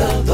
[0.00, 0.29] comienza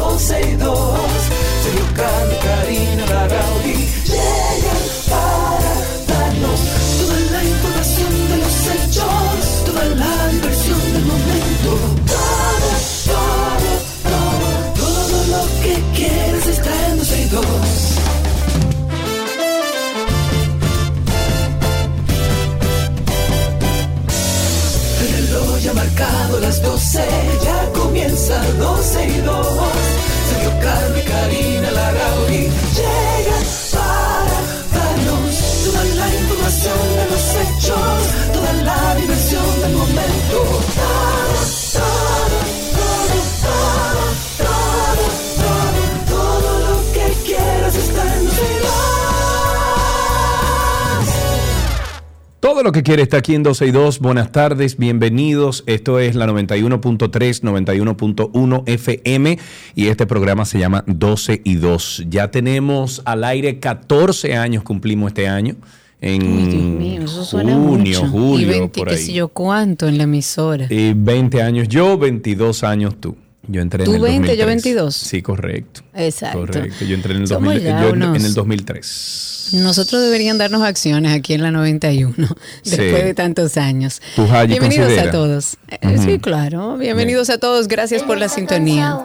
[52.77, 54.01] que quiere está aquí en 12 y 2.
[54.01, 55.65] Buenas tardes, bienvenidos.
[55.67, 57.09] Esto es la 91.3,
[57.41, 59.39] 91.1 FM
[59.75, 62.05] y este programa se llama 12 y 2.
[62.11, 65.57] Ya tenemos al aire 14 años, cumplimos este año.
[66.03, 68.13] En Uy, Dios mío, eso suena junio, mucho.
[68.13, 69.01] julio, y 20, por qué ahí.
[69.01, 70.67] sé yo cuánto en la emisora.
[70.69, 73.17] Y 20 años yo, 22 años tú.
[73.49, 74.47] Yo entré ¿Tú en el 20, yo 2003.
[74.47, 74.95] 22?
[74.97, 75.81] Sí, correcto.
[75.95, 76.39] Exacto.
[76.41, 76.85] Correcto.
[76.85, 79.51] Yo entré en el, Somos 2000 ya yo en- el 2003.
[79.63, 82.13] Nosotros deberían darnos acciones aquí en la 91,
[82.63, 82.77] Sí.
[82.77, 84.03] después de tantos años.
[84.17, 85.09] ¿Tú, Haji, Bienvenidos considera?
[85.09, 85.57] a todos.
[85.69, 86.77] Eh, Sí, claro.
[86.77, 87.69] Bienvenidos a todos.
[87.69, 88.99] Gracias por la sintonía.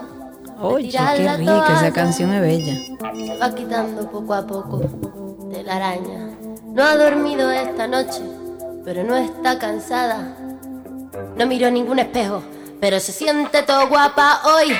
[0.60, 2.74] Oye, qué rica, esa canción es bella.
[3.26, 6.30] Se va quitando poco a poco de la araña.
[6.74, 8.20] No ha dormido esta noche,
[8.84, 10.36] pero no está cansada.
[11.36, 12.42] No miró ningún espejo,
[12.82, 14.76] pero se siente todo guapa hoy.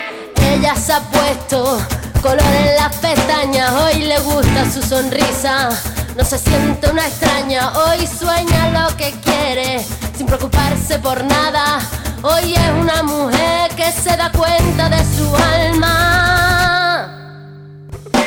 [0.53, 1.79] Ella se ha puesto
[2.21, 5.69] color en las pestañas, hoy le gusta su sonrisa.
[6.17, 9.85] No se siente una extraña, hoy sueña lo que quiere,
[10.17, 11.79] sin preocuparse por nada.
[12.23, 17.07] Hoy es una mujer que se da cuenta de su alma.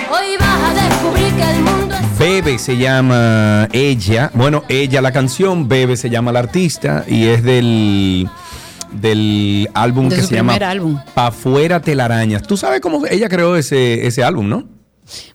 [0.09, 4.31] Hoy vas a descubrir que el mundo es Bebe se llama ella.
[4.35, 8.29] Bueno, ella la canción, Bebe se llama la artista y es del
[8.99, 10.99] del álbum De que se llama álbum.
[11.13, 12.43] Pa' fuera telarañas.
[12.43, 14.67] Tú sabes cómo ella creó ese, ese álbum, ¿no?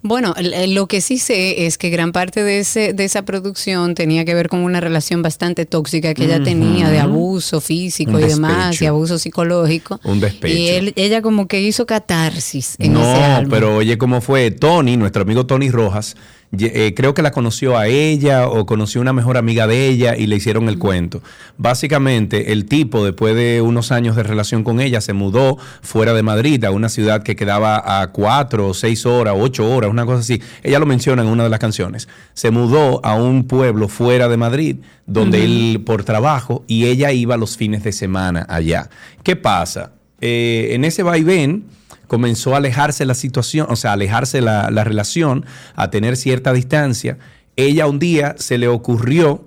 [0.02, 3.94] Bueno, l- lo que sí sé es que gran parte de, ese, de esa producción
[3.94, 8.20] tenía que ver con una relación bastante tóxica que ella tenía de abuso físico Un
[8.20, 10.00] y demás, y abuso psicológico.
[10.02, 10.56] Un despecho.
[10.56, 13.50] Y él, ella como que hizo catarsis en no, ese álbum.
[13.50, 14.50] pero oye, ¿cómo fue?
[14.50, 16.16] Tony, nuestro amigo Tony Rojas,
[16.52, 20.26] eh, creo que la conoció a ella o conoció una mejor amiga de ella y
[20.26, 21.22] le hicieron el cuento.
[21.58, 26.24] Básicamente, el tipo, después de unos años de relación con ella, se mudó fuera de
[26.24, 30.20] Madrid, a una ciudad que quedaba a cuatro o seis horas, ocho horas, una cosa
[30.20, 30.42] así.
[30.64, 32.08] Ella lo menciona en una de las canciones.
[32.34, 37.36] Se mudó a un pueblo fuera de Madrid, donde él por trabajo, y ella iba
[37.36, 38.90] los fines de semana allá.
[39.22, 39.92] ¿Qué pasa?
[40.20, 41.64] Eh, en ese vaivén,
[42.10, 47.18] comenzó a alejarse la situación, o sea, alejarse la, la relación, a tener cierta distancia.
[47.54, 49.44] Ella un día se le ocurrió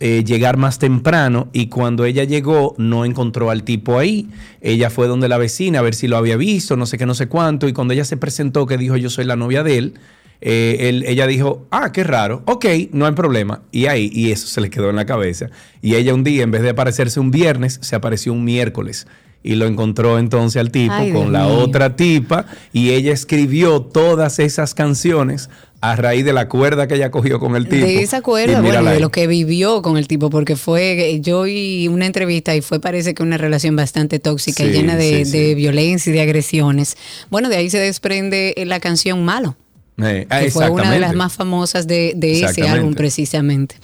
[0.00, 4.28] eh, llegar más temprano y cuando ella llegó no encontró al tipo ahí.
[4.60, 7.14] Ella fue donde la vecina a ver si lo había visto, no sé qué, no
[7.14, 9.94] sé cuánto, y cuando ella se presentó que dijo yo soy la novia de él,
[10.40, 13.62] eh, él- ella dijo, ah, qué raro, ok, no hay problema.
[13.70, 15.46] Y ahí, y eso se le quedó en la cabeza.
[15.80, 19.06] Y ella un día, en vez de aparecerse un viernes, se apareció un miércoles.
[19.42, 21.58] Y lo encontró entonces al tipo Ay, con la mío.
[21.58, 25.48] otra tipa y ella escribió todas esas canciones
[25.80, 27.86] a raíz de la cuerda que ella cogió con el tipo.
[27.86, 31.42] De esa Y cuerda, bueno, de lo que vivió con el tipo, porque fue, yo
[31.44, 35.30] vi una entrevista y fue parece que una relación bastante tóxica y llena de, sí,
[35.32, 35.38] sí.
[35.38, 36.98] de violencia y de agresiones.
[37.30, 39.56] Bueno, de ahí se desprende la canción Malo.
[40.04, 43.76] Eh, ah, que fue una de las más famosas de, de ese álbum precisamente.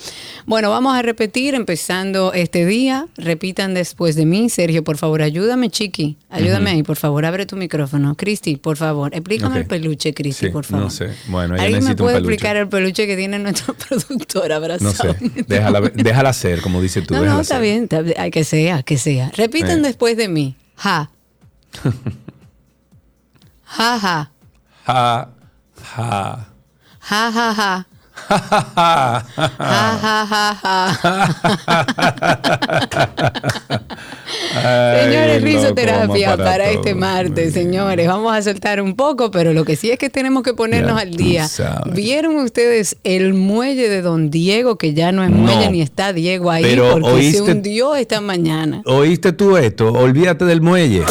[0.47, 3.06] Bueno, vamos a repetir empezando este día.
[3.16, 4.49] Repitan después de mí.
[4.49, 6.16] Sergio, por favor, ayúdame, Chiqui.
[6.31, 7.25] Ayúdame ahí, por favor.
[7.25, 8.15] Abre tu micrófono.
[8.15, 9.15] Cristi, por favor.
[9.15, 10.84] Explícame el peluche, Cristi, Sí, por favor.
[10.84, 11.10] no sé.
[11.28, 15.15] Bueno, ¿Alguien me puede explicar el peluche que tiene nuestro productor No abrazado?
[15.15, 17.15] sé, déjala, déjala ser, como dices tú.
[17.15, 17.62] No, no, está ser.
[17.62, 18.16] bien, está bien.
[18.19, 19.30] Ay, que sea, que sea.
[19.36, 19.83] Repiten Eh.
[19.83, 20.57] después de mí.
[20.77, 21.10] Ja.
[23.65, 24.30] Ja, ja.
[24.86, 25.28] Ja,
[25.94, 26.48] ja.
[27.00, 27.86] Ja, ja, ja.
[35.03, 36.74] Señores, risoterapia para, todo.
[36.74, 38.06] este martes, señores.
[38.09, 41.03] Vamos a soltar un poco, pero lo que sí es que tenemos que ponernos Ya
[41.03, 41.47] al día.
[41.92, 45.36] ¿Vieron ustedes el muelle de Don Diego, que ya no es No.
[45.38, 48.83] muelle ni está Diego ahí Pero porque se oíste- hundió esta mañana?
[48.86, 49.92] ¿Oíste tú esto?
[49.92, 51.04] Olvídate del muelle.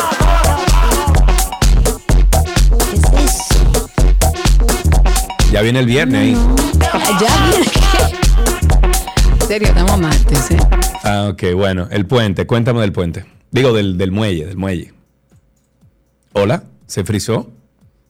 [5.51, 6.33] Ya viene el viernes ahí.
[7.21, 7.65] Ya viene.
[9.41, 10.57] En serio, estamos martes, ¿eh?
[11.03, 11.87] Ah, ok, bueno.
[11.91, 13.25] El puente, cuéntame del puente.
[13.51, 14.93] Digo, del, del muelle, del muelle.
[16.33, 16.63] ¿Hola?
[16.87, 17.51] ¿Se frizó?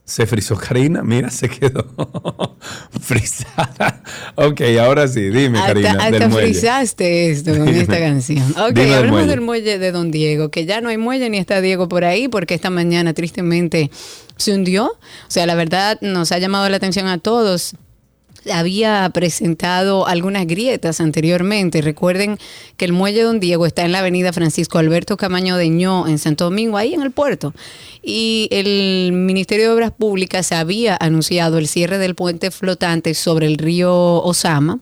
[0.08, 1.84] Se frizó Karina, mira, se quedó
[3.00, 4.02] frizada.
[4.36, 5.90] Ok, ahora sí, dime, Karina.
[5.90, 6.48] Hasta, del hasta muelle.
[6.52, 8.44] frizaste esto con esta canción.
[8.52, 9.30] Ok, Dime del hablemos muelle.
[9.30, 12.28] del muelle de Don Diego, que ya no hay muelle ni está Diego por ahí,
[12.28, 13.90] porque esta mañana tristemente
[14.36, 14.86] se hundió.
[14.86, 14.96] O
[15.30, 17.74] sea, la verdad nos ha llamado la atención a todos
[18.52, 21.80] había presentado algunas grietas anteriormente.
[21.80, 22.38] Recuerden
[22.76, 26.18] que el muelle Don Diego está en la avenida Francisco Alberto Camaño de Ño, en
[26.18, 27.54] Santo Domingo, ahí en el puerto.
[28.02, 33.58] Y el Ministerio de Obras Públicas había anunciado el cierre del puente flotante sobre el
[33.58, 34.78] río Osama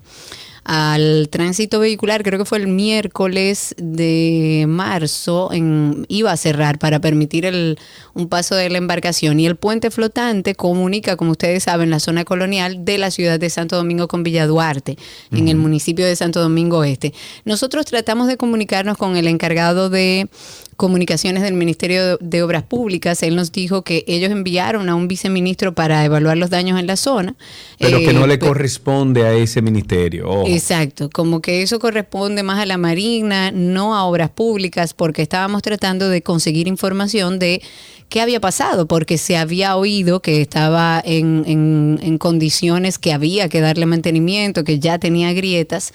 [0.65, 7.01] al tránsito vehicular, creo que fue el miércoles de marzo, en, iba a cerrar para
[7.01, 7.79] permitir el,
[8.15, 9.39] un paso de la embarcación.
[9.41, 13.51] Y el puente flotante comunica, como ustedes saben, la zona colonial de la ciudad de
[13.51, 14.97] Santo Domingo con Villa Duarte,
[15.31, 17.13] en el municipio de Santo Domingo Este.
[17.45, 20.29] Nosotros tratamos de comunicarnos con el encargado de
[20.77, 23.23] comunicaciones del Ministerio de, Obras Públicas.
[23.23, 26.97] Él nos dijo que ellos enviaron a un viceministro para evaluar los daños en la
[26.97, 27.35] zona.
[27.79, 30.47] Pero que Eh, no le pe- corresponde a ese ministerio.
[30.47, 35.63] Exacto, como que eso corresponde más a la Marina, no a obras públicas, porque estábamos
[35.63, 37.63] tratando de conseguir información de
[38.09, 43.49] qué había pasado, porque se había oído que estaba en, en- en condiciones que había
[43.49, 45.93] que darle mantenimiento, que ya tenía grietas,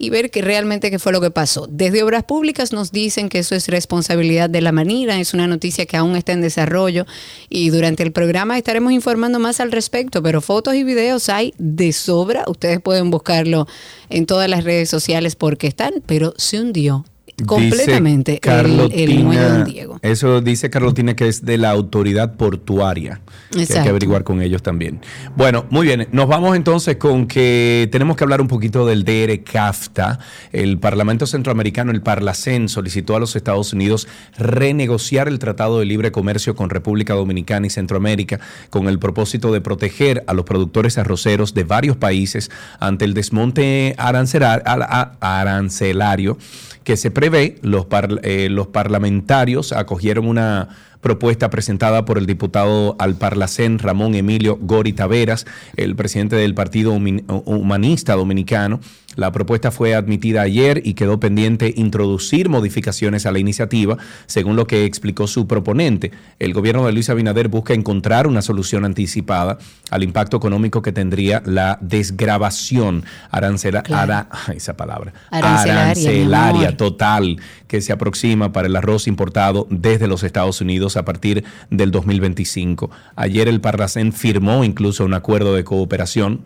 [0.00, 1.68] y ver que realmente qué fue lo que pasó.
[1.70, 5.84] Desde obras públicas nos dicen que eso es responsabilidad de la Marina, es una noticia
[5.84, 7.06] que aún está en desarrollo,
[7.50, 11.92] y durante el programa estaremos informando más al respecto, pero fotos y videos hay de
[11.92, 13.68] sobra, ustedes pueden buscarlo
[14.08, 17.04] en todas las redes sociales porque están, pero se hundió
[17.46, 19.98] completamente Dice el, el muelle Don Diego.
[20.02, 23.20] Eso dice Carlotina que es de la autoridad portuaria.
[23.50, 23.90] Que hay que Exacto.
[23.90, 25.00] averiguar con ellos también.
[25.36, 26.08] Bueno, muy bien.
[26.12, 30.18] Nos vamos entonces con que tenemos que hablar un poquito del DR CAFTA.
[30.52, 34.08] El Parlamento Centroamericano, el Parlacén, solicitó a los Estados Unidos
[34.38, 38.40] renegociar el Tratado de Libre Comercio con República Dominicana y Centroamérica
[38.70, 43.94] con el propósito de proteger a los productores arroceros de varios países ante el desmonte
[43.98, 46.38] arancelario
[46.84, 47.29] que se prevé,
[47.62, 50.68] los, par- eh, los parlamentarios acogieron una
[51.00, 55.46] propuesta presentada por el diputado al Parlacén Ramón Emilio Gori Taveras,
[55.76, 58.80] el presidente del Partido Humanista Dominicano.
[59.16, 64.66] La propuesta fue admitida ayer y quedó pendiente introducir modificaciones a la iniciativa, según lo
[64.66, 66.12] que explicó su proponente.
[66.38, 69.58] El gobierno de Luis Abinader busca encontrar una solución anticipada
[69.90, 74.12] al impacto económico que tendría la desgravación arancela, Claro.
[74.12, 77.36] ara- esa palabra, Arancelaria, arancelaria total
[77.66, 82.90] que se aproxima para el arroz importado desde los Estados Unidos a partir del 2025.
[83.16, 86.40] Ayer el Parlacén firmó incluso un acuerdo de cooperación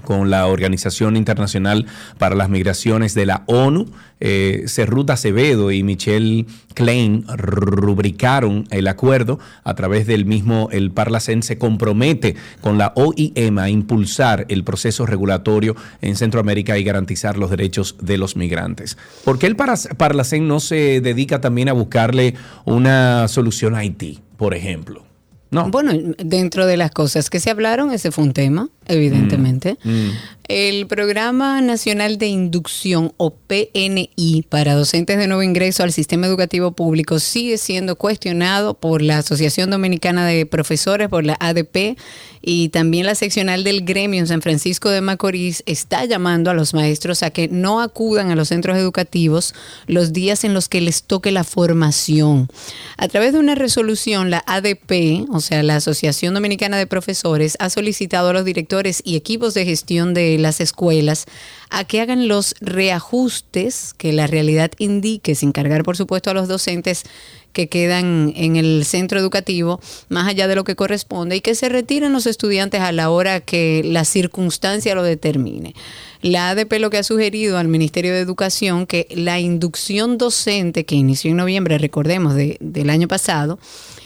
[0.00, 1.86] con la Organización Internacional
[2.18, 3.86] para las Migraciones de la ONU.
[4.22, 6.44] Eh, Cerruta Acevedo y Michelle
[6.74, 9.38] Klein rubricaron el acuerdo.
[9.64, 15.06] A través del mismo, el Parlacén se compromete con la OIM a impulsar el proceso
[15.06, 18.98] regulatorio en Centroamérica y garantizar los derechos de los migrantes.
[19.24, 24.54] ¿Por qué el Parlacén no se dedica también a buscarle una solución a Haití, por
[24.54, 25.04] ejemplo?
[25.50, 25.68] No.
[25.68, 29.76] Bueno, dentro de las cosas que se hablaron, ese fue un tema, evidentemente.
[29.84, 30.10] Mm.
[30.52, 36.72] El Programa Nacional de Inducción o PNI para docentes de nuevo ingreso al sistema educativo
[36.72, 41.96] público sigue siendo cuestionado por la Asociación Dominicana de Profesores, por la ADP
[42.42, 46.72] y también la seccional del gremio en San Francisco de Macorís está llamando a los
[46.72, 49.54] maestros a que no acudan a los centros educativos
[49.86, 52.48] los días en los que les toque la formación.
[52.96, 57.68] A través de una resolución, la ADP, o sea, la Asociación Dominicana de Profesores, ha
[57.68, 61.26] solicitado a los directores y equipos de gestión de las escuelas
[61.70, 66.48] a que hagan los reajustes que la realidad indique, sin cargar, por supuesto, a los
[66.48, 67.04] docentes
[67.52, 71.68] que quedan en el centro educativo, más allá de lo que corresponde, y que se
[71.68, 75.74] retiren los estudiantes a la hora que la circunstancia lo determine.
[76.22, 80.94] La ADP lo que ha sugerido al Ministerio de Educación que la inducción docente que
[80.94, 83.58] inició en noviembre, recordemos, de- del año pasado,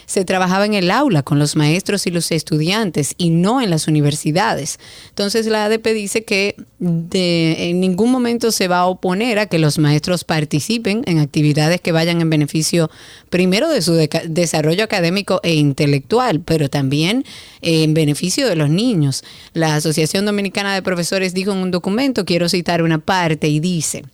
[0.06, 3.88] se trabajaba en el aula con los maestros y los estudiantes y no en las
[3.88, 4.78] universidades.
[5.08, 9.78] Entonces la ADP dice que en ningún momento se va a oponer a que los
[9.78, 12.90] maestros participen en actividades que vayan en beneficio
[13.30, 13.94] primero de su
[14.26, 17.24] desarrollo académico e intelectual, pero también
[17.62, 19.24] en beneficio de los niños.
[19.54, 24.04] La Asociación Dominicana de Profesores dijo en un documento, quiero citar una parte, y dice,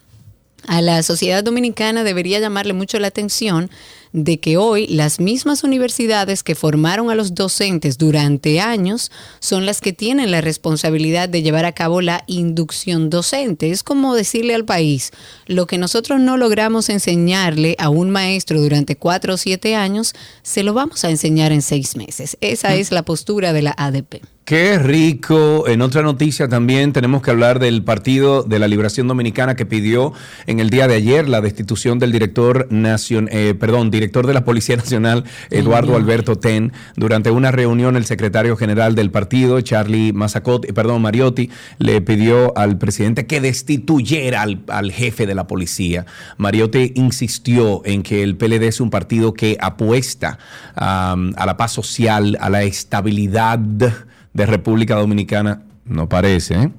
[0.66, 3.70] a la sociedad dominicana debería llamarle mucho la atención
[4.12, 9.80] de que hoy las mismas universidades que formaron a los docentes durante años son las
[9.80, 13.70] que tienen la responsabilidad de llevar a cabo la inducción docente.
[13.70, 15.12] Es como decirle al país,
[15.46, 20.62] lo que nosotros no logramos enseñarle a un maestro durante cuatro o siete años, se
[20.62, 22.36] lo vamos a enseñar en seis meses.
[22.40, 24.22] Esa es la postura de la ADP.
[24.44, 25.68] Qué rico.
[25.68, 30.12] En otra noticia también tenemos que hablar del Partido de la Liberación Dominicana que pidió
[30.48, 34.44] en el día de ayer la destitución del director nacion, eh, perdón, director de la
[34.44, 36.72] Policía Nacional, Eduardo Alberto Ten.
[36.96, 42.56] Durante una reunión, el secretario general del partido, Charlie Mazacot, eh, perdón, Mariotti, le pidió
[42.58, 46.06] al presidente que destituyera al, jefe de la policía.
[46.38, 50.38] Mariotti insistió en que el PLD es un partido que apuesta
[50.74, 51.14] a
[51.46, 53.60] la paz social, a la estabilidad
[54.32, 56.70] de República Dominicana, no parece, ¿eh?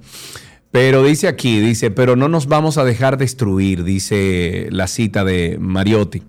[0.72, 5.58] Pero dice aquí, dice, pero no nos vamos a dejar destruir, dice la cita de
[5.60, 6.24] Mariotti.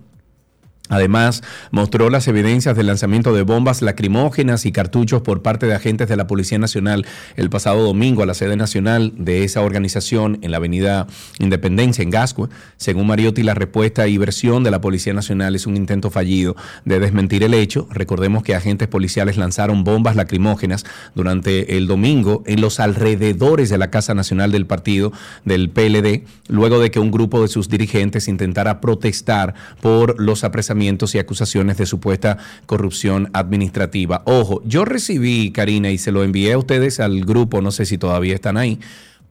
[0.89, 6.09] Además, mostró las evidencias del lanzamiento de bombas lacrimógenas y cartuchos por parte de agentes
[6.09, 7.05] de la Policía Nacional
[7.37, 11.07] el pasado domingo a la sede nacional de esa organización en la avenida
[11.39, 12.49] Independencia, en Gascue.
[12.75, 16.99] Según Mariotti, la respuesta y versión de la Policía Nacional es un intento fallido de
[16.99, 17.87] desmentir el hecho.
[17.89, 20.85] Recordemos que agentes policiales lanzaron bombas lacrimógenas
[21.15, 25.13] durante el domingo en los alrededores de la Casa Nacional del Partido
[25.45, 30.72] del PLD, luego de que un grupo de sus dirigentes intentara protestar por los apresamientos
[31.13, 34.23] y acusaciones de supuesta corrupción administrativa.
[34.25, 37.97] Ojo, yo recibí, Karina, y se lo envié a ustedes al grupo, no sé si
[37.97, 38.79] todavía están ahí,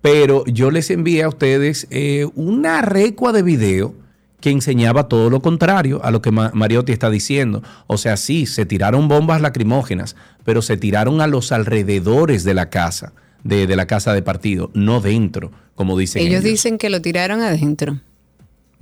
[0.00, 3.94] pero yo les envié a ustedes eh, una recua de video
[4.40, 7.62] que enseñaba todo lo contrario a lo que Mariotti está diciendo.
[7.86, 12.68] O sea, sí, se tiraron bombas lacrimógenas, pero se tiraron a los alrededores de la
[12.68, 13.12] casa,
[13.44, 16.32] de, la casa de partido, no dentro, como dicen ellos.
[16.32, 18.00] Ellos dicen que lo tiraron adentro.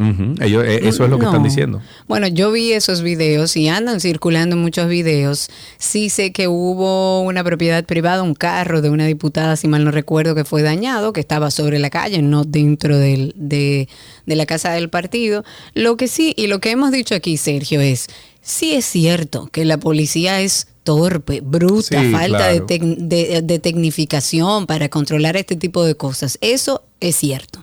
[0.00, 1.82] Eh, eso es lo que están diciendo.
[2.08, 5.50] Bueno, yo vi esos videos y andan circulando muchos videos.
[5.76, 9.90] Sí sé que hubo una propiedad privada, un carro de una diputada, si mal no
[9.90, 13.88] recuerdo, que fue dañado, que estaba sobre la calle, no dentro del, de,
[14.24, 15.44] la casa del partido.
[15.74, 18.06] Lo que sí, y lo que hemos dicho aquí, Sergio, es,
[18.40, 25.36] sí es cierto que la policía es torpe, bruta, falta de, de tecnificación para controlar
[25.36, 26.38] este tipo de cosas.
[26.40, 27.59] Eso es cierto.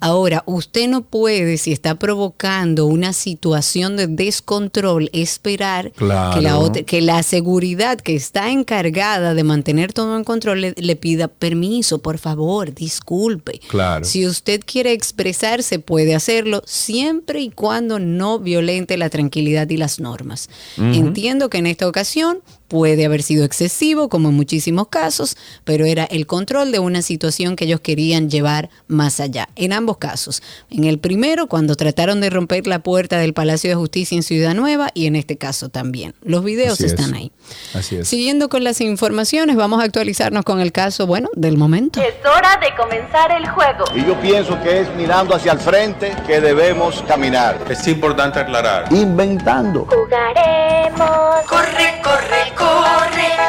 [0.00, 7.00] Ahora, usted no puede, si está provocando una situación de descontrol, esperar que, la que
[7.00, 12.74] la seguridad que está encargada de mantener todo en control le, pida permiso, por favor,
[12.74, 13.60] disculpe.
[13.68, 14.04] Claro.
[14.04, 20.00] Si usted quiere expresarse, puede hacerlo siempre y cuando no violente la tranquilidad y las
[20.00, 20.48] normas.
[20.78, 22.40] Entiendo que en esta ocasión
[22.70, 27.56] puede haber sido excesivo, como en muchísimos casos, pero era el control de una situación
[27.56, 29.48] que ellos querían llevar más allá.
[29.56, 30.40] En ambos casos.
[30.70, 34.54] En el primero, cuando trataron de romper la puerta del Palacio de Justicia en Ciudad
[34.54, 36.14] Nueva, y en este caso también.
[36.22, 37.32] Los videos están ahí.
[37.74, 38.08] Así es.
[38.08, 42.00] Siguiendo con las informaciones, vamos a actualizarnos con el caso, bueno, del momento.
[42.00, 43.84] Es hora de comenzar el juego.
[43.96, 47.58] Y yo pienso que es mirando hacia el frente que debemos caminar.
[47.68, 48.84] Es importante aclarar.
[48.92, 49.86] Inventando.
[49.86, 51.46] Jugaremos.
[51.48, 53.39] Corre, corre, corre, corre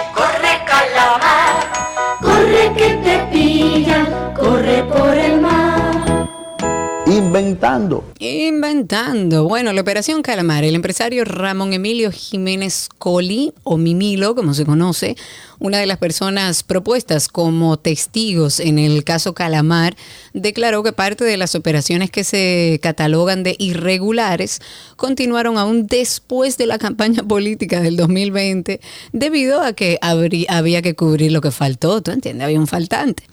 [7.12, 8.06] Inventando.
[8.20, 9.44] Inventando.
[9.44, 15.18] Bueno, la operación Calamar, el empresario Ramón Emilio Jiménez Coli, o Mimilo, como se conoce,
[15.60, 19.98] una de las personas propuestas como testigos en el caso Calamar,
[20.34, 24.62] declaró que parte de las operaciones que se catalogan de irregulares
[24.96, 28.80] continuaron aún después de la campaña política del 2020
[29.12, 32.46] debido a que había que cubrir lo que faltó, ¿tú entiendes?
[32.46, 33.24] Había un faltante.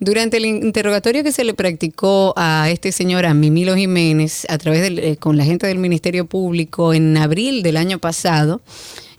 [0.00, 4.82] Durante el interrogatorio que se le practicó a este señor, a Mimilo Jiménez, a través
[4.82, 8.60] de, eh, con la gente del Ministerio Público en abril del año pasado,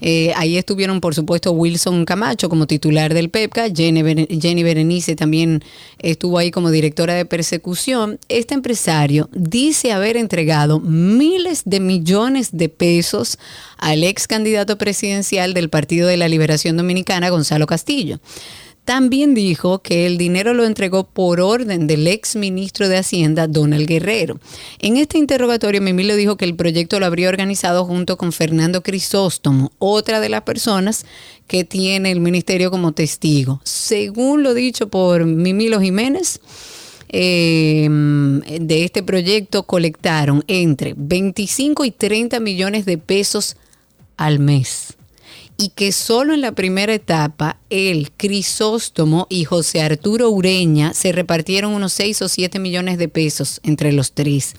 [0.05, 5.63] eh, ahí estuvieron, por supuesto, Wilson Camacho como titular del PEPCA, Jenny, Berenice también
[5.99, 8.19] estuvo ahí como directora de persecución.
[8.27, 13.39] Este empresario dice haber entregado miles de millones de pesos
[13.77, 18.19] al ex candidato presidencial del Partido de la Liberación Dominicana, Gonzalo Castillo.
[18.85, 23.87] También dijo que el dinero lo entregó por orden del ex ministro de Hacienda, Donald
[23.87, 24.39] Guerrero.
[24.79, 29.71] En este interrogatorio, Mimilo dijo que el proyecto lo habría organizado junto con Fernando Crisóstomo,
[29.79, 31.05] otra de las personas
[31.47, 33.61] que tiene el ministerio como testigo.
[33.63, 36.41] Según lo dicho por Mimilo Jiménez,
[37.07, 43.55] em, de este proyecto colectaron entre 25 y 30 millones de pesos
[44.17, 44.97] al mes
[45.63, 51.73] y que solo en la primera etapa él, Crisóstomo y José Arturo Ureña se repartieron
[51.73, 54.55] unos 6 o 7 millones de pesos entre los tres.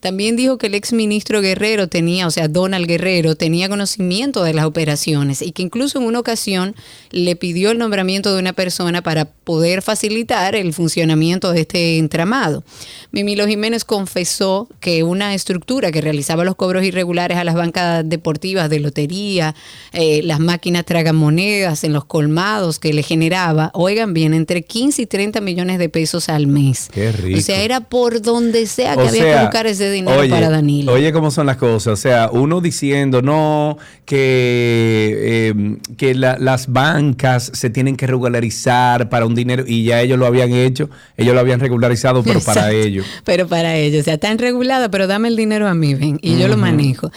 [0.00, 4.54] También dijo que el ex ministro Guerrero tenía, o sea, Donald Guerrero, tenía conocimiento de
[4.54, 6.74] las operaciones y que incluso en una ocasión
[7.10, 12.64] le pidió el nombramiento de una persona para poder facilitar el funcionamiento de este entramado.
[13.12, 18.68] Mimilo Jiménez confesó que una estructura que realizaba los cobros irregulares a las bancas deportivas
[18.68, 19.54] de lotería,
[19.92, 25.06] eh, las máquinas tragamonedas en los colmados que le generaba, oigan bien, entre 15 y
[25.06, 26.88] 30 millones de pesos al mes.
[26.92, 27.38] Qué rico.
[27.38, 30.30] O sea, era por donde sea que O había sea, que buscar ese dinero oye,
[30.30, 30.92] para Danilo.
[30.92, 31.92] Oye, cómo son las cosas.
[31.92, 35.16] O sea, uno diciendo, no, que,
[35.50, 40.18] eh, que la- las bancas se tienen que regularizar para un dinero, y ya ellos
[40.18, 43.06] lo habían hecho, ellos lo habían regularizado, pero para ellos.
[43.24, 46.36] Pero para ellos, o sea, tan regulada, pero dame el dinero a mí, ven, y
[46.38, 47.10] yo lo manejo.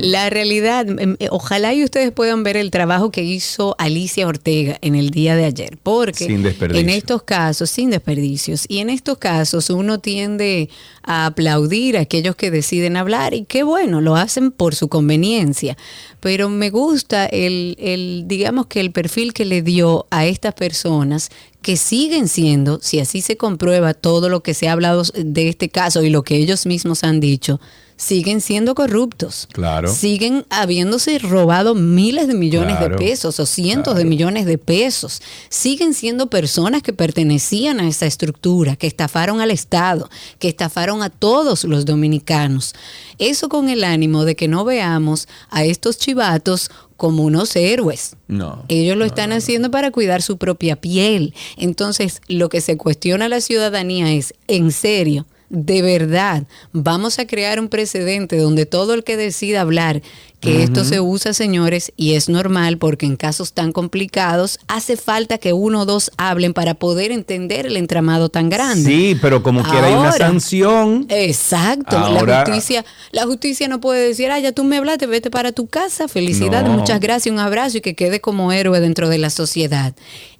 [0.00, 4.78] La realidad, em, eh, ojalá y ustedes puedan ver el trabajo que hizo Alicia Ortega
[4.80, 9.70] en el día de ayer, porque en estos casos, sin desperdicios, y en estos casos
[9.70, 10.68] uno tiende
[11.08, 15.78] a aplaudir a aquellos que deciden hablar, y qué bueno, lo hacen por su conveniencia.
[16.20, 21.30] Pero me gusta el, el, digamos que el perfil que le dio a estas personas
[21.62, 25.70] que siguen siendo, si así se comprueba todo lo que se ha hablado de este
[25.70, 27.58] caso y lo que ellos mismos han dicho,
[27.98, 29.48] siguen siendo corruptos.
[29.52, 29.92] Claro.
[29.92, 32.96] Siguen habiéndose robado miles de millones Claro.
[32.96, 35.20] de pesos o cientos de millones de pesos.
[35.50, 41.10] Siguen siendo personas que pertenecían a esa estructura, que estafaron al Estado, que estafaron a
[41.10, 42.74] todos los dominicanos.
[43.18, 48.16] Eso con el ánimo de que no veamos a estos chivatos como unos héroes.
[48.28, 48.64] No.
[48.68, 51.34] Ellos lo están haciendo para cuidar su propia piel.
[51.56, 57.26] Entonces, lo que se cuestiona a la ciudadanía es, en serio, de verdad, vamos a
[57.26, 60.02] crear un precedente donde todo el que decida hablar
[60.40, 65.38] que esto se usa, señores, y es normal porque en casos tan complicados hace falta
[65.38, 68.88] que uno o dos hablen para poder entender el entramado tan grande.
[68.88, 71.06] Sí, pero como quiera hay una sanción.
[71.08, 75.28] Exacto, Ahora- la justicia, la justicia no puede decir, ah, ya tú me hablaste, vete
[75.30, 76.78] para tu casa, felicidades, No.
[76.78, 79.92] muchas gracias, un abrazo y que quede como héroe dentro de la sociedad.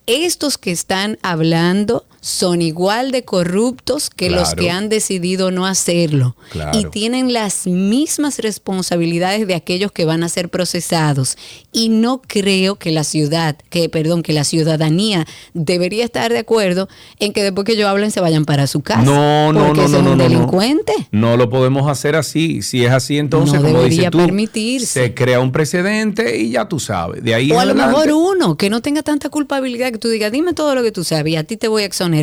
[0.07, 6.37] Estos que están hablando son igual de corruptos que los que han decidido no hacerlo
[6.51, 6.79] Claro.
[6.79, 11.37] y tienen las mismas responsabilidades de aquellos que van a ser procesados
[11.73, 16.89] y no creo que la ciudad, que perdón, que la ciudadanía debería estar de acuerdo
[17.19, 19.03] en que después que ellos hablen se vayan para su casa.
[19.03, 20.79] No, no, porque no, no, no, no, no.
[21.13, 22.61] No lo podemos hacer así.
[22.63, 24.87] Si es así, entonces, No como dices tú, permitirse.
[25.05, 27.23] se crea un precedente y ya tú sabes.
[27.23, 30.09] De ahí O a lo adelante- mejor uno que no tenga tanta culpabilidad que tú
[30.09, 32.18] digas, dime todo lo que tú sabes y a ti te voy a exonerar.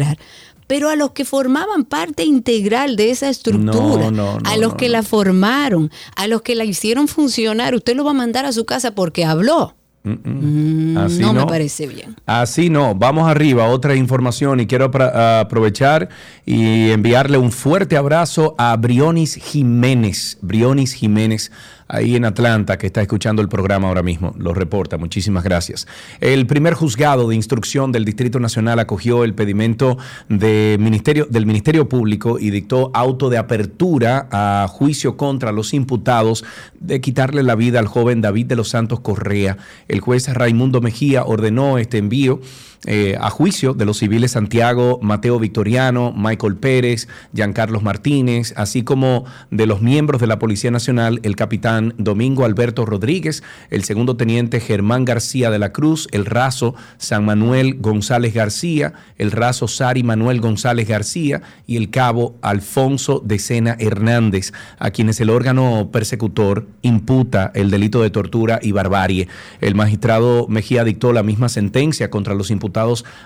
[0.67, 4.75] Pero a los que formaban parte integral de esa estructura, No, no, no, a los
[4.75, 8.51] que la formaron, a los que la hicieron funcionar, usted lo va a mandar a
[8.51, 9.75] su casa porque habló.
[10.05, 12.15] Mm, Así no, me parece bien.
[12.27, 16.09] Así no, vamos arriba, otra información y quiero aprovechar
[16.45, 21.51] y enviarle un fuerte abrazo a Brionis Jiménez, Brionis Jiménez,
[21.87, 25.87] ahí en Atlanta, que está escuchando el programa ahora mismo, lo reporta, muchísimas gracias.
[26.19, 29.97] El primer juzgado de instrucción del Distrito Nacional acogió el pedimento
[30.29, 36.43] de ministerio, del Ministerio Público y dictó auto de apertura a juicio contra los imputados
[36.79, 39.57] de quitarle la vida al joven David de los Santos Correa.
[39.87, 42.41] El juez Raimundo Mejía ordenó este envío
[42.85, 49.25] eh, a juicio de los civiles Santiago, Mateo Victoriano, Michael Pérez, Giancarlos Martínez, así como
[49.49, 54.59] de los miembros de la Policía Nacional, el capitán Domingo Alberto Rodríguez, el segundo teniente
[54.59, 60.39] Germán García de la Cruz, el raso San Manuel González García, el raso Sari Manuel
[60.39, 67.51] González García y el cabo Alfonso de Sena Hernández, a quienes el órgano persecutor imputa
[67.55, 69.27] el delito de tortura y barbarie.
[69.59, 72.74] El magistrado Mejía dictó la misma sentencia contra los imputados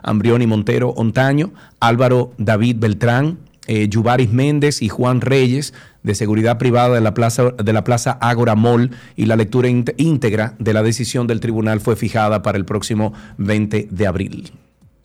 [0.03, 6.57] Ambrión y Montero Ontaño, Álvaro David Beltrán, eh, Yubaris Méndez y Juan Reyes de seguridad
[6.57, 10.81] privada de la plaza de la plaza Ágora Mall y la lectura íntegra de la
[10.81, 14.51] decisión del tribunal fue fijada para el próximo 20 de abril.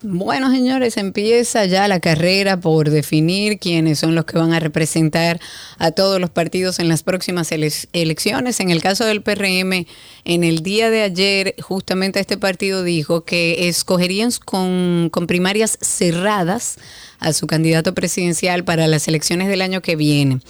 [0.07, 5.41] Bueno, señores, empieza ya la carrera por definir quiénes son los que van a representar
[5.79, 8.61] a todos los partidos en las próximas ele- elecciones.
[8.61, 9.87] En el caso del PRM,
[10.27, 16.77] en el día de ayer, justamente este partido dijo que escogerían con primarias cerradas
[17.25, 20.41] a su candidato presidencial para las elecciones del año que viene.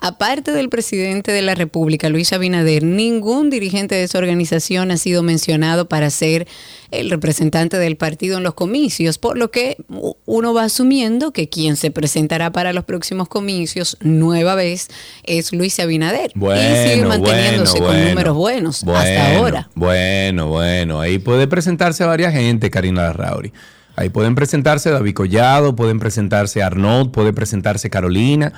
[0.00, 5.22] Aparte del presidente de la República, Luis Abinader, ningún dirigente de esa organización ha sido
[5.22, 6.46] mencionado para ser
[6.92, 9.76] el representante del partido en los comicios, por lo que
[10.24, 14.88] uno va asumiendo que quien se presentará para los próximos comicios nueva vez
[15.24, 16.32] es Luis Abinader.
[16.34, 19.70] y sigue manteniéndose con números buenos hasta bueno, ahora.
[19.74, 23.52] Bueno, bueno, ahí puede presentarse varias gente, Karina Larrauri.
[24.00, 28.50] Ahí pueden presentarse David Collado, pueden presentarse Arnaud, puede presentarse Carolina.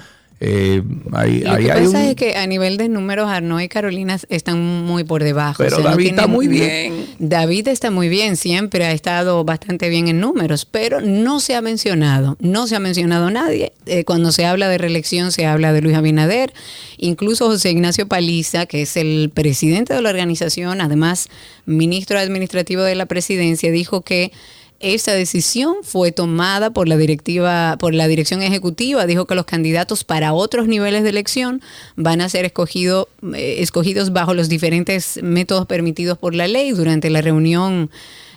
[0.44, 3.62] Eh, hay, Lo hay- que hay pasa un- es que a nivel de números, Arnold
[3.62, 5.62] y Carolina están muy por debajo.
[5.62, 7.06] Pero David está muy bien.
[7.20, 11.60] David está muy bien, siempre ha estado bastante bien en números, pero no se ha
[11.60, 13.72] mencionado, no se ha mencionado nadie.
[13.86, 16.52] Eh, cuando se habla de reelección se habla de Luis Abinader,
[16.98, 21.28] incluso José Ignacio Paliza, que es el presidente de la organización, además
[21.66, 24.32] ministro administrativo de la presidencia, dijo que
[24.82, 29.06] esa decisión fue tomada por la directiva, por la dirección ejecutiva.
[29.06, 31.62] Dijo que los candidatos para otros niveles de elección
[31.96, 36.72] van a ser escogido, eh, escogidos bajo los diferentes métodos permitidos por la ley.
[36.72, 37.90] Durante la reunión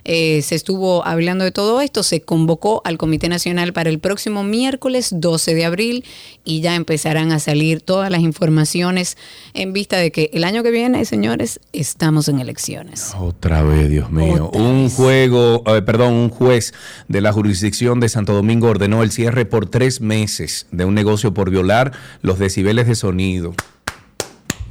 [0.05, 2.03] eh, se estuvo hablando de todo esto.
[2.03, 6.05] Se convocó al Comité Nacional para el próximo miércoles 12 de abril
[6.43, 9.17] y ya empezarán a salir todas las informaciones
[9.55, 13.13] en vista de que el año que viene, señores, estamos en elecciones.
[13.19, 14.47] Otra vez, Dios mío.
[14.47, 14.93] Otra un vez.
[14.93, 16.73] juego, eh, perdón, un juez
[17.07, 21.33] de la jurisdicción de Santo Domingo ordenó el cierre por tres meses de un negocio
[21.33, 21.91] por violar
[22.21, 23.55] los decibeles de sonido.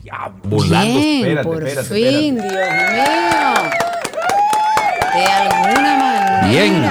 [0.05, 2.95] Ya, volando, Bien, espérate, por espérate, fin, espérate.
[2.95, 3.84] Dios mío.
[5.15, 6.49] De alguna manera.
[6.49, 6.83] Bien,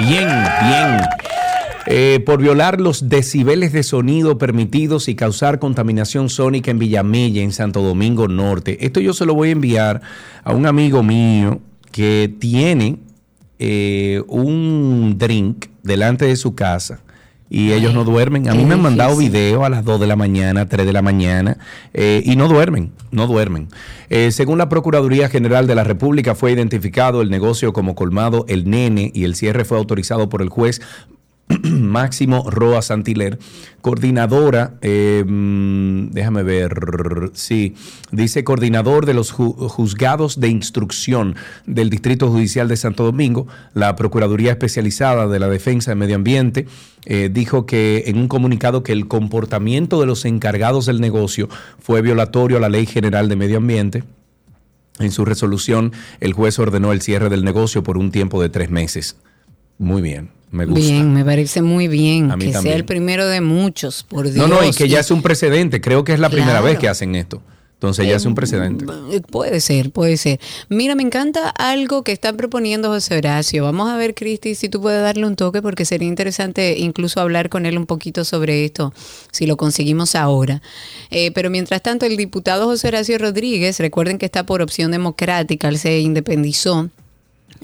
[0.00, 1.00] bien, bien.
[1.86, 7.52] Eh, por violar los decibeles de sonido permitidos y causar contaminación sónica en Villamella, en
[7.52, 8.84] Santo Domingo Norte.
[8.84, 10.02] Esto yo se lo voy a enviar
[10.44, 12.98] a un amigo mío que tiene
[13.58, 17.00] eh, un drink delante de su casa.
[17.52, 18.48] Y ellos no duermen.
[18.48, 19.32] A mí me han mandado difícil.
[19.32, 21.58] video a las 2 de la mañana, 3 de la mañana,
[21.92, 23.68] eh, y no duermen, no duermen.
[24.08, 28.70] Eh, según la Procuraduría General de la República, fue identificado el negocio como colmado El
[28.70, 30.80] Nene y el cierre fue autorizado por el juez
[31.64, 33.38] Máximo Roa Santiler,
[33.80, 37.74] coordinadora, eh, mm, déjame ver, sí,
[38.12, 41.34] dice coordinador de los ju- juzgados de instrucción
[41.66, 46.66] del Distrito Judicial de Santo Domingo, la Procuraduría Especializada de la Defensa de Medio Ambiente,
[47.06, 51.48] eh, dijo que en un comunicado que el comportamiento de los encargados del negocio
[51.80, 54.04] fue violatorio a la Ley General de Medio Ambiente.
[54.98, 58.70] En su resolución, el juez ordenó el cierre del negocio por un tiempo de tres
[58.70, 59.16] meses.
[59.80, 60.78] Muy bien, me gusta.
[60.78, 62.72] Bien, me parece muy bien A mí que también.
[62.74, 64.46] sea el primero de muchos, por Dios.
[64.46, 65.80] No, no, y que ya es un precedente.
[65.80, 67.40] Creo que es la primera vez que hacen esto.
[67.80, 68.84] Entonces ya es un precedente.
[69.10, 70.38] Eh, Puede ser, puede ser.
[70.68, 73.64] Mira, me encanta algo que está proponiendo José Horacio.
[73.64, 77.48] Vamos a ver, Cristi, si tú puedes darle un toque, porque sería interesante incluso hablar
[77.48, 78.92] con él un poquito sobre esto,
[79.32, 80.60] si lo conseguimos ahora.
[81.10, 85.70] Eh, pero mientras tanto, el diputado José Horacio Rodríguez, recuerden que está por opción democrática,
[85.70, 86.90] él se independizó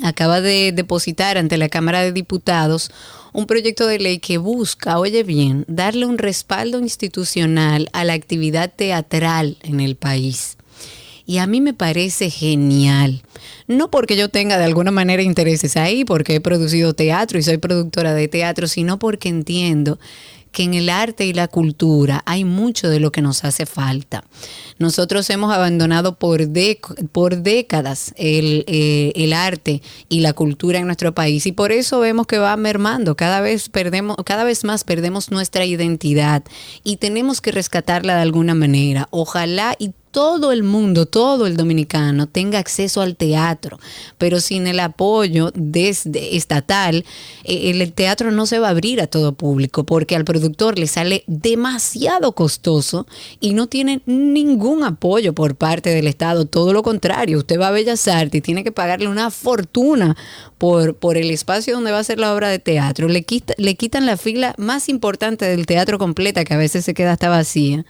[0.02, 2.90] acaba de depositar ante la Cámara de Diputados
[3.32, 8.72] un proyecto de ley que busca, oye bien, darle un respaldo institucional a la actividad
[8.74, 10.56] teatral en el país.
[11.26, 13.22] Y a mí me parece genial.
[13.66, 17.58] No porque yo tenga de alguna manera intereses ahí, porque he producido teatro y soy
[17.58, 19.98] productora de teatro, sino porque entiendo
[20.56, 24.24] que en el arte y la cultura hay mucho de lo que nos hace falta.
[24.78, 26.40] Nosotros hemos abandonado por,
[27.12, 32.00] por décadas el, eh, el arte y la cultura en nuestro país y por eso
[32.00, 33.16] vemos que va mermando.
[33.16, 36.42] Cada vez, perdemos, cada vez más perdemos nuestra identidad
[36.82, 39.08] y tenemos que rescatarla de alguna manera.
[39.10, 43.78] Ojalá y todo el mundo, todo el dominicano tenga acceso al teatro,
[44.16, 47.04] pero sin el apoyo desde estatal,
[47.44, 50.86] eh, el teatro no se va a abrir a todo público porque al productor le
[50.86, 53.06] sale demasiado costoso
[53.40, 57.72] y no tiene ningún apoyo por parte del Estado, todo lo contrario, usted va a
[57.72, 60.16] Bellas Artes y tiene que pagarle una fortuna
[60.56, 63.74] por, por el espacio donde va a ser la obra de teatro, le, quita- le
[63.74, 67.84] quitan la fila más importante del teatro completa que a veces se queda hasta vacía.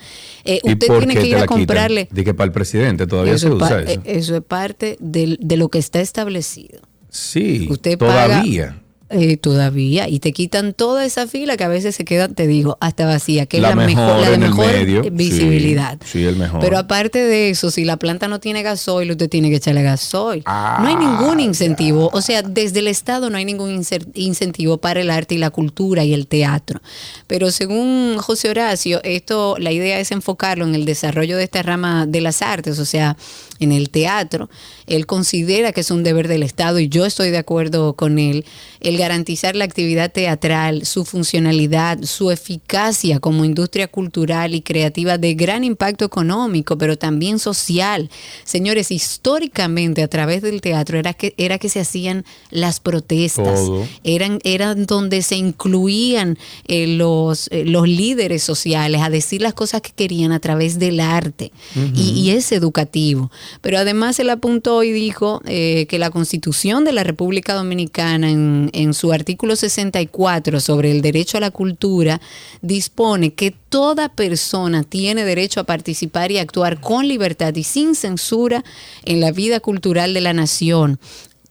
[0.45, 2.09] Eh, ¿Y usted tiene que ir a comprarle.
[2.17, 4.01] De que para el presidente todavía Eso se es, pa- usa eh, eso.
[4.05, 6.81] eso es parte del- de, lo que está establecido.
[7.11, 8.83] Sí, Usted paga- todavía.
[9.09, 12.77] Eh, todavía, y te quitan toda esa fila que a veces se queda, te digo,
[12.81, 15.97] hasta vacía, que La es la mejor, mejor la de mejor medio, visibilidad.
[16.05, 16.61] sí, sí, el mejor.
[16.61, 20.43] Pero aparte de eso, si la planta no tiene gasoil, usted tiene que echarle gasoil.
[20.45, 23.81] Ah, no hay ningún incentivo, o sea, desde el Estado no hay ningún
[24.15, 26.81] incentivo para el arte y la cultura y el teatro.
[27.29, 32.07] Pero según José Horacio, esto, la idea es enfocarlo en el desarrollo de esta rama
[32.07, 33.17] de las artes, o sea,
[33.61, 34.49] en el teatro.
[34.87, 38.45] Él considera que es un deber del Estado y yo estoy de acuerdo con él,
[38.81, 45.35] el garantizar la actividad teatral, su funcionalidad, su eficacia como industria cultural y creativa de
[45.35, 48.11] gran impacto económico, pero también social.
[48.45, 53.87] Señores, históricamente a través del teatro era que, era que se hacían las protestas, Todo.
[54.05, 59.81] eran, eran donde se incluían eh, los, eh, los líderes sociales a decir las cosas
[59.83, 61.53] que querían a través del arte
[61.95, 63.31] y, y es educativo.
[63.61, 68.95] Pero además él apuntó y dijo eh, que la constitución de la República Dominicana en,
[68.95, 72.21] su artículo 64 sobre el derecho a la cultura
[72.63, 78.65] dispone que toda persona tiene derecho a participar y actuar con libertad y sin censura
[79.05, 80.99] en la vida cultural de la nación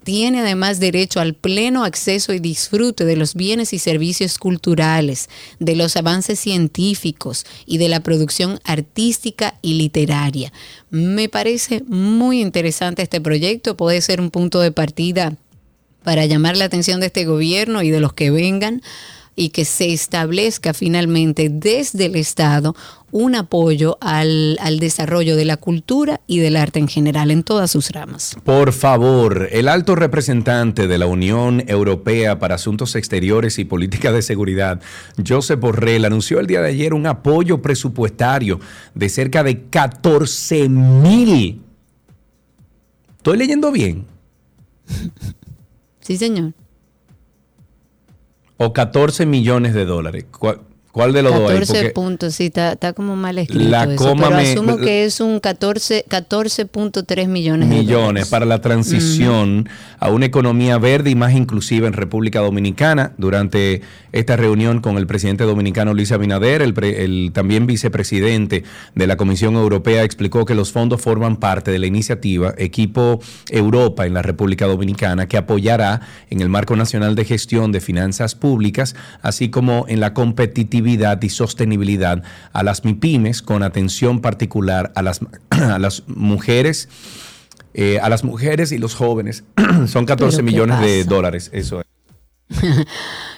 [0.06, 5.76] tiene además derecho al pleno acceso y disfrute de los bienes y servicios culturales, de
[5.76, 10.54] los avances científicos y de la producción artística y literaria.
[10.92, 15.36] Me parece muy interesante este proyecto, puede ser un punto de partida
[16.04, 18.84] para llamar la atención de este gobierno y de los que vengan
[19.36, 22.76] y que se establezca finalmente desde el Estado
[23.18, 27.72] un apoyo al, al, desarrollo de la cultura y del arte en general en todas
[27.72, 28.36] sus ramas.
[28.44, 34.22] Por favor, el alto representante de la Unión Europea para Asuntos Exteriores y Política de
[34.22, 34.82] Seguridad,
[35.26, 38.60] Josep Borrell, anunció el día de ayer un apoyo presupuestario
[38.94, 41.62] de cerca de 14 mil.
[43.16, 44.06] ¿Estoy leyendo bien?
[46.02, 46.52] Sí, señor
[48.58, 50.26] o 14 millones de dólares.
[50.96, 51.76] ¿Cuál, de los 14 dos hay?
[51.84, 53.66] Porque puntos, sí, está, está, como mal escrito.
[53.70, 57.68] La eso, coma pero me- asumo que es un 14 14.3 millones.
[57.70, 58.28] de millones dólares.
[58.30, 59.68] para la transición
[60.00, 63.12] a una economía verde y más inclusiva en República Dominicana.
[63.18, 63.82] Durante
[64.14, 69.18] esta reunión con el presidente dominicano Luis Abinader, el, pre- el también vicepresidente de la
[69.18, 74.22] Comisión Europea explicó que los fondos forman parte de la iniciativa Equipo Europa en la
[74.22, 79.84] República Dominicana que apoyará en el marco nacional de gestión de finanzas públicas, así como
[79.90, 80.85] en la competitividad
[81.24, 85.20] y sostenibilidad a las MIPIMES con atención particular a las,
[85.50, 86.90] a las mujeres
[87.78, 89.44] eh, a las mujeres y los jóvenes.
[89.88, 91.10] Son 14 ¿Pero qué millones de pasa?
[91.16, 91.86] dólares, eso es.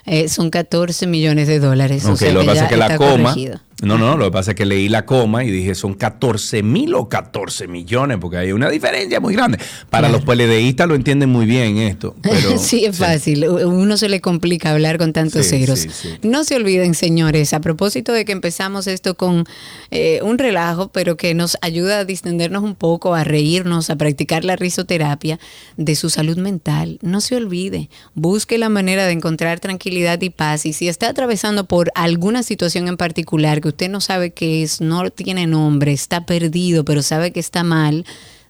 [0.09, 2.05] Eh, son 14 millones de dólares.
[2.05, 3.31] o Ok, sea lo que pasa es que la coma.
[3.31, 3.59] corregido.
[3.83, 6.95] No, no, lo que pasa es que leí la coma y dije son 14 mil
[6.95, 9.59] o 14 millones, porque hay una diferencia muy grande.
[9.91, 10.23] Para Claro.
[10.25, 12.15] los PLDistas lo entienden muy bien esto.
[12.23, 13.47] Pero, sí, es fácil.
[13.47, 15.77] Uno se le complica hablar con tantos Sí, ceros.
[15.79, 16.09] sí, sí.
[16.23, 19.45] No se olviden, señores, a propósito de que empezamos esto con
[19.91, 24.43] eh, un relajo, pero que nos ayuda a distendernos un poco, a reírnos, a practicar
[24.43, 25.39] la risoterapia
[25.75, 26.97] de su salud mental.
[27.03, 30.65] No se olvide, busque la manera de encontrar tranquilidad y paz.
[30.65, 34.79] Y si está atravesando por alguna situación en particular que usted no sabe qué es,
[34.79, 38.05] no tiene nombre, está perdido, pero sabe que está mal,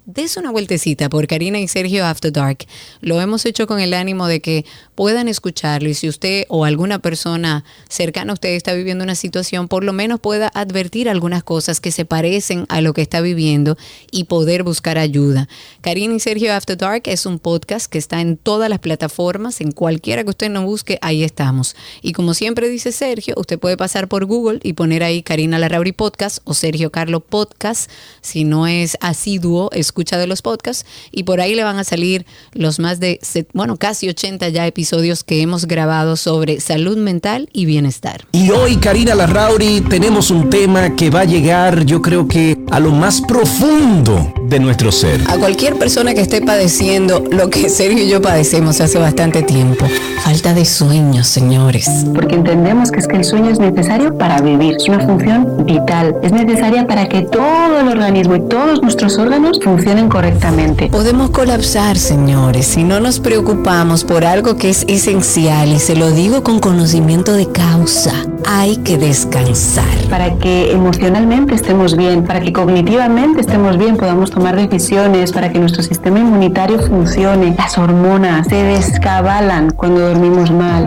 [0.10, 2.60] Des una vueltecita por Karina y Sergio After Dark.
[3.02, 4.66] Lo hemos hecho con el ánimo de que
[4.96, 9.68] puedan escucharlo y si usted o alguna persona cercana a usted está viviendo una situación,
[9.68, 13.78] por lo menos pueda advertir algunas cosas que se parecen a lo que está viviendo
[14.10, 15.50] y poder buscar ayuda.
[15.82, 19.74] Karina y Sergio After Dark es un podcast que está en todas las plataformas, en
[19.74, 21.76] cualquiera que usted nos busque, ahí estamos.
[22.02, 25.92] Y como siempre dice Sergio, usted puede pasar por Google y poner ahí Karina Larrauri
[25.92, 27.92] Podcast o Sergio Carlo Podcast.
[28.22, 32.28] Si no es asiduo, escucha de los podcasts y por ahí le van a salir
[32.54, 33.20] los más de,
[33.54, 38.28] bueno, casi 80 ya episodios que hemos grabado sobre salud mental y bienestar.
[38.32, 42.80] Y hoy, Karina Larrauri, tenemos un tema que va a llegar, yo creo que a
[42.80, 45.20] lo más profundo de nuestro ser.
[45.30, 49.88] A cualquier persona que esté padeciendo lo que Sergio y yo padecemos hace bastante tiempo,
[50.24, 51.90] falta de sueño, señores.
[52.14, 56.16] porque entendemos que es que el sueño es necesario para vivir, es una función vital,
[56.22, 60.90] es necesaria para que todo el organismo y todos nuestros órganos funcionen correctamente.
[60.90, 66.12] Podemos colapsar, señores, si no nos preocupamos por algo que es esencial y se lo
[66.12, 68.12] digo con conocimiento de causa.
[68.46, 69.86] Hay que descansar.
[70.10, 75.60] Para que emocionalmente estemos bien, para que cognitivamente estemos bien, podamos tomar decisiones, para que
[75.60, 77.56] nuestro sistema inmunitario funcione.
[77.58, 80.86] Las hormonas se descabalan cuando dormimos mal.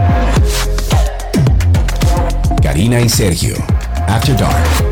[2.63, 3.55] Karina y Sergio,
[4.09, 4.90] After Dark.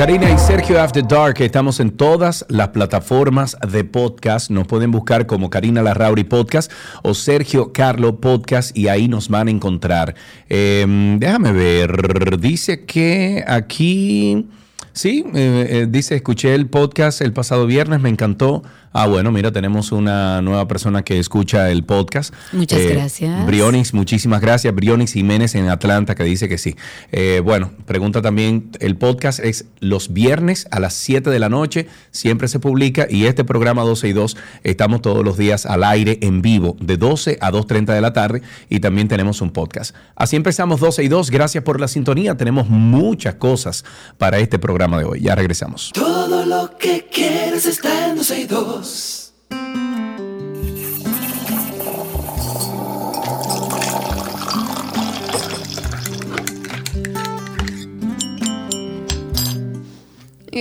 [0.00, 4.50] Karina y Sergio After Dark, estamos en todas las plataformas de podcast.
[4.50, 9.48] Nos pueden buscar como Karina Larrauri Podcast o Sergio Carlo Podcast y ahí nos van
[9.48, 10.14] a encontrar.
[10.48, 10.86] Eh,
[11.18, 14.48] déjame ver, dice que aquí,
[14.94, 18.62] sí, eh, eh, dice, escuché el podcast el pasado viernes, me encantó.
[18.92, 22.34] Ah, bueno, mira, tenemos una nueva persona que escucha el podcast.
[22.52, 23.46] Muchas Eh, gracias.
[23.46, 24.74] Brionix, muchísimas gracias.
[24.74, 26.74] Brionix Jiménez en Atlanta que dice que sí.
[27.12, 31.86] Eh, bueno, pregunta también, el podcast es los viernes a las 7 de la noche,
[32.10, 36.18] siempre se publica y este programa 12 y 2 estamos todos los días al aire
[36.22, 39.94] en vivo de 12 a 2.30 de la tarde y también tenemos un podcast.
[40.16, 43.84] Así empezamos 12 y 2, gracias por la sintonía, tenemos muchas cosas
[44.18, 45.20] para este programa de hoy.
[45.20, 45.92] Ya regresamos.
[45.94, 49.19] Todo lo que quieres está en 12 y 2.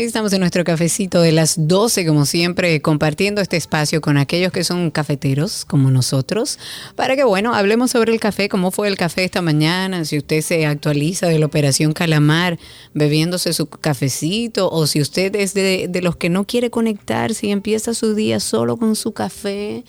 [0.05, 4.63] Estamos en nuestro cafecito de las 12, como siempre, compartiendo este espacio con aquellos que
[4.63, 6.57] son cafeteros como nosotros,
[6.95, 10.39] para que, bueno, hablemos sobre el café, cómo fue el café esta mañana, si usted
[10.39, 12.57] se actualiza de la operación Calamar
[12.93, 17.93] bebiéndose su cafecito, o si usted es de, los que no quiere conectarse y empieza
[17.93, 19.83] su día solo con su café.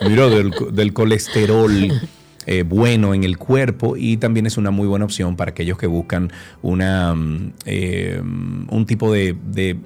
[0.07, 1.71] Mira, del, del colesterol
[2.45, 5.87] eh, bueno en el cuerpo y también es una muy buena opción para aquellos que
[5.87, 6.31] buscan
[6.61, 9.77] una, mm, eh, mm, un tipo de, de-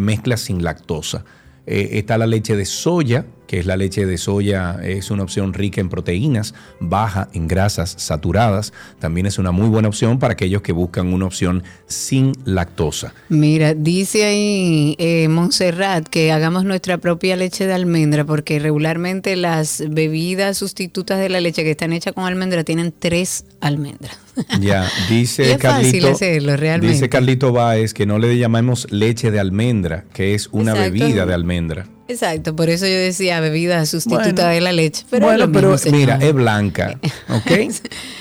[0.00, 1.24] mezcla sin lactosa.
[1.66, 5.52] Eh, está la leche de soya, que es la leche de soya, es una opción
[5.52, 8.72] rica en proteínas, baja en grasas saturadas.
[8.98, 13.14] También es una muy buena opción para aquellos que buscan una opción sin lactosa.
[13.28, 19.82] Mira, dice ahí eh, Montserrat que hagamos nuestra propia leche de almendra, porque regularmente las
[19.88, 24.18] bebidas sustitutas de la leche que están hechas con almendra tienen tres almendras.
[24.60, 26.08] Ya, dice es fácil Carlito.
[26.10, 26.92] hacerlo, realmente.
[26.94, 30.92] Dice Carlito Báez que no le llamemos leche de almendra, que es una Exacto.
[30.92, 31.86] bebida de almendra.
[32.08, 34.48] Exacto, por eso yo decía bebida sustituta Bueno.
[34.48, 35.04] de la leche.
[35.10, 37.52] Pero bueno, lo pero mismo, mira, es blanca, ¿ok?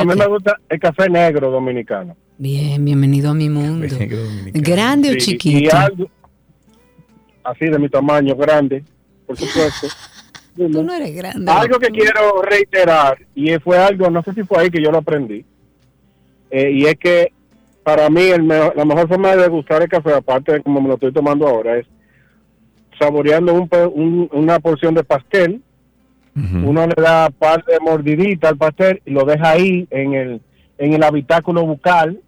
[0.00, 2.16] A mí ¿El me gusta el café negro dominicano.
[2.38, 3.86] Bien, bienvenido a mi mundo.
[4.52, 5.58] ¿Grande o chiquito?
[5.60, 6.08] Y algo
[7.44, 8.82] así de mi tamaño, grande,
[9.26, 9.86] por supuesto.
[10.56, 11.50] Tú no eres grande.
[11.50, 14.98] Algo que quiero reiterar, y fue algo, no sé si fue ahí que yo lo
[14.98, 15.44] aprendí,
[16.50, 17.32] eh, y es que
[17.82, 20.88] para mí el me- la mejor forma de degustar el café, aparte de como me
[20.88, 21.86] lo estoy tomando ahora, es
[22.98, 25.60] saboreando un pe- un- una porción de pastel.
[26.66, 30.40] Uno le da par de mordidita al pastel y lo deja ahí en el,
[30.78, 32.20] en el habitáculo bucal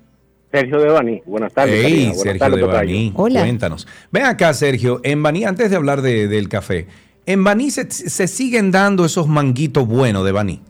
[0.52, 1.82] Sergio de Bani, buenas tardes.
[1.84, 2.06] Hey.
[2.06, 2.38] Buenas Sergio
[2.70, 3.40] tardes, de Hola.
[3.40, 3.86] cuéntanos.
[4.10, 6.86] Ven acá, Sergio, en Baní, antes de hablar de- del café,
[7.26, 10.62] en Baní se, se siguen dando esos manguitos buenos de Baní.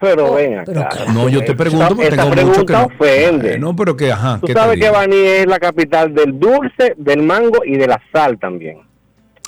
[0.00, 0.96] Pero ven pero acá.
[0.96, 1.12] claro.
[1.12, 2.84] No, yo te pregunto porque Esa tengo mucho que no.
[2.86, 3.58] ofende.
[3.58, 6.94] No, pero que, ajá, Tú ¿qué te sabes que Bani es la capital del dulce,
[6.96, 8.78] del mango y de la sal también.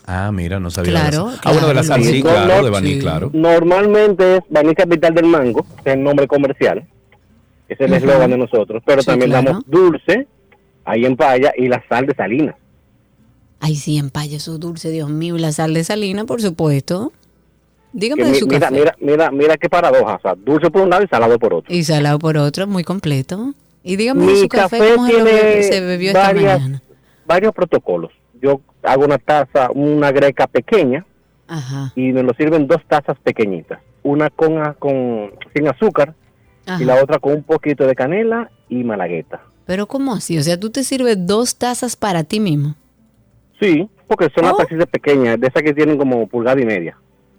[0.07, 0.91] Ah, mira, no sabía.
[0.93, 2.45] Claro, de la- ah, bueno, de la sal, sí, claro.
[2.47, 2.99] claro, de Baní, Sí.
[2.99, 3.31] claro.
[3.33, 6.85] Normalmente es Baní Capital del Mango, que es el nombre comercial.
[7.69, 8.83] Es el eslogan de nosotros.
[8.85, 9.47] Pero Sí, también claro.
[9.47, 10.27] damos dulce,
[10.85, 12.57] ahí en Paya, y la sal de Salinas.
[13.61, 15.37] Ay, sí, en Paya, eso dulce, Dios mío.
[15.37, 17.13] y La sal de salina, por supuesto.
[17.93, 18.75] Dígame Que de su mira, café.
[18.75, 20.17] mira, mira, mira qué paradoja.
[20.17, 21.75] O sea, dulce por un lado y salado por otro.
[21.75, 23.55] Y salado por otro, muy completo.
[23.83, 26.61] Y dígame de su café, café cómo se, lo tiene be- se bebió esta varias-
[26.61, 26.83] mañana.
[27.27, 28.11] Varios protocolos.
[28.41, 31.05] Yo hago una taza, una greca pequeña,
[31.49, 31.93] Ajá.
[31.95, 33.81] y me lo sirven dos tazas pequeñitas.
[34.03, 36.15] Una con, con sin azúcar
[36.67, 36.83] Ajá.
[36.83, 39.41] y la otra con un poquito de canela y malagueta.
[39.67, 40.39] Pero ¿cómo así?
[40.39, 42.75] O sea, tú te sirves dos tazas para ti mismo.
[43.61, 44.49] Sí, porque son Oh.
[44.49, 46.97] las tacitas pequeñas, de esas que tienen como pulgada y media.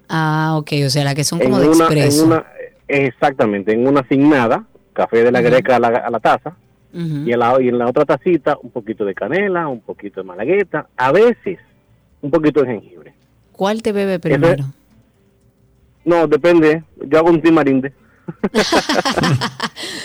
[0.09, 2.21] Ah, ok, o sea, las que son En como de una, expreso.
[2.23, 2.45] en una,
[2.87, 5.49] exactamente, en una sin nada, café de la Ujú.
[5.49, 6.55] greca a la, a la taza,
[6.93, 10.27] y, en la, y en la otra tacita un poquito de canela, un poquito de
[10.27, 11.57] malagueta, a veces
[12.21, 13.13] un poquito de jengibre.
[13.51, 14.65] ¿Cuál te bebe primero?
[16.05, 17.93] No, depende, yo hago un timarinde.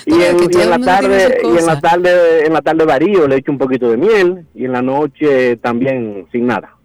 [0.05, 3.37] y, en, y en la tarde y en la tarde en la tarde varío le
[3.37, 6.75] echo un poquito de miel y en la noche también sin nada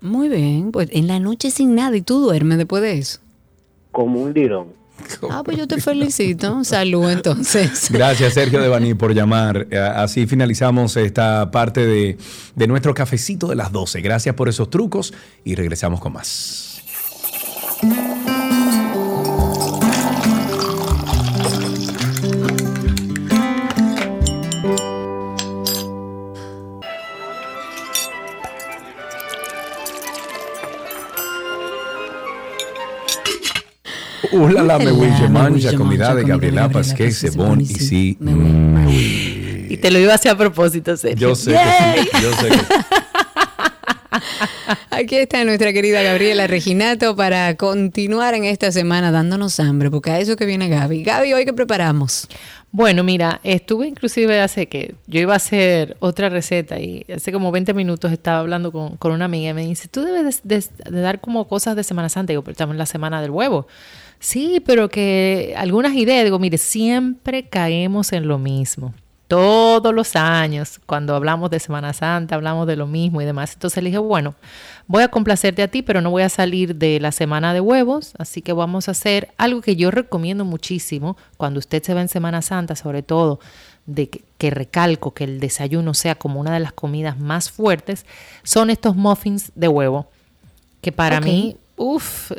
[0.00, 3.18] Muy bien, pues en la noche sin nada y tú duermes después de eso.
[3.92, 4.68] como un lirón
[5.30, 6.64] Ah, pues yo te felicito.
[6.64, 7.88] Salud entonces.
[7.92, 9.66] Gracias, Sergio de Baní, por llamar.
[9.70, 12.16] Eh, Así finalizamos esta parte de,
[12.54, 14.00] de nuestro cafecito de las 12.
[14.00, 15.12] Gracias por esos trucos
[15.44, 16.82] y regresamos con más.
[34.38, 34.92] Hola, la me
[35.28, 38.18] mancha, comida de Gabriela de Gabriela Pasqué, Pasqué, Sebón y sí.
[39.68, 41.28] Y te lo iba a hacer a propósito, Sergio.
[41.30, 42.64] Yo sé que sí, yo sé que sí.
[44.90, 50.20] Aquí está nuestra querida Gabriela Reginato para continuar en esta semana dándonos hambre, porque a
[50.20, 51.02] eso que viene Gaby.
[51.02, 52.26] Gaby, ¿hoy qué preparamos?
[52.72, 57.52] Bueno, mira, estuve inclusive hace que yo iba a hacer otra receta y hace como
[57.52, 60.90] 20 minutos estaba hablando con, con una amiga y me dice, tú debes de, de-
[60.90, 62.32] de dar como cosas de Semana Santa.
[62.32, 63.66] Digo, pero estamos en la semana del huevo.
[64.18, 68.94] Sí, pero que algunas ideas, digo, mire, siempre caemos en lo mismo.
[69.28, 73.54] Todos los años, cuando hablamos de Semana Santa, hablamos de lo mismo y demás.
[73.54, 74.36] Entonces le dije, bueno,
[74.86, 78.14] voy a complacerte a ti, pero no voy a salir de la semana de huevos,
[78.18, 82.08] así que vamos a hacer algo que yo recomiendo muchísimo cuando usted se va en
[82.08, 83.40] Semana Santa, sobre todo
[83.86, 88.06] de que, que recalco que el desayuno sea como una de las comidas más fuertes,
[88.44, 90.08] son estos muffins de huevo,
[90.80, 92.32] que para mí, uff,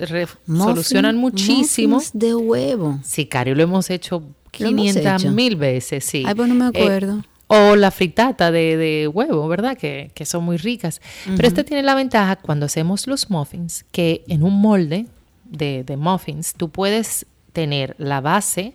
[0.46, 1.96] solucionan muchísimo.
[1.96, 3.00] muffins de huevo.
[3.04, 4.20] Sí, Cari, lo hemos hecho
[4.60, 5.32] Lo hemos 500 hecho.
[5.32, 6.24] mil veces, sí.
[6.26, 7.24] Ay, pues no me Eh, acuerdo.
[7.48, 9.78] o la fritata de, de huevo, ¿verdad?
[9.78, 11.02] Que, que son muy ricas.
[11.36, 15.06] Pero este tiene la ventaja cuando hacemos los muffins, que en un molde
[15.46, 18.74] de, de muffins tú puedes tener la base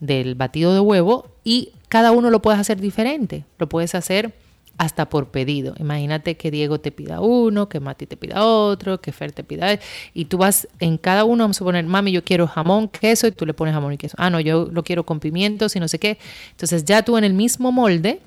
[0.00, 3.44] del batido de huevo y cada uno lo puedes hacer diferente.
[3.58, 4.34] Lo puedes hacer
[4.78, 5.74] hasta por pedido.
[5.78, 9.78] Imagínate que Diego te pida uno, que Mati te pida otro, que Fer te pida
[10.12, 13.32] y tú vas en cada uno, vamos a poner, mami, yo quiero jamón, queso y
[13.32, 14.16] tú le pones jamón y queso.
[14.18, 16.18] Ah, no, yo lo quiero con pimientos y no sé qué.
[16.50, 18.20] Entonces ya tú en el mismo molde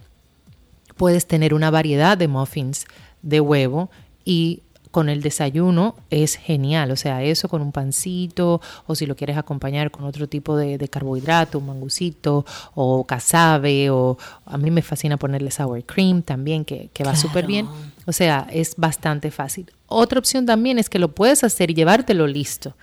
[0.98, 2.86] puedes tener una variedad de muffins
[3.22, 3.90] de huevo
[4.26, 9.16] y con el desayuno es genial, o sea, eso con un pancito o si lo
[9.16, 14.72] quieres acompañar con otro tipo de, de carbohidrato, un mangucito o casabe o a mí
[14.72, 17.68] me fascina ponerle sour cream también que, que va súper bien,
[18.06, 19.72] o sea, es bastante fácil.
[19.88, 22.76] Otra opción también es que lo puedes hacer y llevártelo listo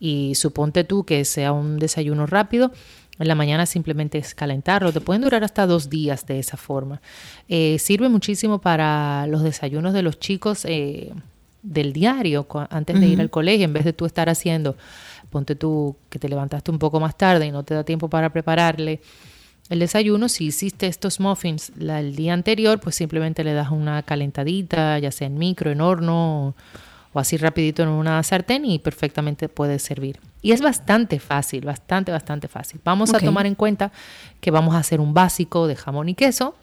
[0.00, 2.72] y suponte tú que sea un desayuno rápido,
[3.18, 4.92] en la mañana simplemente es calentarlo.
[4.92, 7.00] Te pueden durar hasta dos días de esa forma.
[7.48, 11.12] Eh, sirve muchísimo para los desayunos de los chicos eh,
[11.62, 13.64] del diario antes de ir al colegio.
[13.64, 14.76] En vez de tú estar haciendo,
[15.30, 18.30] ponte tú que te levantaste un poco más tarde y no te da tiempo para
[18.30, 19.00] prepararle
[19.68, 20.28] el desayuno.
[20.28, 25.10] Si hiciste estos muffins la- el día anterior, pues simplemente le das una calentadita, ya
[25.10, 26.54] sea en micro, en horno
[27.12, 30.20] o así rapidito en una sartén y perfectamente puede servir.
[30.40, 32.80] Y es bastante fácil, bastante, bastante fácil.
[32.84, 33.90] Vamos a tomar en cuenta
[34.40, 36.54] que vamos a hacer un básico de jamón y queso,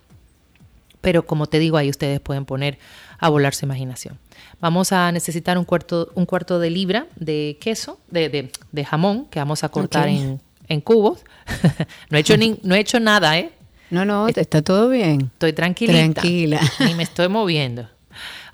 [1.05, 2.79] pero como te digo, ahí ustedes pueden poner
[3.19, 4.17] a volar su imaginación.
[4.59, 9.25] Vamos a necesitar un cuarto, un cuarto de libra de queso, de, de- de jamón,
[9.29, 11.19] que vamos a cortar en, en cubos.
[12.09, 13.51] no, he hecho ni- no he hecho nada, ¿eh?
[13.91, 15.29] No, no, está todo bien.
[15.33, 15.99] Estoy tranquilita.
[16.21, 16.59] Tranquila.
[16.79, 17.87] Ni me estoy moviendo.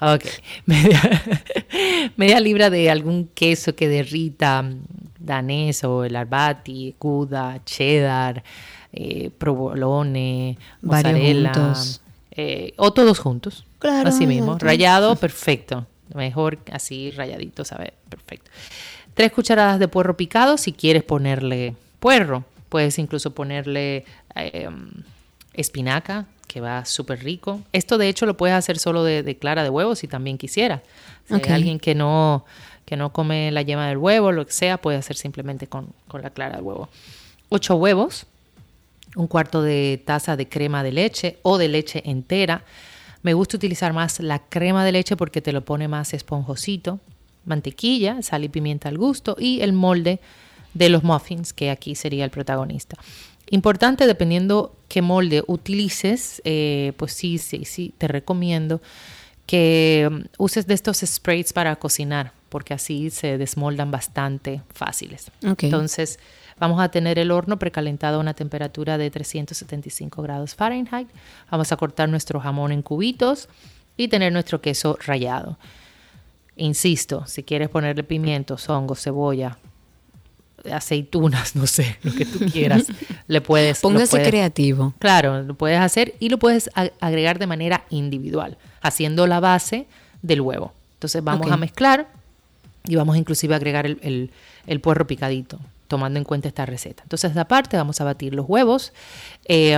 [0.04, 0.26] Ok.
[0.66, 1.00] Media,
[2.18, 4.82] media libra de algún queso que derrita, mm,
[5.20, 8.44] danés o el arbati, gouda, cheddar,
[8.92, 11.52] eh, provolone, mozzarella.
[12.32, 13.66] Eh, o todos juntos.
[13.80, 14.58] Claro, Así mismo.
[14.58, 15.86] Rayado, perfecto.
[16.14, 17.92] Mejor así rayadito, ¿sabes?
[18.10, 18.52] Perfecto.
[19.14, 22.46] Tres cucharadas de puerro picado si quieres ponerle puerro.
[22.70, 24.06] Puedes incluso ponerle
[24.36, 24.70] eh,
[25.54, 27.62] espinaca, que va súper rico.
[27.74, 30.82] Esto de hecho lo puedes hacer solo de, clara de huevo si también quisiera.
[31.28, 32.46] Si hay alguien que no,
[32.86, 36.22] que no come la yema del huevo, lo que sea, puede hacer simplemente con, con
[36.22, 36.90] la clara de huevo.
[37.50, 38.26] Ocho huevos,
[39.16, 42.64] un cuarto de taza de crema de leche o de leche entera.
[43.24, 47.00] Me gusta utilizar más la crema de leche porque te lo pone más esponjosito.
[47.46, 50.20] Mantequilla, sal y pimienta al gusto y el molde
[50.74, 52.98] de los muffins, que aquí sería el protagonista.
[53.50, 58.82] Importante, dependiendo qué molde utilices, eh, pues sí, sí, sí, te recomiendo
[59.46, 65.32] que um, uses de estos sprays para cocinar, porque así se desmoldan bastante fáciles.
[65.42, 66.20] Entonces,
[66.62, 71.10] vamos a tener el horno precalentado a una temperatura de 375 grados Fahrenheit.
[71.50, 73.50] Vamos a cortar nuestro jamón en cubitos
[73.98, 75.58] y tener nuestro queso rallado.
[76.56, 79.58] Insisto, si quieres ponerle pimientos, hongos, cebolla,
[80.72, 82.86] aceitunas, no sé, lo que tú quieras,
[83.28, 83.80] le puedes...
[83.80, 84.94] Póngase creativo.
[85.00, 89.88] Claro, lo puedes hacer y lo puedes agregar de manera individual, haciendo la base
[90.22, 90.74] del huevo.
[90.94, 92.08] Entonces vamos a mezclar
[92.86, 94.32] y vamos inclusive a agregar el,
[94.82, 95.60] puerro picadito,
[95.92, 97.04] tomando en cuenta esta receta.
[97.04, 98.94] Entonces aparte vamos a batir los huevos.
[99.46, 99.78] Eh,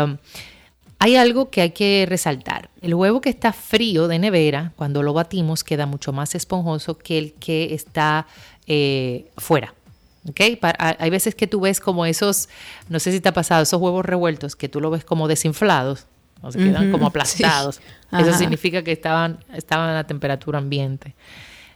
[1.03, 2.69] hay algo que hay que resaltar.
[2.81, 7.17] El huevo que está frío de nevera, cuando lo batimos, queda mucho más esponjoso que
[7.17, 8.25] el que está
[8.67, 9.73] eh, fuera.
[10.29, 10.57] ¿Okay?
[10.79, 12.47] hay veces que tú ves como esos,
[12.87, 16.07] no sé si te ha pasado, esos huevos revueltos que tú lo ves como desinflados,
[16.41, 17.81] o se quedan como aplastados.
[18.17, 21.15] Eso significa que estaban, estaban a la temperatura ambiente.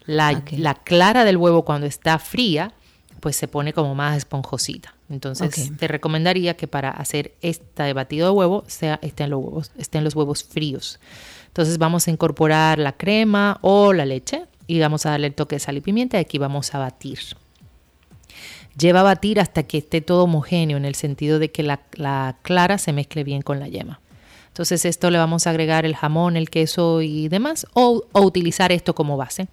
[0.06, 2.72] La, la, clara del huevo cuando está fría,
[3.20, 4.94] pues se pone como más esponjosita.
[5.10, 10.04] Entonces te recomendaría que para hacer este batido de huevo sea, estén, los huevos, estén
[10.04, 11.00] los huevos fríos.
[11.48, 15.56] Entonces vamos a incorporar la crema o la leche y vamos a darle el toque
[15.56, 17.20] de sal y pimienta y aquí vamos a batir
[18.78, 22.78] lleva a batir hasta que esté todo homogéneo en el sentido de que la, clara
[22.78, 24.00] se mezcle bien con la yema.
[24.48, 28.96] Entonces esto le vamos a agregar el jamón, el queso y demás o, utilizar esto
[28.96, 29.48] como base.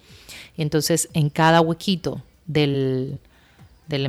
[0.57, 3.19] Y entonces en cada huequito del,
[3.87, 4.03] del,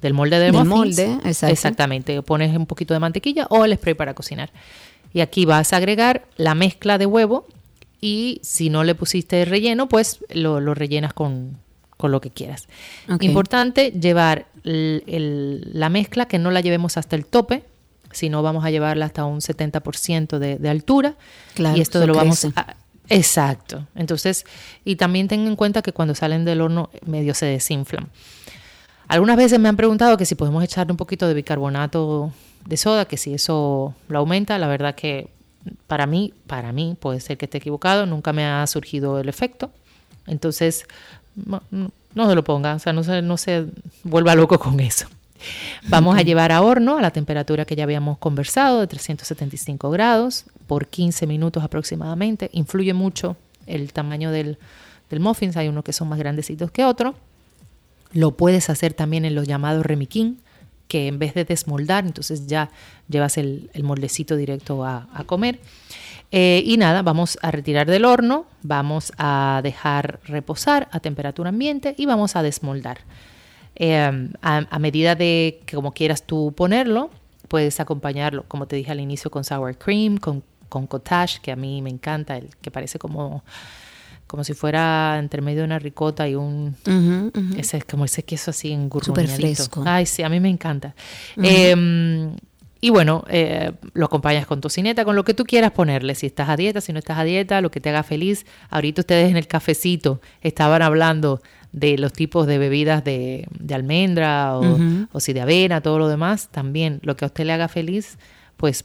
[0.00, 4.14] del, molde de del molde, exactamente, pones un poquito de mantequilla o el spray para
[4.14, 4.50] cocinar.
[5.12, 7.46] Y aquí vas a agregar la mezcla de huevo
[8.00, 11.58] y si no le pusiste relleno, pues lo rellenas con,
[12.00, 12.66] con lo que quieras.
[13.20, 17.62] Importante llevar la mezcla, que no la llevemos hasta el tope,
[18.10, 21.14] sino vamos a llevarla hasta un 70% de, de, altura.
[21.54, 22.76] Claro, y esto lo vamos a...
[23.10, 23.86] Exacto.
[23.96, 24.46] Entonces,
[24.84, 28.08] y también ten en cuenta que cuando salen del horno medio se desinflan.
[29.08, 32.32] Algunas veces me han preguntado que si podemos echarle un poquito de bicarbonato
[32.64, 35.28] de soda, que si eso lo aumenta, la verdad que
[35.88, 39.72] para mí, para mí, puede ser que esté equivocado, nunca me ha surgido el efecto.
[40.28, 40.86] Entonces,
[41.34, 43.66] no, se lo ponga, o sea, no se, no se
[44.04, 45.08] vuelva loco con eso.
[45.88, 50.44] Vamos a llevar a horno a la temperatura que ya habíamos conversado, de 375 grados,
[50.66, 52.50] por 15 minutos aproximadamente.
[52.52, 53.36] Influye mucho
[53.66, 54.58] el tamaño del,
[55.18, 57.14] muffins, hay unos que son más grandecitos que otros.
[58.12, 60.38] Lo puedes hacer también en los llamados remiquín,
[60.88, 62.70] que en vez de desmoldar, entonces ya
[63.08, 65.60] llevas el, moldecito directo a, a comer.
[66.32, 71.94] Eh, y nada, vamos a retirar del horno, vamos a dejar reposar a temperatura ambiente
[71.96, 72.98] y vamos a desmoldar.
[73.82, 77.08] Em, a, medida de que como quieras tú ponerlo,
[77.48, 81.56] puedes acompañarlo, como te dije al inicio, con sour cream, con, con cottage, que a
[81.56, 83.42] mí me encanta, el que parece como
[84.26, 86.76] como si fuera entre medio de una ricota y un
[87.56, 89.82] ese como ese queso así en Súper fresco.
[89.86, 90.94] Ay, sí, a mí me encanta.
[92.82, 96.14] Y bueno, eh, lo acompañas con tocineta, con lo que tú quieras ponerle.
[96.14, 98.46] Si estás a dieta, si no estás a dieta, lo que te haga feliz.
[98.70, 104.78] Ahorita ustedes en el cafecito estaban hablando de los tipos de bebidas de, almendra o,
[105.12, 106.48] o si de avena, todo lo demás.
[106.50, 108.18] También lo que a usted le haga feliz,
[108.56, 108.84] pues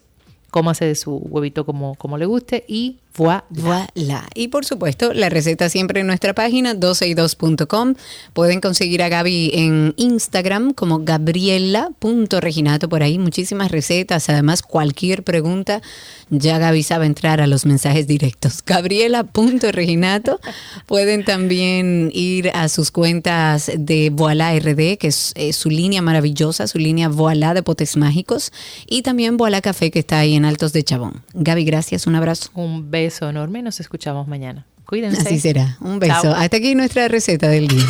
[0.52, 4.28] cómase de su huevito como, como le guste y voilà.
[4.34, 7.96] Y por supuesto, la receta siempre en nuestra página 12y2.com.
[8.34, 12.90] Pueden conseguir a Gaby en Instagram como gabriela.reginato.
[12.90, 14.30] Por ahí muchísimas recetas.
[14.30, 15.82] Además, cualquier pregunta,
[16.30, 18.64] ya Gaby sabe entrar a los mensajes directos.
[18.66, 20.40] Gabriela.reginato.
[20.86, 26.80] Pueden también ir a sus cuentas de Voilà RD, que es, su línea maravillosa, su
[26.80, 28.52] línea Voilà de potes mágicos.
[28.88, 31.24] Y también Voilà Café, que está ahí en Altos de Chabón.
[31.34, 32.08] Gaby, gracias.
[32.08, 32.50] Un abrazo.
[32.54, 33.62] Un beso enorme.
[33.62, 34.66] Nos escuchamos mañana.
[34.86, 35.22] Cuídense.
[35.22, 35.78] Así será.
[35.82, 36.34] Un beso.
[36.34, 37.86] Hasta aquí nuestra receta del día.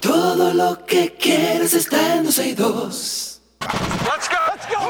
[0.00, 3.40] Todo lo que quieres está en 12 y 2.
[3.60, 4.36] Let's go.
[4.48, 4.80] Let's go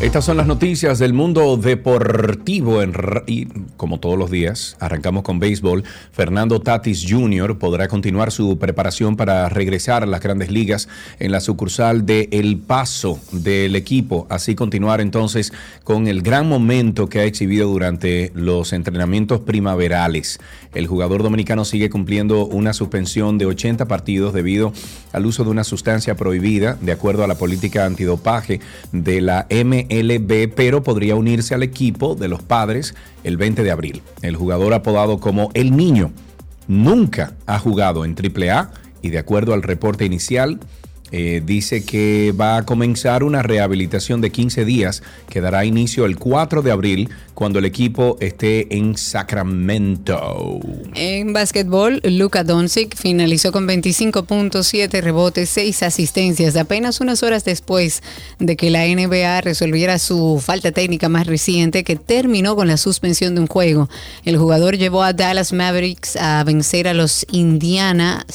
[0.00, 2.80] Estas son las noticias del mundo deportivo
[3.26, 5.82] y como todos los días, arrancamos con béisbol.
[6.12, 7.58] Fernando Tatis Jr.
[7.58, 10.88] podrá continuar su preparación para regresar a las grandes ligas
[11.18, 17.08] en la sucursal de El Paso del equipo, así continuar entonces con el gran momento
[17.08, 20.38] que ha exhibido durante los entrenamientos primaverales.
[20.74, 24.72] El jugador dominicano sigue cumpliendo una suspensión de 80 partidos debido
[25.12, 28.60] al uso de una sustancia prohibida, de acuerdo a la política antidopaje
[28.92, 29.46] de la
[29.90, 34.02] MLB, pero podría unirse al equipo de los padres el 20 de abril.
[34.22, 36.12] El jugador apodado como El Niño
[36.66, 38.70] nunca ha jugado en AAA
[39.02, 40.60] y de acuerdo al reporte inicial,
[41.10, 46.18] eh, dice que va a comenzar una rehabilitación de 15 días que dará inicio el
[46.18, 50.58] 4 de abril cuando el equipo esté en Sacramento.
[50.94, 58.02] En básquetbol, Luka Doncic finalizó con 25.7 rebotes, 6 asistencias, apenas unas horas después
[58.40, 63.36] de que la NBA resolviera su falta técnica más reciente que terminó con la suspensión
[63.36, 63.88] de un juego.
[64.24, 68.26] El jugador llevó a Dallas Mavericks a vencer a los Indiana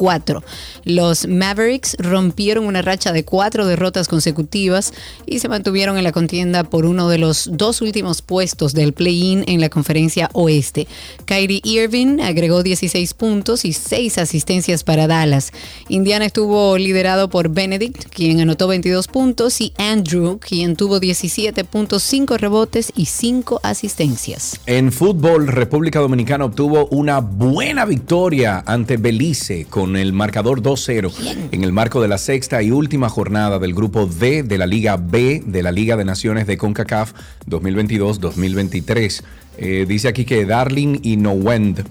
[0.00, 0.42] 127-104.
[0.84, 4.92] Los Mavericks rompieron una racha de cuatro derrotas consecutivas
[5.26, 9.44] y se mantuvieron en la contienda por uno de los dos últimos puestos del play-in
[9.46, 10.86] en la conferencia oeste.
[11.26, 15.52] Kyrie Irving agregó 16 puntos y 6 asistencias para Dallas.
[15.88, 22.92] Indiana estuvo liderado por Benedict, quien anotó 22 puntos, y Andrew, quien tuvo 17.5 rebotes
[22.96, 24.60] y 5 asistencias.
[24.66, 31.12] En fútbol, República Dominicana obtuvo una buena victoria ante Belice con el marcador 2-0
[31.52, 34.96] en el marco de la sexta y última jornada del grupo D de la Liga
[34.96, 37.12] B de la Liga de Naciones de CONCACAF
[37.48, 39.22] 2022-2023.
[39.58, 41.84] Eh, dice aquí que Darling y Nowend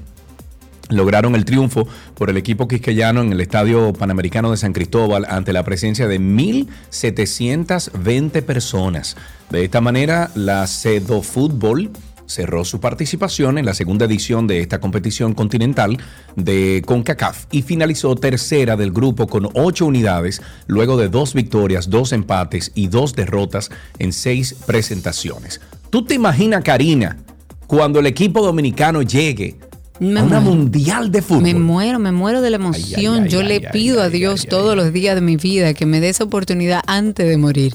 [0.89, 5.54] lograron el triunfo por el equipo quisqueyano en el Estadio Panamericano de San Cristóbal ante
[5.54, 9.16] la presencia de 1.720 personas.
[9.50, 11.91] De esta manera, la Cedo Fútbol
[12.30, 15.97] cerró su participación en la segunda edición de esta competición continental
[16.36, 22.13] de CONCACAF y finalizó tercera del grupo con ocho unidades, luego de dos victorias, dos
[22.13, 25.59] empates y dos derrotas en seis presentaciones.
[25.89, 27.17] ¿Tú te imaginas, Karina,
[27.65, 29.57] cuando el equipo dominicano llegue
[30.00, 30.56] Me a una muero.
[30.56, 31.43] mundial de fútbol?
[31.43, 33.24] Me muero, me muero de la emoción.
[33.24, 36.00] ay, Yo ay, le pido a Dios todos los días de mi vida que me
[36.00, 37.74] dé esa oportunidad antes de morir.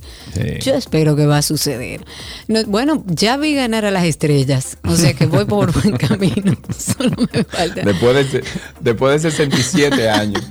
[0.61, 2.05] Yo espero que va a suceder.
[2.49, 6.57] No, bueno, ya vi ganar a las estrellas, o sea que voy por buen camino.
[6.77, 7.83] Solo me falta.
[7.83, 8.45] Después de,
[8.81, 10.43] después de 67 años.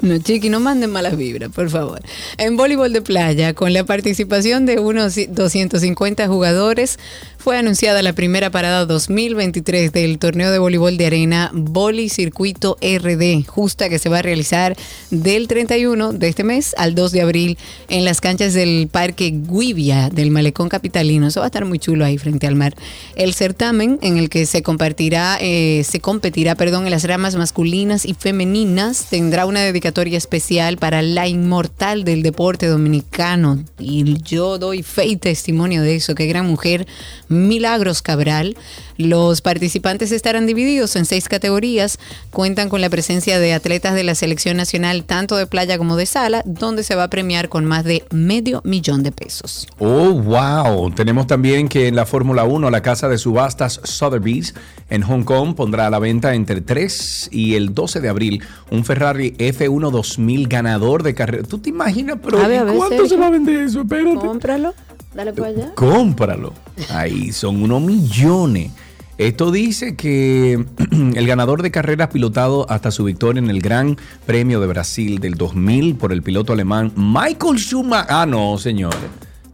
[0.00, 2.00] No, chiqui, no manden malas vibras, por favor.
[2.38, 6.98] En voleibol de playa, con la participación de unos 250 jugadores,
[7.42, 13.44] fue anunciada la primera parada 2023 del torneo de voleibol de arena Boli Circuito RD,
[13.44, 14.76] justa que se va a realizar
[15.10, 20.08] del 31 de este mes al 2 de abril en las canchas del Parque Guivia
[20.08, 21.26] del Malecón Capitalino.
[21.26, 22.76] Eso va a estar muy chulo ahí frente al mar.
[23.16, 28.06] El certamen en el que se compartirá, eh, se competirá, perdón, en las ramas masculinas
[28.06, 33.64] y femeninas tendrá una dedicatoria especial para la inmortal del deporte dominicano.
[33.80, 36.14] Y yo doy fe y testimonio de eso.
[36.14, 36.86] Qué gran mujer,
[37.32, 38.56] Milagros Cabral.
[38.96, 41.98] Los participantes estarán divididos en seis categorías.
[42.30, 46.06] Cuentan con la presencia de atletas de la selección nacional, tanto de playa como de
[46.06, 49.66] sala, donde se va a premiar con más de medio millón de pesos.
[49.78, 50.90] Oh, wow.
[50.92, 54.54] Tenemos también que en la Fórmula 1, la casa de subastas Sotheby's
[54.90, 58.84] en Hong Kong pondrá a la venta entre 3 y el 12 de abril un
[58.84, 61.44] Ferrari F1 2000 ganador de carrera.
[61.44, 62.18] ¿Tú te imaginas?
[62.22, 62.38] Pero
[62.76, 63.82] ¿cuánto se va a vender eso?
[63.82, 64.18] Espérate.
[64.18, 64.74] Cómpralo,
[65.14, 65.72] dale para allá.
[65.74, 66.52] Cómpralo.
[66.90, 68.70] Ahí son unos millones.
[69.18, 73.96] Esto dice que el ganador de carreras pilotado hasta su victoria en el Gran
[74.26, 78.06] Premio de Brasil del 2000 por el piloto alemán Michael Schumacher.
[78.08, 78.98] Ah, no, señores.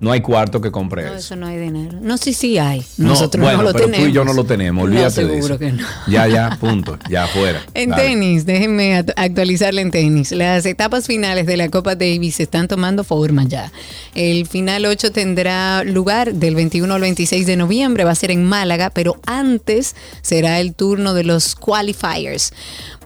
[0.00, 1.16] No hay cuarto que compre No, eso.
[1.18, 1.98] eso no hay dinero.
[2.00, 2.84] No, sí, sí hay.
[2.98, 4.04] No, Nosotros bueno, no lo pero tenemos.
[4.04, 5.58] tú y yo no lo tenemos, olvídate no, de seguro eso.
[5.58, 5.84] que no.
[6.06, 6.96] Ya, ya, punto.
[7.10, 7.62] Ya afuera.
[7.74, 8.02] En Dale.
[8.04, 10.30] tenis, déjenme act- actualizarle en tenis.
[10.30, 13.72] Las etapas finales de la Copa Davis se están tomando forma ya.
[14.14, 18.44] El final 8 tendrá lugar del 21 al 26 de noviembre, va a ser en
[18.44, 22.52] Málaga, pero antes será el turno de los qualifiers.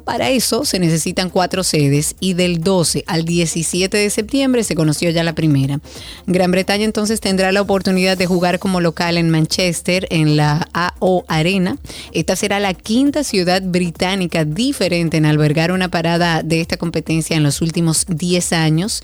[0.05, 5.11] Para eso se necesitan cuatro sedes y del 12 al 17 de septiembre se conoció
[5.11, 5.80] ya la primera.
[6.26, 11.24] Gran Bretaña entonces tendrá la oportunidad de jugar como local en Manchester en la AO
[11.28, 11.76] Arena.
[12.12, 17.42] Esta será la quinta ciudad británica diferente en albergar una parada de esta competencia en
[17.42, 19.03] los últimos 10 años.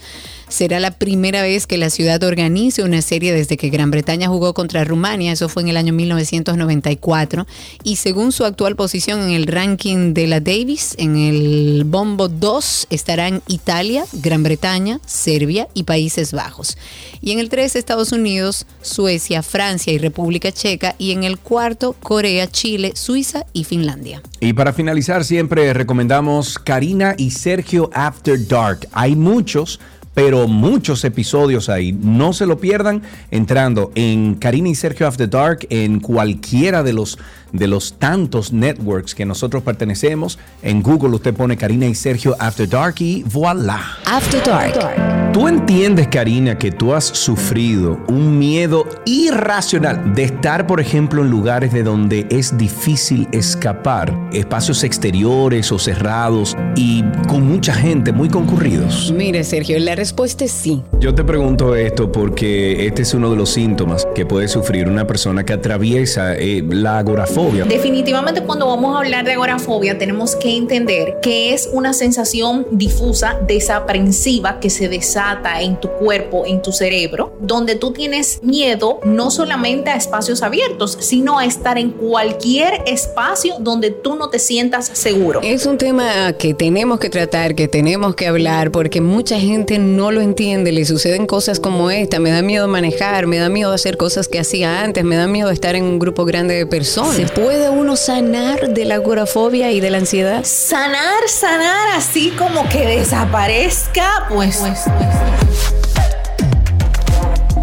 [0.48, 4.54] Será la primera vez que la ciudad organice una serie desde que Gran Bretaña jugó
[4.54, 7.46] contra Rumania, eso fue en el año 1994,
[7.84, 12.28] y según su actual posición en el ranking de la Davis, 3, en el bombo
[12.28, 16.76] 2 estarán Italia, Gran Bretaña, Serbia y Países Bajos.
[17.20, 20.94] Y en el 3 Estados Unidos, Suecia, Francia y República Checa.
[20.98, 24.22] Y en el cuarto Corea, Chile, Suiza y Finlandia.
[24.40, 28.88] Y para finalizar siempre recomendamos Karina y Sergio After Dark.
[28.92, 29.80] Hay muchos
[30.18, 31.92] pero muchos episodios ahí.
[31.92, 37.20] No se lo pierdan entrando en Karina y Sergio After Dark en cualquiera de los
[37.52, 40.38] de los tantos networks que nosotros pertenecemos.
[40.62, 43.80] En Google usted pone Karina y Sergio After Dark y voilà.
[44.04, 45.32] After Dark.
[45.32, 51.30] Tú entiendes, Karina, que tú has sufrido un miedo irracional de estar, por ejemplo, en
[51.30, 58.28] lugares de donde es difícil escapar, espacios exteriores o cerrados y con mucha gente, muy
[58.28, 59.12] concurridos.
[59.16, 60.82] Mire, Sergio, la respuesta es sí.
[60.98, 65.06] Yo te pregunto esto porque este es uno de los síntomas que puede sufrir una
[65.06, 67.37] persona que atraviesa eh, la agorafobia
[67.68, 73.38] Definitivamente cuando vamos a hablar de agorafobia tenemos que entender que es una sensación difusa,
[73.46, 79.30] desaprensiva que se desata en tu cuerpo, en tu cerebro, donde tú tienes miedo no
[79.30, 84.90] solamente a espacios abiertos, sino a estar en cualquier espacio donde tú no te sientas
[84.92, 85.40] seguro.
[85.44, 90.10] Es un tema que tenemos que tratar, que tenemos que hablar, porque mucha gente no
[90.10, 93.96] lo entiende, le suceden cosas como esta, me da miedo manejar, me da miedo hacer
[93.96, 97.27] cosas que hacía antes, me da miedo estar en un grupo grande de personas.
[97.34, 100.44] ¿Puede uno sanar de la agorafobia y de la ansiedad?
[100.44, 104.56] Sanar, sanar así como que desaparezca, pues.
[104.58, 105.08] pues, pues.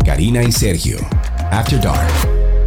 [0.06, 0.98] Karina y Sergio,
[1.52, 2.08] After Dark.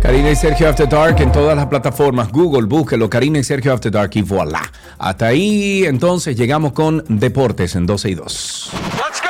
[0.03, 2.31] Karina y Sergio After Dark en todas las plataformas.
[2.31, 3.11] Google, búsquelo.
[3.11, 4.63] Karina y Sergio After Dark y voilà.
[4.99, 8.71] Hasta ahí entonces llegamos con Deportes en 12 y 2.
[8.97, 9.28] Todo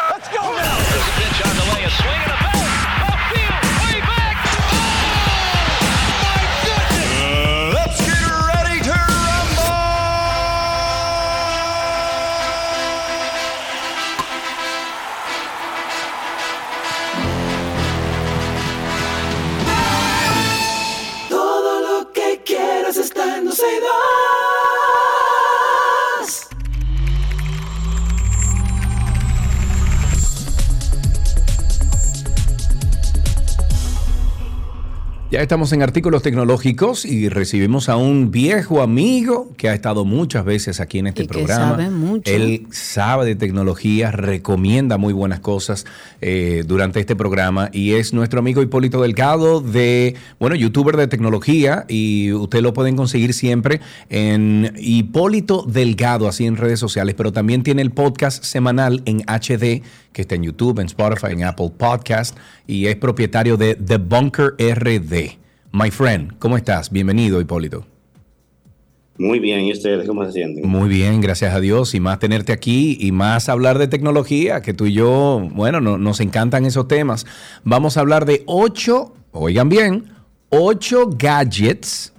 [35.31, 40.43] Ya estamos en artículos tecnológicos y recibimos a un viejo amigo que ha estado muchas
[40.43, 41.73] veces aquí en este Y que programa.
[41.73, 42.33] sabe mucho.
[42.33, 45.85] Él sabe de tecnología, recomienda muy buenas cosas
[46.23, 51.85] eh, durante este programa y es nuestro amigo Hipólito Delgado de, bueno, youtuber de tecnología
[51.89, 57.63] y usted lo pueden conseguir siempre en Hipólito Delgado, así en redes sociales, pero también
[57.63, 59.83] tiene el podcast semanal en HD
[60.19, 64.55] que está en YouTube, en Spotify, en Apple Podcast y es propietario de The Bunker
[64.59, 65.28] RD.
[65.73, 66.91] My friend, ¿cómo estás?
[66.91, 67.85] Bienvenido, Hipólito.
[69.19, 70.67] Muy bien, ¿y ustedes cómo se sienten?
[70.69, 71.95] Muy bien, gracias a Dios.
[71.95, 75.99] Y más tenerte aquí y más hablar de tecnología, que tú y yo, bueno, no-
[75.99, 77.27] nos encantan esos temas.
[77.65, 80.13] Vamos a hablar de ocho, oigan bien,
[80.51, 82.13] ocho gadgets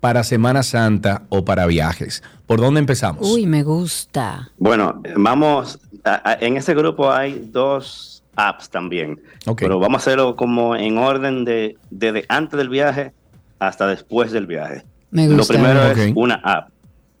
[0.00, 2.22] para Semana Santa o para viajes.
[2.46, 3.28] ¿Por dónde empezamos?
[3.28, 4.52] Uy, me gusta.
[4.58, 9.20] Bueno, vamos, a- a- en ese grupo hay dos apps también,
[9.56, 13.12] pero vamos a hacerlo como en orden de desde antes del viaje
[13.58, 14.84] hasta después del viaje.
[15.10, 16.68] Me Lo primero es una app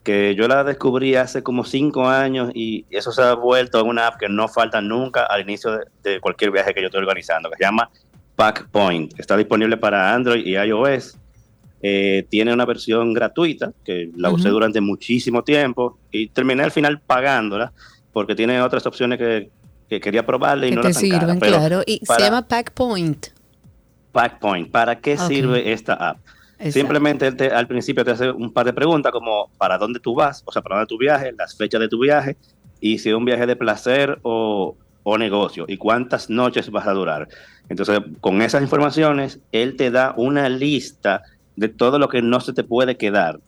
[0.02, 4.18] que yo la descubrí hace como cinco años y eso se ha vuelto una app
[4.18, 7.56] que no falta nunca al inicio de, de cualquier viaje que yo estoy organizando, que
[7.56, 7.90] se llama
[8.36, 9.18] Packpoint.
[9.18, 11.18] Está disponible para Android y iOS.
[11.82, 17.00] Eh, tiene una versión gratuita que la usé durante muchísimo tiempo y terminé al final
[17.00, 17.72] pagándola
[18.12, 19.50] porque tiene otras opciones que,
[19.88, 21.82] que quería probarle y Que no te la tan cara, sirven, pero claro.
[21.86, 23.26] Y para se llama Pack Point.
[24.12, 24.70] Packpoint.
[24.70, 26.18] ¿Para qué sirve esta app?
[26.58, 26.72] Exacto.
[26.72, 30.42] Simplemente te- al principio te hace un par de preguntas como para dónde tú vas,
[30.46, 32.36] o sea, para dónde tu viaje, las fechas de tu viaje
[32.80, 36.92] y si es un viaje de placer o, o negocio y cuántas noches vas a
[36.92, 37.28] durar.
[37.68, 41.22] Entonces, con esas informaciones, él te da una lista
[41.56, 43.38] de todo lo que no se te puede quedar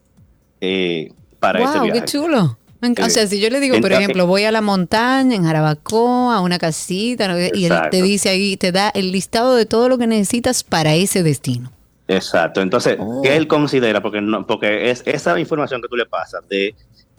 [0.61, 1.99] eh, para ese viaje.
[2.01, 2.57] qué chulo.
[2.81, 6.39] O sea, si yo le digo, por ejemplo, voy a la montaña, en Jarabacoa, a
[6.41, 7.37] una casita, ¿no?
[7.39, 10.95] y él te dice ahí, te da el listado de todo lo que necesitas para
[10.95, 11.71] ese destino.
[12.07, 12.61] Exacto.
[12.61, 13.21] Entonces, Oh.
[13.21, 14.01] ¿qué él considera?
[14.01, 16.73] Porque no, porque es esa información que tú le pasas de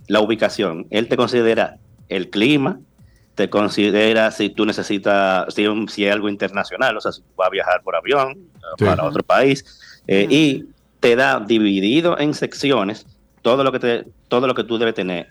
[0.08, 0.86] la ubicación.
[0.90, 1.76] Él te considera
[2.08, 2.80] el clima,
[3.34, 7.28] te considera si tú necesitas, si, un- si hay algo internacional, o sea, si tú
[7.36, 8.34] vas a viajar por avión
[8.78, 8.84] Sí.
[8.84, 9.64] para otro país,
[10.08, 10.64] eh, y
[11.00, 13.06] te da dividido en secciones
[13.42, 15.28] todo lo que te, todo lo que tú debes tener.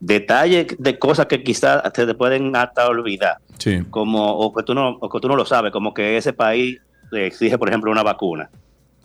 [0.00, 3.82] Detalles de cosas que quizás te te pueden hasta olvidar Sí.
[3.90, 6.78] como o que tú no o que tú no lo sabes como que ese país
[7.10, 8.48] le exige por ejemplo una vacuna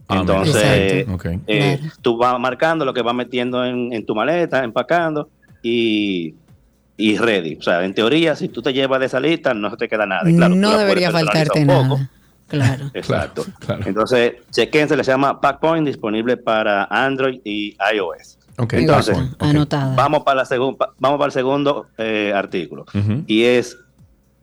[0.07, 1.93] Ah, entonces eh, Claro.
[2.01, 5.29] tú vas marcando lo que vas metiendo en, en tu maleta empacando
[5.61, 6.35] y,
[6.97, 7.55] y ready.
[7.55, 10.05] O sea, en teoría, si tú te llevas de esa lista, no se te queda
[10.05, 10.29] nada.
[10.29, 11.97] Y claro, no debería faltarte poco.
[11.97, 12.09] nada.
[12.47, 12.85] Claro.
[12.93, 13.45] Exacto.
[13.85, 18.37] Entonces, chequense, le llama PackPoint, disponible para Android y iOS.
[18.57, 18.73] Ok.
[18.73, 19.95] Entonces, Anotada.
[19.95, 22.85] vamos para, la segun- vamos para el segundo eh, artículo.
[23.27, 23.77] Y es,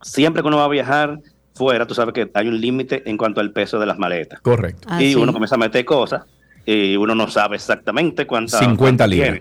[0.02, 1.20] siempre que uno va a viajar
[1.54, 4.40] fuera, tú sabes que hay un límite en cuanto al peso de las maletas.
[4.40, 4.88] Correcto.
[4.90, 5.14] Ah, y sí.
[5.14, 6.24] uno comienza a meter cosas
[6.66, 9.40] y uno no sabe exactamente cuántas 50 libras.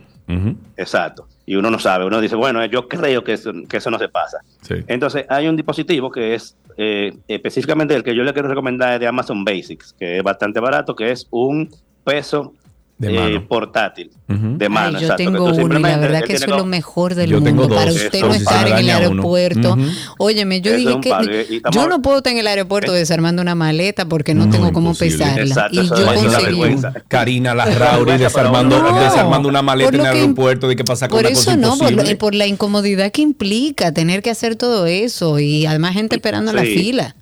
[0.78, 1.28] Exacto.
[1.46, 4.08] Y uno no sabe, uno dice, bueno, yo creo que eso, que eso no se
[4.10, 4.38] pasa.
[4.62, 4.76] Sí.
[4.88, 9.00] Entonces, hay un dispositivo que es eh, específicamente el que yo le quiero recomendar es
[9.00, 11.70] de Amazon Basics, que es bastante barato, que es un
[12.04, 12.54] peso
[13.02, 13.48] eh, mano.
[13.48, 14.58] portátil Ujú.
[14.58, 14.88] de mano.
[14.98, 17.42] Ay, yo exacto, tengo uno y la verdad que eso es lo mejor del Yo
[17.42, 17.76] tengo mundo.
[17.76, 17.96] Para dos.
[18.02, 19.74] usted Eso no sí, estar en el aeropuerto.
[19.74, 19.86] Ujú.
[20.18, 23.00] Óyeme, yo Eso es dije que estamos- yo no puedo estar en el aeropuerto ¿Eh?
[23.00, 25.42] desarmando una maleta porque no, No, tengo cómo pesarla.
[25.44, 26.76] Exacto, y yo conseguí.
[27.08, 29.00] Karina Larrauri desarmando, no.
[29.00, 31.90] desarmando una maleta en el aeropuerto de que pasa con Por eso no, por, lo-
[31.92, 32.16] imposible.
[32.18, 36.58] por la incomodidad que implica tener que hacer todo eso y además gente esperando en
[36.58, 36.74] la Sí.
[36.78, 37.16] fila.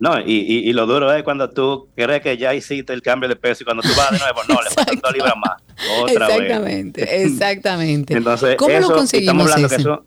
[0.00, 3.28] No, y, y, y lo duro es cuando tú crees que ya hiciste el cambio
[3.28, 5.62] de peso y cuando tú vas de nuevo, no, le faltan dos libras más.
[6.02, 6.40] Otra vez.
[6.40, 8.14] exactamente, exactamente.
[8.14, 9.76] Entonces, ¿Cómo eso, lo conseguimos estamos hablando ese?
[9.76, 10.04] que eso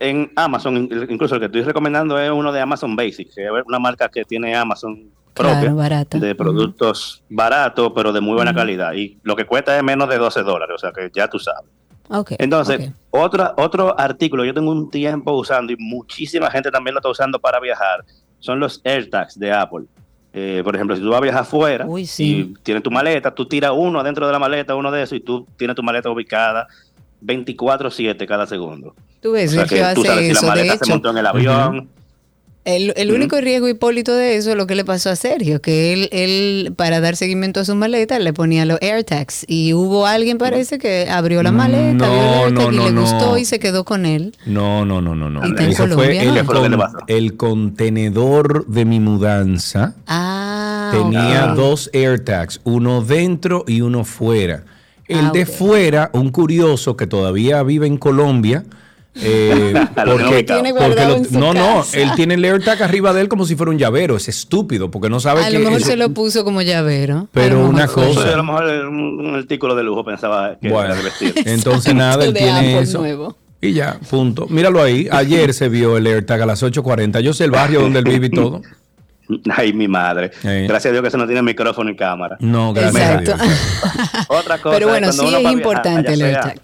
[0.00, 3.50] en Amazon, in- incluso el que estoy recomendando es uno de Amazon Basics, que es
[3.66, 5.74] una marca que tiene Amazon propia Claro,
[6.20, 8.92] de productos baratos, pero de muy buena calidad.
[8.94, 11.70] Y lo que cuesta es menos de 12 dólares, o sea que ya tú sabes.
[12.38, 12.94] Entonces, ok.
[13.10, 17.38] otra, otro artículo, yo tengo un tiempo usando y muchísima gente también lo está usando
[17.40, 18.04] para viajar,
[18.44, 19.86] son los AirTags de Apple.
[20.34, 22.52] Eh, por ejemplo, si tú vas a viajar afuera Uy, sí.
[22.54, 25.20] y tienes tu maleta, tú tiras uno adentro de la maleta, uno de esos, y
[25.20, 26.66] tú tienes tu maleta ubicada
[27.24, 28.94] 24-7 cada segundo.
[29.22, 30.46] Tú ves, O sea Sergio que tú hace sabes si la eso.
[30.46, 31.88] Maleta se montó en el avión.
[32.64, 35.92] El, el único riesgo hipólito de eso es lo que le pasó a Sergio, que
[35.92, 40.38] él, él para dar seguimiento a su maleta le ponía los AirTags y hubo alguien
[40.38, 43.00] parece que abrió la maleta, No, vio el AirTag no, y le no.
[43.02, 44.34] gustó y se quedó con él.
[44.46, 45.40] No, no, no, no, no.
[45.46, 49.94] ¿Y Eso fue Colombia, el, contenedor de mi mudanza.
[50.06, 51.56] Ah, Tenía ok.
[51.56, 54.64] dos AirTags, uno dentro y uno fuera.
[55.06, 58.64] El Ah, de fuera, un curioso que todavía vive en Colombia.
[59.16, 63.46] Eh, porque, tiene porque lo- no, no, él tiene el AirTag arriba de él como
[63.46, 64.16] si fuera un llavero.
[64.16, 67.28] Es estúpido porque no sabe A que lo mejor eso- se lo puso como llavero.
[67.32, 68.96] Pero A una cosa- a lo mejor era un,
[69.26, 71.32] un artículo de lujo pensaba que Bueno, era de vestir.
[71.46, 72.98] entonces nada, él tiene Apple eso.
[72.98, 73.36] nuevo.
[73.60, 74.46] Y ya, punto.
[74.50, 75.08] Míralo ahí.
[75.10, 77.20] Ayer se vio el AirTag a las 8.40.
[77.20, 78.60] Yo sé el barrio donde él vive y todo.
[79.56, 80.32] Ay, mi madre.
[80.42, 80.48] Sí.
[80.68, 82.36] Gracias a Dios que eso no tiene micrófono y cámara.
[82.40, 83.42] No, gracias Exacto.
[83.42, 83.58] a Dios.
[84.28, 86.60] Otra cosa Pero bueno, sí es a viajar, importante el AirTag.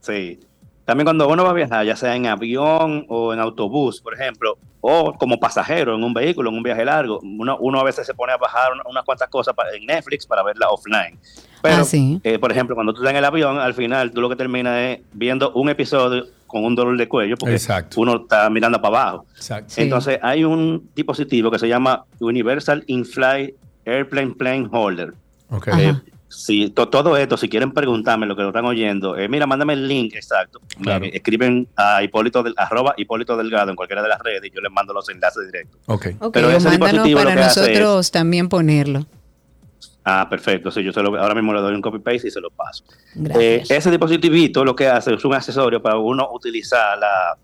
[0.00, 0.40] Sí.
[0.88, 4.56] También cuando uno va a viajar, ya sea en avión o en autobús, por ejemplo,
[4.80, 8.14] o como pasajero en un vehículo, en un viaje largo, uno, uno a veces se
[8.14, 11.18] pone a bajar una- unas cuantas cosas en Netflix para verla offline.
[11.60, 12.18] Pero, Ah, sí.
[12.24, 14.78] eh, por ejemplo, cuando tú estás en el avión, al final tú lo que terminas
[14.78, 18.00] es viendo un episodio con un dolor de cuello porque Exacto.
[18.00, 19.26] uno está mirando para abajo.
[19.36, 19.68] Exacto.
[19.74, 19.82] Sí.
[19.82, 25.12] Entonces hay un dispositivo que se llama Universal In-Flight Airplane Plane Holder.
[25.50, 25.68] Ok.
[25.68, 25.82] Ajá.
[25.82, 25.94] Eh,
[26.28, 29.72] si to- todo esto, si quieren preguntarme lo que lo están oyendo, eh, mira, mándame
[29.72, 30.60] el link exacto.
[30.78, 34.60] Me escriben a Hipólito del, arroba Hipólito Delgado en cualquiera de las redes y yo
[34.60, 35.80] les mando los enlaces directos.
[35.86, 36.06] Ok.
[36.20, 39.06] Ok, Pero ese dispositivo para lo que hace nosotros también ponerlo.
[40.04, 40.70] Ah, perfecto.
[40.70, 42.84] Sí, yo se lo- ahora mismo le doy un copy paste y se lo paso.
[43.14, 43.70] Gracias.
[43.70, 47.36] Eh, ese dispositivito lo que hace es un accesorio para uno utilizar la,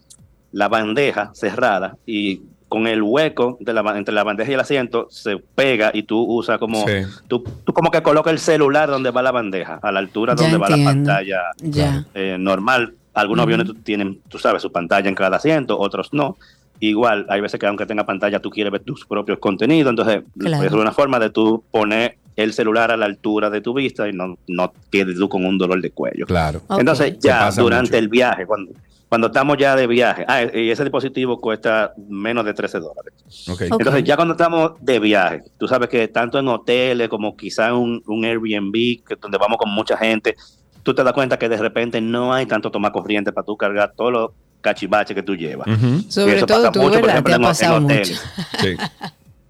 [0.53, 2.41] la bandeja cerrada y
[2.75, 6.21] con el hueco de la, entre la bandeja y el asiento se pega y tú
[6.25, 7.03] usas como Sí.
[7.29, 10.43] tú, tú como que colocas el celular donde va la bandeja, a la altura Ya
[10.43, 12.05] donde va la pantalla Ya.
[12.15, 12.95] eh, normal.
[13.15, 16.37] Algunos aviones tienen, tú sabes, su pantalla en cada asiento, otros no.
[16.81, 19.91] Igual, hay veces que aunque tenga pantalla, tú quieres ver tus propios contenidos.
[19.91, 20.65] Entonces, Claro.
[20.65, 24.13] es una forma de tú poner el celular a la altura de tu vista y
[24.13, 26.27] no, no quedes tú con un dolor de cuello.
[26.27, 26.63] Claro.
[26.77, 27.99] Entonces, ya durante mucho.
[27.99, 28.73] el viaje, cuando,
[29.09, 33.13] cuando estamos ya de viaje, ah, y ese dispositivo cuesta menos de 13 dólares.
[33.61, 38.03] Entonces, ya cuando estamos de viaje, tú sabes que tanto en hoteles como quizá un,
[38.07, 40.35] un Airbnb, que donde vamos con mucha gente,
[40.83, 43.93] tú te das cuenta que de repente no hay tanto toma corriente para tú cargar
[43.97, 44.31] todos los
[44.61, 45.69] cachivaches que tú llevas.
[45.69, 47.75] Y Sobre eso todo pasa tú, mucho, por ejemplo, en en mucho.
[47.77, 48.25] hoteles.
[48.61, 48.77] Sí.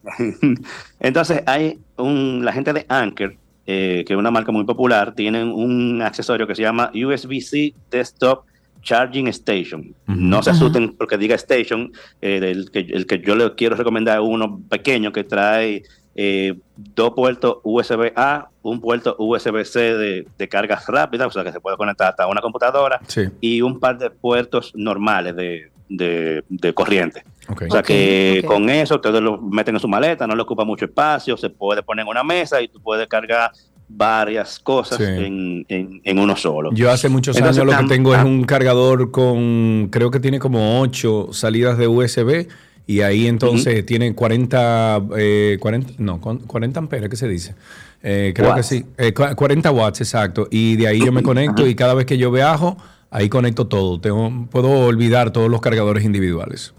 [1.00, 3.36] Entonces, hay un, la gente de Anker,
[3.66, 8.44] eh, que es una marca muy popular, tienen un accesorio que se llama USB-C Desktop
[8.84, 9.94] Charging Station.
[10.06, 10.58] No se Ajá.
[10.58, 11.90] asusten porque diga Station,
[12.22, 15.82] eh, del que, el que yo le quiero recomendar es uno pequeño que trae
[16.14, 21.60] eh, dos puertos USB-A, un puerto USB-C de, de cargas rápidas, o sea que se
[21.60, 23.22] puede conectar hasta una computadora, Sí.
[23.40, 27.24] y un par de puertos normales de, de- de corriente.
[27.48, 30.84] O sea que con eso ustedes lo meten en su maleta, no le ocupa mucho
[30.84, 33.50] espacio, se puede poner en una mesa y tú puedes cargar
[33.96, 35.04] varias cosas Sí.
[35.04, 36.70] en, en- en uno solo.
[36.72, 40.38] Yo hace muchos Entonces, años lo que tengo es un cargador con, creo que tiene
[40.38, 42.48] como 8 salidas de USB
[42.86, 47.54] y ahí entonces tiene 40, eh, 40, no, con- 40 amperes, ¿qué se dice?
[48.02, 48.68] Eh, creo Watts.
[48.68, 50.48] que sí, eh, cua- 40 watts, exacto.
[50.50, 52.76] Y de ahí yo me conecto y cada vez que yo viajo,
[53.10, 54.00] ahí conecto todo.
[54.00, 56.74] Tengo, puedo olvidar todos los cargadores individuales.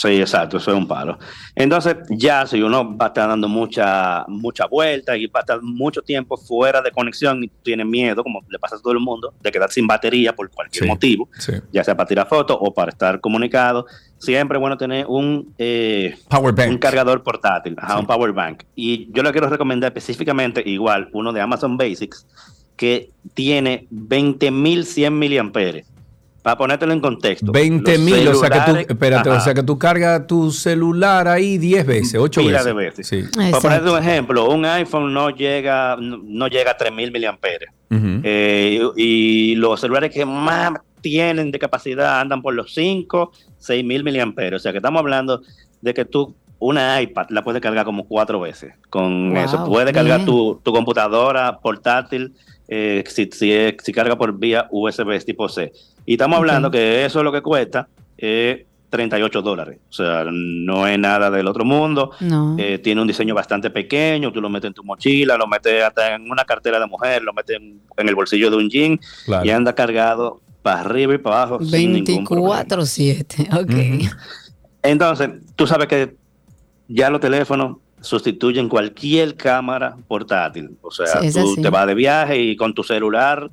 [0.00, 1.18] Sí, exacto, eso es un palo.
[1.56, 5.60] Entonces, ya si uno va a estar dando mucha, mucha vuelta y va a estar
[5.60, 9.34] mucho tiempo fuera de conexión y tiene miedo, como le pasa a todo el mundo,
[9.40, 11.54] de quedar sin batería por cualquier Sí, motivo, sí.
[11.72, 13.86] ya sea para tirar fotos o para estar comunicado,
[14.18, 16.70] siempre es bueno tener un, eh, Power bank.
[16.70, 18.62] un cargador portátil, ajá, un power bank.
[18.76, 22.24] Y yo le quiero recomendar específicamente, igual, uno de Amazon Basics,
[22.76, 25.88] que tiene 20.100 miliamperes.
[26.42, 27.50] Para ponértelo en contexto.
[27.52, 31.26] 20 los mil, o sea que tú, espérate, o sea que tú cargas tu celular
[31.28, 32.64] ahí 10 veces, 8 Pila veces.
[32.66, 33.06] de veces.
[33.08, 33.24] Sí.
[33.50, 37.68] Para ponerte un ejemplo, un iPhone no llega, no, llega a 3000 miliamperes.
[37.90, 38.20] Ujú.
[38.22, 44.56] Eh, y los celulares que más tienen de capacidad andan por los 5, 6000 miliamperes.
[44.56, 45.42] O sea que estamos hablando
[45.80, 49.64] de que tú una iPad la puedes cargar como cuatro veces con Wow, eso.
[49.64, 52.34] Puedes cargar tu, tu computadora portátil
[52.68, 55.72] eh, si, si, es- si carga por vía USB tipo C.
[56.08, 57.86] Y estamos hablando que eso es lo que cuesta
[58.16, 59.78] eh, 38 dólares.
[59.90, 62.12] O sea, no es nada del otro mundo.
[62.20, 62.56] No.
[62.58, 66.14] Eh, tiene un diseño bastante pequeño, tú lo metes en tu mochila, lo metes hasta
[66.14, 69.44] en una cartera de mujer, lo metes en, en el bolsillo de un jean Claro.
[69.44, 72.64] y anda cargado para arriba y para abajo sin ningún problema.
[72.64, 73.60] 24-7.
[73.62, 74.10] Ok.
[74.82, 76.16] Entonces, tú sabes que
[76.88, 80.78] ya los teléfonos sustituyen cualquier cámara portátil.
[80.82, 81.62] O sea, Sí, tú así.
[81.62, 83.50] te vas de viaje y con tu celular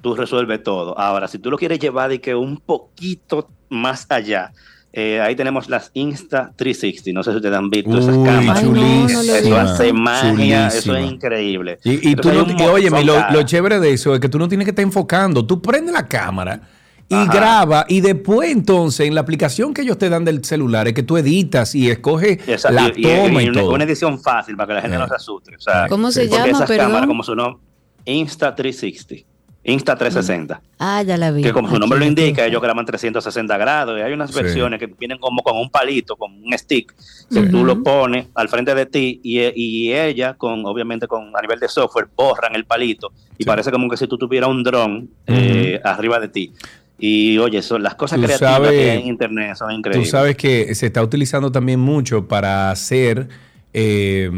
[0.00, 0.98] tú resuelves todo.
[0.98, 4.52] Ahora, si tú lo quieres llevar y que un poquito más allá,
[4.92, 7.12] eh, ahí tenemos las Insta 360.
[7.12, 8.62] No sé si ustedes han visto esas Uy, cámaras.
[8.64, 9.04] Lo he
[9.38, 11.00] eso hace magia, eso Chulísima.
[11.00, 11.78] es increíble.
[11.84, 14.48] Y, y tú no, y óyeme, montón lo, chévere de eso es que tú no
[14.48, 15.44] tienes que estar enfocando.
[15.46, 16.62] Tú prendes la cámara
[17.10, 17.32] y Ajá.
[17.32, 21.02] graba y después entonces en la aplicación que ellos te dan del celular es que
[21.02, 23.74] tú editas y escoges Exacto, la y- toma y, y una, todo.
[23.74, 25.00] una edición fácil para que la gente Eh.
[25.00, 25.56] no se asuste.
[25.56, 27.62] O sea, ¿Cómo se llama, Esas cámaras, como su nombre,
[28.04, 29.26] Insta 360,
[29.68, 30.60] Insta 360.
[30.78, 31.42] Ah, ya la vi.
[31.42, 34.36] Que como su nombre lo indica, ellos graban 360 grados y hay unas Sí.
[34.42, 36.94] versiones que vienen como con un palito, con un stick,
[37.30, 41.40] que tú lo pones al frente de ti y, y ella, con obviamente con a
[41.42, 45.10] nivel de software, borran el palito y parece como que si tú tuvieras un dron
[45.26, 46.52] eh, arriba de ti.
[46.98, 50.10] Y oye, son las cosas Tú creativas sabes- que hay en internet son Tú increíbles.
[50.10, 53.28] sabes que se está utilizando también mucho para hacer
[53.74, 54.30] eh,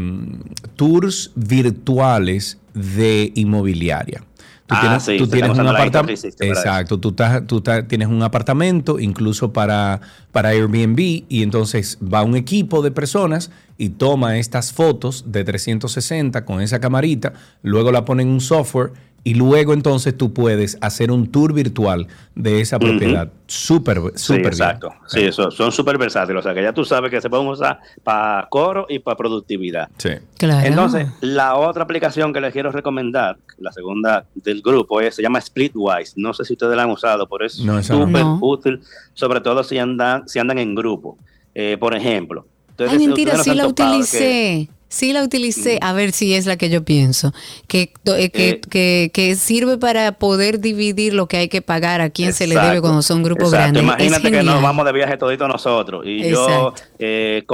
[0.75, 4.23] tours virtuales de inmobiliaria.
[4.71, 6.11] Tú Ah, tienes, sí, tú se tienes está un apartamento.
[6.13, 9.99] Insta 360 para Exacto, tú, estás- tú estás- tienes un apartamento incluso para,
[10.31, 10.97] para Airbnb
[11.27, 16.79] y entonces va un equipo de personas y toma estas fotos de 360 con esa
[16.79, 18.93] camarita, luego la pone en un software
[19.23, 23.31] y luego entonces tú puedes hacer un tour virtual de esa propiedad.
[23.45, 24.47] Súper, Sí, súper bien.
[24.53, 24.89] exacto.
[25.07, 26.39] Sí, eso, son súper versátiles.
[26.39, 29.89] O sea, que ya tú sabes que se pueden usar para coro y para productividad.
[29.97, 30.09] Sí.
[30.37, 30.65] Claro.
[30.67, 35.39] Entonces, la otra aplicación que les quiero recomendar, la segunda del grupo, es, se llama
[35.39, 36.13] Splitwise.
[36.15, 38.39] No sé si ustedes la han usado, pero es No, súper No.
[38.41, 38.81] útil,
[39.13, 41.17] sobre todo si andan, si andan en grupo.
[41.53, 42.45] Eh, por ejemplo.
[42.69, 44.69] ustedes- Ay, mentira, sí la topado que- utilicé.
[44.91, 47.33] Sí la utilicé, a ver si es la que yo pienso,
[47.67, 52.01] que, eh, que, Eh, que, que sirve para poder dividir lo que hay que pagar
[52.01, 53.79] a quién se le debe cuando son grupos exacto.
[53.79, 53.83] grandes.
[53.83, 56.05] Imagínate es que nos vamos de viaje todito nosotros.
[56.05, 56.75] Y Exacto.
[56.75, 57.45] yo eh,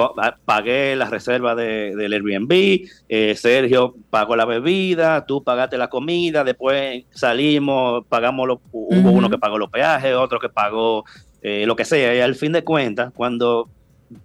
[0.46, 6.44] pagué la reserva de, del Airbnb, eh, Sergio pagó la bebida, tú pagaste la comida,
[6.44, 11.06] después salimos, pagamos, los, hubo uno que pagó los peajes, otro que pagó
[11.44, 12.16] eh, lo que sea.
[12.16, 13.70] Y al fin de cuentas, cuando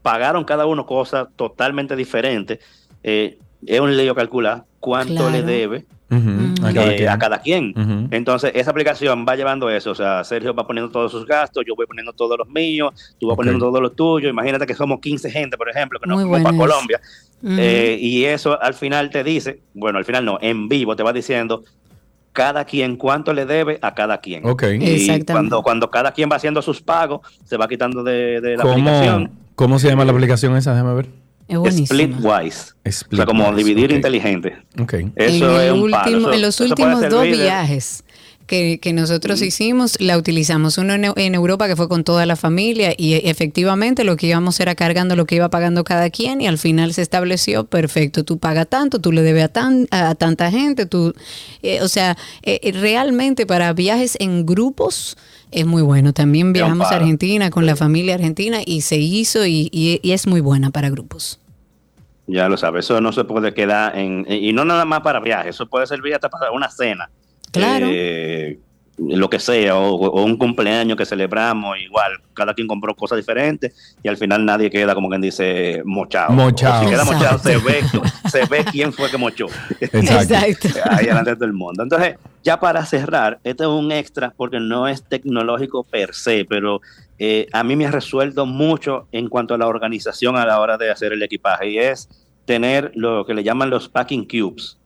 [0.02, 2.60] pagaron cada uno cosas totalmente diferentes,
[3.02, 8.08] eh, es un lío calcular cuánto le debe Ujú, a eh, cada a cada quien.
[8.10, 9.92] Entonces, esa aplicación va llevando eso.
[9.92, 13.28] O sea, Sergio va poniendo todos sus gastos, yo voy poniendo todos los míos, tú
[13.28, 14.30] vas poniendo todos los tuyos.
[14.30, 16.56] Imagínate que somos 15 gente, por ejemplo, que nos fuimos para.
[16.56, 17.00] Colombia.
[17.44, 21.12] Eh, y eso al final te dice, bueno, al final no, en vivo te va
[21.12, 21.64] diciendo
[22.32, 24.46] cada quien cuánto le debe a cada quien.
[24.46, 24.64] Ok.
[24.80, 28.64] Y cuando, cuando cada quien va haciendo sus pagos, se va quitando de, de la
[28.64, 29.26] aplicación.
[29.26, 30.72] ¿Cómo, ¿Cómo se llama la aplicación esa?
[30.72, 31.21] Déjame ver.
[31.48, 31.86] Es.
[31.86, 32.72] Splitwise.
[33.12, 33.96] O sea, como dividir ok.
[33.96, 34.56] inteligente.
[34.80, 34.94] Ok.
[35.16, 38.04] Eso en, es el un último- Eso- en los últimos dos viajes
[38.46, 40.78] que, que nosotros hicimos, la utilizamos.
[40.78, 44.26] Uno en, en Europa que fue con toda la familia y e- efectivamente lo que
[44.26, 48.24] íbamos era cargando lo que iba pagando cada quien y al final se estableció, perfecto,
[48.24, 51.14] tú pagas tanto, tú le debes a, tan, a tanta gente, tú,
[51.62, 55.16] eh, o sea, eh, eh, realmente para viajes en grupos
[55.50, 56.12] es muy bueno.
[56.12, 56.96] También viajamos a.
[56.96, 60.88] Argentina con la familia argentina y se hizo y, y- y es muy buena para
[60.90, 61.38] grupos.
[62.26, 64.24] Ya lo sabes, eso no se puede quedar en...
[64.28, 67.10] Y no nada más para viajes, eso puede servir hasta para una cena.
[67.52, 67.86] Claro.
[67.90, 68.58] Eh,
[68.98, 73.96] lo que sea, o, o un cumpleaños que celebramos, igual, cada quien compró cosas diferentes
[74.02, 76.32] y al final nadie queda como quien dice mochado.
[76.32, 76.82] Mochado.
[76.82, 77.82] O si queda mochado, se ve,
[78.30, 79.46] se ve quién fue que mochó.
[79.80, 80.68] Exacto.
[80.90, 81.82] Ahí delante de todo el mundo.
[81.82, 86.80] Entonces, ya para cerrar, este es un extra porque no es tecnológico per se, pero
[87.18, 90.76] eh, a mí me ha resuelto mucho en cuanto a la organización a la hora
[90.76, 92.08] de hacer el equipaje y es
[92.44, 94.78] tener lo que le llaman los packing cubes.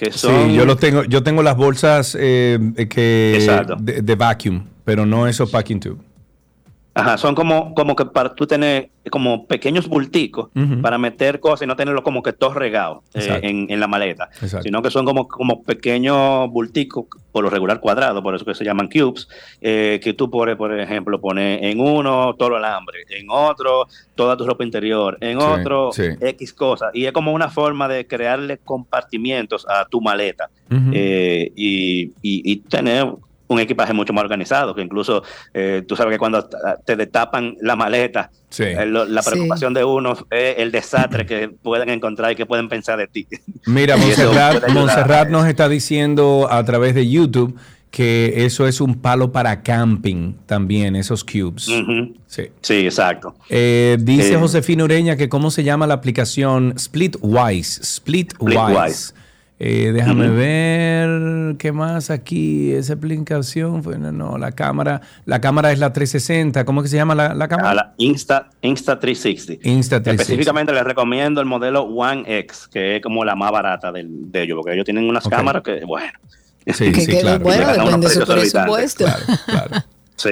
[0.00, 3.76] Que son, Sí, yo lo tengo, yo tengo las bolsas eh, que Exacto.
[3.78, 5.98] de, de vacuum, pero no esos packing tube.
[7.00, 10.50] Ajá, son como, como que para tú tener como pequeños bulticos
[10.82, 14.28] para meter cosas y no tenerlo como que todo regado eh, en, en la maleta,
[14.42, 14.62] Exacto.
[14.62, 18.64] sino que son como, como pequeños bulticos, por lo regular cuadrados, por eso que se
[18.64, 19.26] llaman cubes,
[19.60, 24.36] eh, que tú pones, por ejemplo, pones en uno todo el alambre, en otro toda
[24.36, 26.08] tu ropa interior, en Sí, otro sí.
[26.20, 30.50] X cosas, y es como una forma de crearle compartimientos a tu maleta
[30.92, 33.06] eh, y, y- y tener
[33.50, 35.22] un equipaje mucho más organizado, que incluso
[35.52, 38.62] eh, tú sabes que cuando t- te destapan la maleta, Sí.
[38.62, 39.30] eh, lo- la Sí.
[39.30, 43.26] preocupación de uno es el desastre que pueden encontrar y que pueden pensar de ti.
[43.66, 44.68] Mira, Montserrat.
[44.70, 47.58] Montserrat nos está diciendo a través de YouTube
[47.90, 51.64] que eso es un palo para camping también, esos cubes.
[52.28, 52.42] Sí.
[52.60, 53.34] Sí, exacto.
[53.48, 57.80] Eh, dice Eh, Josefina Ureña que cómo se llama la aplicación Splitwise.
[57.82, 58.54] Splitwise.
[58.56, 59.14] Splitwise.
[59.62, 62.72] Eh, déjame ver qué más aquí.
[62.72, 65.02] Esa aplicación fue no, no, la cámara.
[65.26, 66.64] La cámara es la 360.
[66.64, 67.70] ¿Cómo es que se llama la, la cámara?
[67.70, 69.68] A la Insta, Insta 360.
[69.68, 70.10] Insta 360.
[70.22, 74.42] Específicamente les recomiendo el modelo One X, que es como la más barata del- de
[74.44, 76.10] ellos, porque ellos tienen unas cámaras que, bueno.
[76.66, 77.40] Sí, Que- sí, claro.
[77.44, 79.04] bueno, depende de su presupuesto.
[80.16, 80.30] Sí.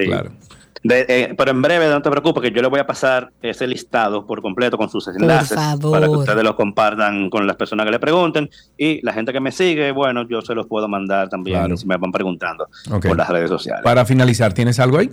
[0.82, 3.66] De- eh, pero en breve, no te preocupes, que yo le voy a pasar ese
[3.66, 5.56] listado por completo con sus enlaces
[5.92, 8.48] para que ustedes lo compartan con las personas que le pregunten.
[8.76, 11.76] Y la gente que me sigue, bueno, yo se los puedo mandar también Claro.
[11.76, 12.68] si me van preguntando
[13.08, 13.82] por las redes sociales.
[13.82, 15.10] Para finalizar, ¿tienes algo ahí?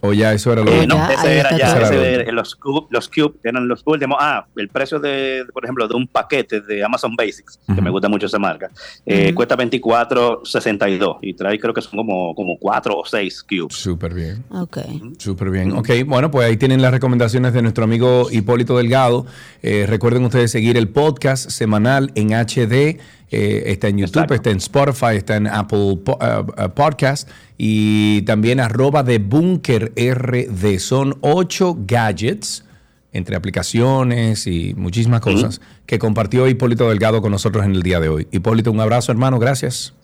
[0.00, 3.08] ¿O ya eso era lo Eh, no, ese era ya, Ese era los cube, los
[3.08, 4.18] cube eran los últimos.
[4.20, 8.08] Ah, el precio de, por ejemplo, de un paquete de Amazon Basics, que me gusta
[8.08, 8.70] mucho esa marca,
[9.04, 9.34] eh, Ujú.
[9.36, 13.74] cuesta 24.62 y trae creo que son como, como 4 o 6 cubes.
[13.74, 14.44] Súper bien.
[14.50, 14.78] Ok.
[15.18, 15.72] Súper bien.
[15.72, 19.26] Ok, bueno, pues ahí tienen las recomendaciones de nuestro amigo Hipólito Delgado.
[19.62, 22.98] Eh, recuerden ustedes seguir el podcast semanal en HD.
[23.30, 28.22] Eh, está en YouTube, está en Spotify, está en Apple Po- uh, uh, Podcast y
[28.22, 30.78] también arroba de Bunker RD.
[30.78, 32.64] Son ocho gadgets
[33.12, 38.08] entre aplicaciones y muchísimas cosas que compartió Hipólito Delgado con nosotros en el día de
[38.10, 38.28] hoy.
[38.30, 39.94] Hipólito, un abrazo hermano, gracias.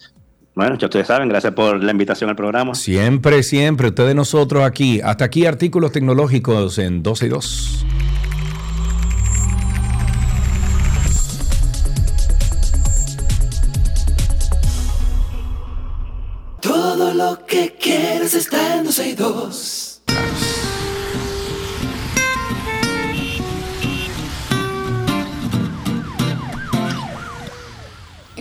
[0.54, 2.74] Bueno, ya ustedes saben, gracias por la invitación al programa.
[2.74, 5.00] Siempre, siempre, ustedes nosotros aquí.
[5.02, 7.86] Hasta aquí artículos tecnológicos en 12 y 2.
[17.14, 20.02] Lo que quieres está en 12 y 2.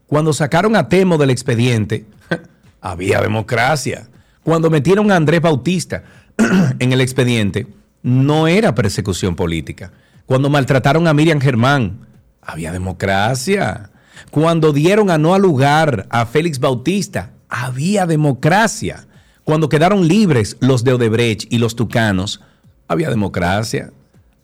[0.06, 2.06] Cuando sacaron a Temo del expediente,
[2.80, 4.06] había democracia.
[4.44, 6.04] Cuando metieron a Andrés Bautista
[6.78, 7.66] en el expediente,
[8.00, 9.90] no era persecución política.
[10.24, 12.06] Cuando maltrataron a Miriam Germán,
[12.42, 13.90] había democracia.
[14.30, 19.07] Cuando dieron a no al lugar a Félix Bautista, había democracia.
[19.45, 22.41] Cuando quedaron libres los de Odebrecht y los tucanos,
[22.89, 23.93] había democracia.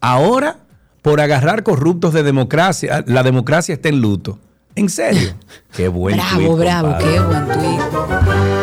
[0.00, 0.58] Ahora,
[1.02, 4.38] por agarrar corruptos de democracia, la democracia está en luto.
[4.74, 5.34] En serio.
[5.76, 7.14] Qué buen Bravo, tuit, bravo, compadre.
[7.14, 8.57] qué buen tuit.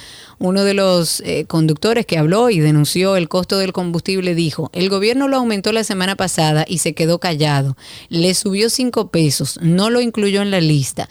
[0.43, 4.89] Uno de los eh, conductores que habló y denunció el costo del combustible dijo, el
[4.89, 7.77] gobierno lo aumentó la semana pasada y se quedó callado.
[8.09, 11.09] Le subió 5 pesos, no lo incluyó en la lista.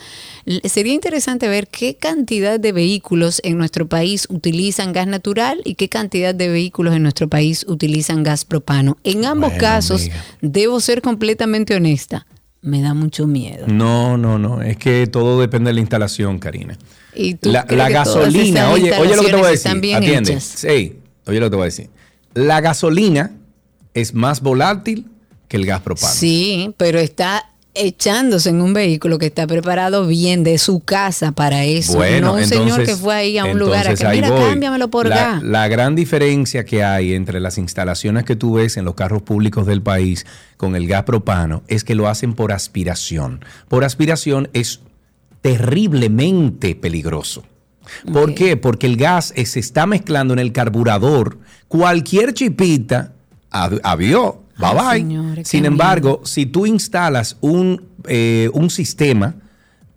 [0.66, 5.88] Sería interesante ver qué cantidad de vehículos en nuestro país utilizan gas natural y qué
[5.88, 8.98] cantidad de vehículos en nuestro país utilizan gas propano.
[9.06, 10.26] En ambos Bueno, casos, amiga.
[10.42, 12.26] debo ser completamente honesta,
[12.62, 13.66] me da mucho miedo.
[13.68, 14.62] No, no, no.
[14.62, 16.78] Es que todo depende de la instalación, Karina.
[17.14, 19.96] ¿Y tú La, gasolina, oye, oye lo que te voy a decir.
[19.96, 20.40] Atiende.
[20.40, 21.90] Sí, oye lo que te voy a decir.
[22.34, 23.32] La gasolina
[23.94, 25.08] es más volátil
[25.48, 26.14] que el gas propano.
[26.14, 31.64] Sí, pero está echándose en un vehículo que está preparado bien de su casa para
[31.64, 31.96] eso.
[31.96, 34.42] Bueno, no un señor que fue ahí a un lugar a que, mira, voy.
[34.42, 35.44] cámbiamelo por la, gas.
[35.44, 39.66] la gran diferencia que hay entre las instalaciones que tú ves en los carros públicos
[39.66, 40.26] del país
[40.58, 43.44] con el gas propano es que lo hacen por aspiración.
[43.70, 44.82] Por aspiración es
[45.42, 47.44] terriblemente peligroso.
[48.12, 48.58] ¿Por qué?
[48.58, 51.40] Porque el gas eh, se está mezclando en el carburador.
[51.68, 53.14] Cualquier chipita,
[53.50, 55.46] avió, bye Ay, bye.
[55.46, 59.36] Sin embargo, si tú instalas un, eh, un sistema,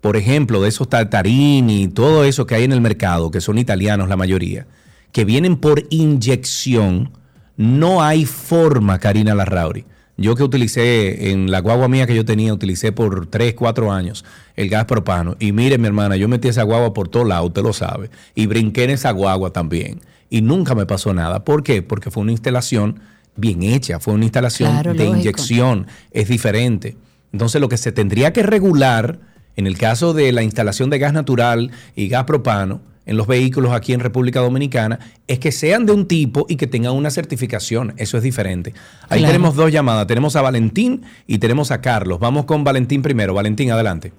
[0.01, 3.57] por ejemplo, de esos Tartarini y todo eso que hay en el mercado, que son
[3.57, 4.67] italianos la mayoría,
[5.11, 7.11] que vienen por inyección,
[7.55, 9.85] no hay forma, Karina Larrauri.
[10.17, 14.23] Yo que utilicé en la guagua mía que yo tenía, utilicé por 3, 4 años
[14.55, 15.35] el gas propano.
[15.39, 18.09] Y mire, mi hermana, yo metí esa guagua por todos lados, usted lo sabe.
[18.33, 19.99] Y brinqué en esa guagua también.
[20.29, 21.43] Y nunca me pasó nada.
[21.43, 21.81] ¿Por qué?
[21.81, 23.01] Porque fue una instalación
[23.35, 25.17] bien hecha, fue una instalación Claro, de lógico.
[25.19, 26.95] inyección, es diferente.
[27.33, 29.19] Entonces lo que se tendría que regular
[29.57, 33.71] en el caso de la instalación de gas natural y gas propano en los vehículos
[33.71, 37.93] aquí en República Dominicana es que sean de un tipo y que tengan una certificación.
[37.97, 38.73] Eso es diferente.
[39.09, 39.33] Ahí Claro.
[39.33, 40.07] tenemos dos llamadas.
[40.07, 42.19] Tenemos a Valentín y tenemos a Carlos.
[42.19, 43.33] Vamos con Valentín primero.
[43.33, 44.11] Valentín, adelante.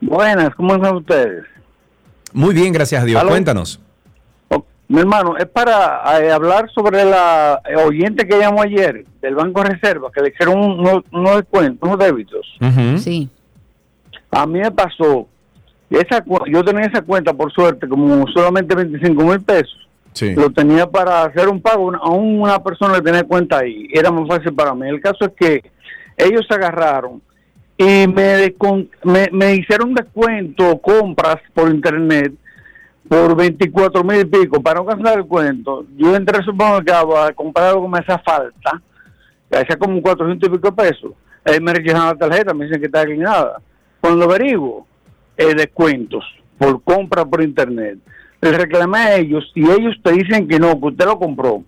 [0.00, 1.44] Buenas, ¿cómo están ustedes?
[2.32, 3.20] Muy bien, gracias a Dios.
[3.20, 3.30] ¿Aló?
[3.30, 3.80] Cuéntanos.
[4.90, 9.62] Mi hermano, es para eh, hablar sobre la eh, oyente que llamó ayer del Banco
[9.62, 12.46] Reserva, que le hicieron un- unos, unos descuentos, unos débitos.
[12.96, 13.28] Sí.
[14.30, 15.28] A mí me pasó,
[15.90, 19.88] esa, yo tenía esa cuenta, por suerte, como solamente 25 mil pesos.
[20.12, 20.34] Sí.
[20.34, 24.26] Lo tenía para hacer un pago, aún una persona le tenía cuenta ahí, era más
[24.26, 24.88] fácil para mí.
[24.88, 25.62] El caso es que
[26.16, 27.22] ellos se agarraron
[27.76, 28.52] y me,
[29.04, 32.32] me, me hicieron descuento, compras por internet
[33.08, 34.62] por 24 mil y pico.
[34.62, 38.18] Para no cansar el cuento, yo entré al supermercado a comprar algo que me hacía
[38.18, 38.82] falta,
[39.50, 41.12] que hacía como 400 y pico pesos.
[41.44, 43.60] Ahí me rechazaron la tarjeta, me dicen que está inclinada.
[44.00, 44.86] Cuando averiguo,
[45.38, 46.24] eh, descuentos
[46.58, 47.98] por compra por internet.
[48.40, 51.62] Les reclamé a ellos y ellos te dicen que no, que usted lo compró.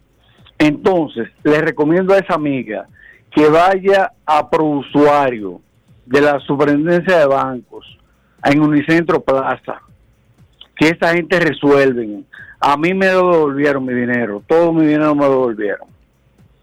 [0.58, 2.86] Entonces, les recomiendo a esa amiga
[3.30, 5.60] que vaya a prousuario
[6.04, 7.98] de la Superintendencia de Bancos
[8.44, 9.80] en Unicentro Plaza,
[10.76, 12.26] que esta gente resuelven.
[12.60, 15.89] a mí me devolvieron mi dinero, todo mi dinero me devolvieron.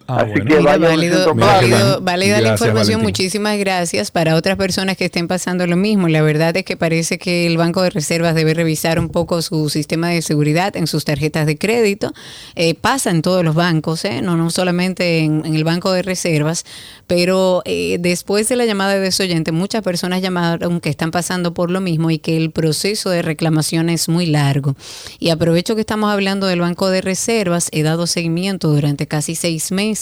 [0.09, 0.45] Ah, Así bueno.
[0.45, 3.03] que Mira, válido, válido- válida la información, Valentín.
[3.03, 4.09] muchísimas gracias.
[4.09, 7.57] Para otras personas que estén pasando lo mismo, la verdad es que parece que el
[7.57, 11.57] Banco de Reservas debe revisar un poco su sistema de seguridad en sus tarjetas de
[11.57, 12.13] crédito.
[12.55, 14.21] Eh, pasa en todos los bancos, ¿eh?
[14.21, 16.63] no, no solamente en, en el Banco de Reservas,
[17.05, 21.53] pero eh, después de la llamada de ese oyente, muchas personas llamaron que están pasando
[21.53, 24.77] por lo mismo y que el proceso de reclamación es muy largo.
[25.19, 29.73] Y aprovecho que estamos hablando del Banco de Reservas, he dado seguimiento durante casi seis
[29.73, 29.97] meses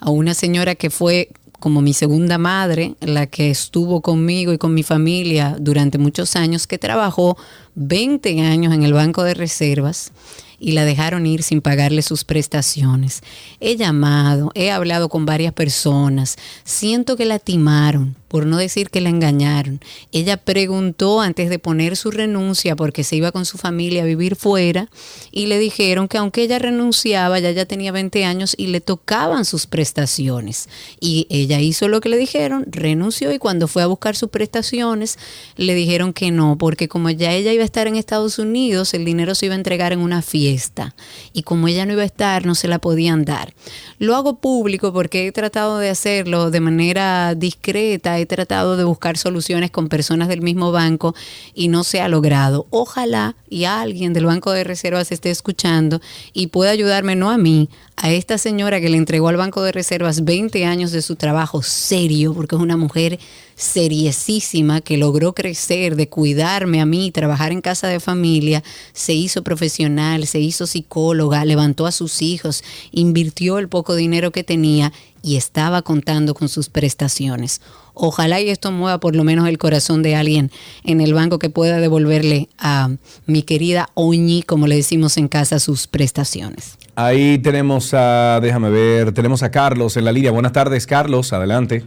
[0.00, 1.30] a una señora que fue
[1.60, 6.66] como mi segunda madre, la que estuvo conmigo y con mi familia durante muchos años,
[6.66, 7.36] que trabajó
[7.74, 10.10] 20 años en el Banco de Reservas
[10.58, 13.22] y la dejaron ir sin pagarle sus prestaciones.
[13.60, 19.00] He llamado, he hablado con varias personas, siento que la timaron, por no decir que
[19.00, 19.80] la engañaron.
[20.12, 24.36] Ella preguntó antes de poner su renuncia porque se iba con su familia a vivir
[24.36, 24.88] fuera
[25.32, 29.44] y le dijeron que aunque ella renunciaba, ya ya tenía 20 años y le tocaban
[29.44, 30.68] sus prestaciones.
[31.00, 35.18] Y ella hizo lo que le dijeron, renunció y cuando fue a buscar sus prestaciones
[35.56, 39.04] le dijeron que no, porque como ya ella iba a estar en Estados Unidos, el
[39.04, 40.94] dinero se iba a entregar en una fiesta
[41.32, 43.54] y como ella no iba a estar, no se la podían dar.
[43.98, 49.18] Lo hago público porque he tratado de hacerlo de manera discreta, he tratado de buscar
[49.18, 51.14] soluciones con personas del mismo banco
[51.54, 52.66] y no se ha logrado.
[52.70, 56.00] Ojalá y alguien del Banco de Reservas esté escuchando
[56.32, 59.72] y pueda ayudarme, no a mí, a esta señora que le entregó al Banco de
[59.72, 63.18] Reservas 20 años de su trabajo serio, porque es una mujer
[63.56, 68.62] seriesísima que logró crecer, de cuidarme a mí, trabajar en casa de familia,
[68.94, 74.44] se hizo profesional, se hizo psicóloga, levantó a sus hijos, invirtió el poco dinero que
[74.44, 74.92] tenía
[75.22, 77.60] y estaba contando con sus prestaciones.
[78.02, 80.50] Ojalá y esto mueva por lo menos el corazón de alguien
[80.84, 82.88] en el banco que pueda devolverle a
[83.26, 86.78] mi querida Oñi, como le decimos en casa, sus prestaciones.
[86.96, 90.30] Ahí tenemos a, déjame ver, tenemos a Carlos en la línea.
[90.30, 91.84] Buenas tardes, Carlos, adelante.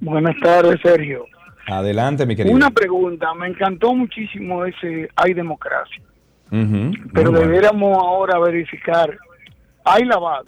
[0.00, 1.26] Buenas tardes, Sergio.
[1.68, 2.56] Adelante, mi querido.
[2.56, 6.02] Una pregunta, me encantó muchísimo ese hay democracia,
[6.50, 7.46] pero bueno.
[7.46, 9.16] deberíamos ahora verificar,
[9.84, 10.46] hay lavado,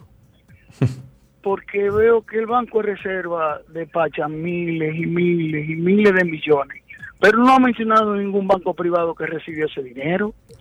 [1.42, 6.82] porque veo que el Banco de Reserva despacha miles y miles y miles de millones,
[7.20, 10.34] pero no ha mencionado ningún banco privado que recibió ese dinero.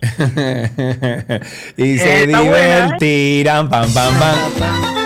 [1.76, 2.42] y se buena, ¿eh?
[2.42, 5.01] divertirán, pam, pam, pam.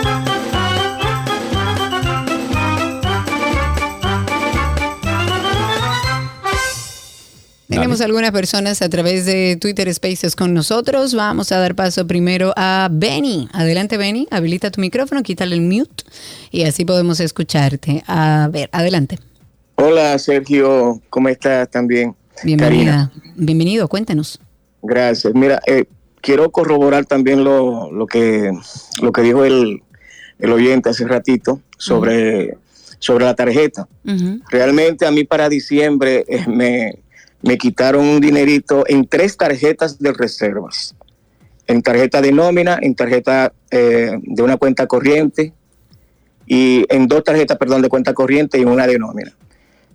[7.81, 11.13] Tenemos algunas personas a través de Twitter Spaces con nosotros.
[11.13, 13.47] Vamos a dar paso primero a Benny.
[13.53, 14.27] Adelante, Benny.
[14.31, 16.03] Habilita tu micrófono, quítale el mute
[16.49, 18.03] y así podemos escucharte.
[18.07, 19.19] A ver, adelante.
[19.75, 22.15] Hola Sergio, ¿cómo estás también?
[22.43, 23.11] Bienvenida.
[23.35, 24.39] Bienvenido, cuéntenos.
[24.81, 25.33] Gracias.
[25.35, 25.85] Mira, eh,
[26.21, 28.51] quiero corroborar también lo, lo que
[29.01, 29.83] lo que dijo el,
[30.39, 32.57] el oyente hace ratito sobre,
[32.99, 33.87] sobre la tarjeta.
[34.49, 36.99] Realmente a mí para diciembre eh, me,
[37.41, 40.95] me quitaron un dinerito en tres tarjetas de reservas.
[41.67, 45.53] En tarjeta de nómina, en tarjeta eh, de una cuenta corriente
[46.45, 49.35] y en dos tarjetas, perdón, de cuenta corriente y una de nómina.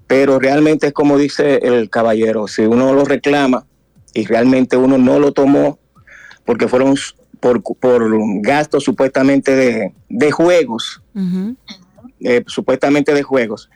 [0.06, 3.64] Pero realmente es como dice el caballero, si uno lo reclama
[4.12, 5.78] y realmente uno no lo tomó
[6.44, 6.96] porque fueron
[7.40, 8.10] por, por
[8.40, 11.02] gastos supuestamente de, de juegos,
[12.20, 13.70] eh, supuestamente de juegos,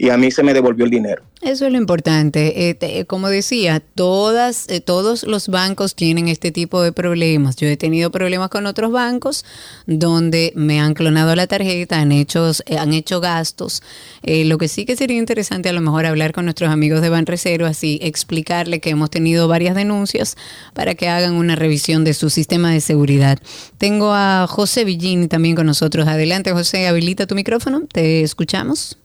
[0.00, 1.22] y a mí se me devolvió el dinero.
[1.42, 2.68] Eso es lo importante.
[2.68, 7.56] Eh, te- como decía, todas, eh, todos los bancos tienen este tipo de problemas.
[7.56, 9.44] Yo he tenido problemas con otros bancos
[9.86, 13.82] donde me han clonado la tarjeta, han hecho, eh, han hecho gastos.
[14.22, 17.08] Eh, lo que sí que sería interesante a lo mejor hablar con nuestros amigos de
[17.08, 20.36] Banreservas y explicarle que hemos tenido varias denuncias
[20.74, 23.38] para que hagan una revisión de su sistema de seguridad.
[23.78, 26.06] Tengo a José Villini también con nosotros.
[26.06, 27.82] Adelante, José, habilita tu micrófono.
[27.92, 28.96] Te escuchamos.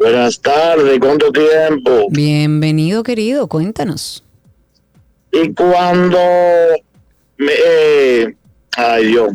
[0.00, 2.06] Buenas tardes, ¿cuánto tiempo?
[2.08, 4.24] Bienvenido, querido, cuéntanos.
[5.30, 6.18] Y cuando
[7.36, 8.34] me, eh,
[8.78, 9.32] ay Dios,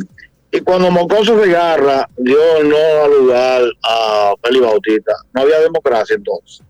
[0.51, 6.15] y cuando Mocoso se agarra, dio no al lugar a Félix Bautista, no había democracia
[6.15, 6.63] entonces.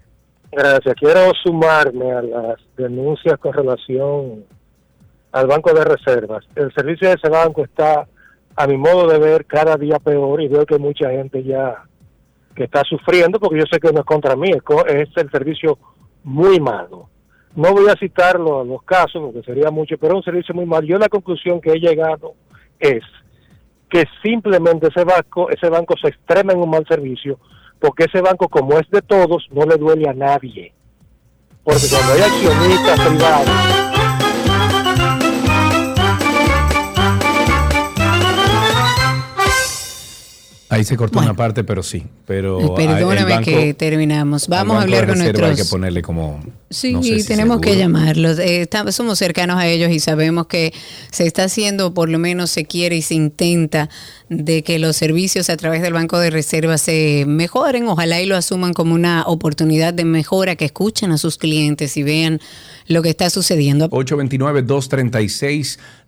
[0.52, 0.96] gracias.
[0.96, 4.46] Quiero sumarme a las denuncias con relación
[5.32, 6.46] al Banco de Reservas.
[6.56, 8.08] El servicio de ese banco está,
[8.56, 11.84] a mi modo de ver, cada día peor y veo que mucha gente ya
[12.56, 15.32] que está sufriendo, porque yo sé que no es contra mí, es co- es el
[15.32, 15.78] servicio
[16.24, 17.10] muy malo.
[17.56, 20.66] No voy a citar los, los casos porque sería mucho, pero es un servicio muy
[20.66, 20.86] malo.
[20.86, 22.34] Yo la conclusión que he llegado
[22.80, 23.02] es
[23.90, 27.40] que simplemente ese banco, ese banco se extrema en un mal servicio,
[27.80, 30.74] porque ese banco, como es de todos, no le duele a nadie.
[31.64, 33.99] Porque cuando hay accionistas privados,
[40.72, 42.04] Ahí se cortó una parte, pero sí.
[42.28, 44.48] Pero Perdóname banco- que terminamos.
[44.48, 45.50] Vamos a hablar con reserva nuestros...
[45.50, 46.40] Hay que ponerle como.
[46.70, 47.88] Sí, no sé si tenemos que seguro.
[47.88, 48.38] llamarlos.
[48.38, 50.72] Eh, estamos- somos cercanos a ellos y sabemos que
[51.12, 53.90] se está haciendo, por lo menos se quiere y se intenta
[54.30, 57.88] de que los servicios a través del Banco de Reservas se mejoren.
[57.88, 62.04] Ojalá y lo asuman como una oportunidad de mejora, que escuchen a sus clientes y
[62.04, 62.40] vean
[62.88, 63.90] lo que está sucediendo.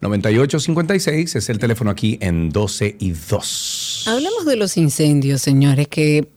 [0.02, 3.91] 829-236-9856 es el teléfono aquí en 12 y 2.
[4.06, 6.28] Hablemos de los incendios, señores, que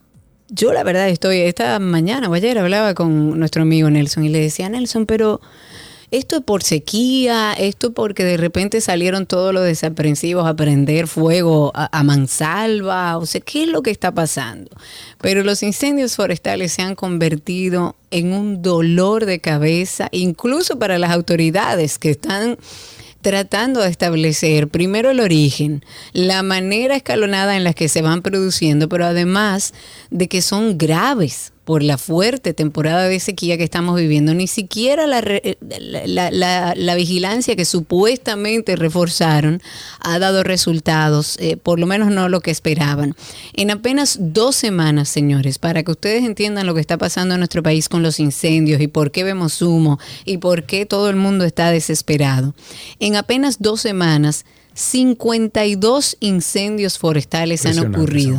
[0.49, 4.41] yo la verdad estoy, esta mañana o ayer hablaba con nuestro amigo Nelson y le
[4.41, 5.41] decía, Nelson, pero
[6.11, 11.73] esto es por sequía, esto porque de repente salieron todos los desaprensivos a prender fuego
[11.74, 14.70] a, a mansalva, o sea, ¿qué es lo que está pasando?
[15.20, 21.11] Pero los incendios forestales se han convertido en un dolor de cabeza, incluso para las
[21.11, 22.59] autoridades que están
[23.25, 25.83] tratando de establecer primero el origen,
[26.13, 29.73] la manera escalonada en la que se van produciendo, pero además
[30.11, 34.35] de que son graves por la fuerte temporada de sequía que estamos viviendo.
[34.35, 39.62] Ni siquiera la, re- la, la- la- la vigilancia que supuestamente reforzaron
[40.01, 43.16] ha dado resultados, eh, por lo menos no lo que esperaban.
[43.55, 47.62] En apenas dos semanas, señores, para que ustedes entiendan lo que está pasando en nuestro
[47.62, 51.45] país con los incendios y por qué vemos humo y por qué todo el mundo
[51.45, 52.55] está desesperado.
[53.01, 58.36] En apenas dos semanas, 52 incendios forestales han ocurrido.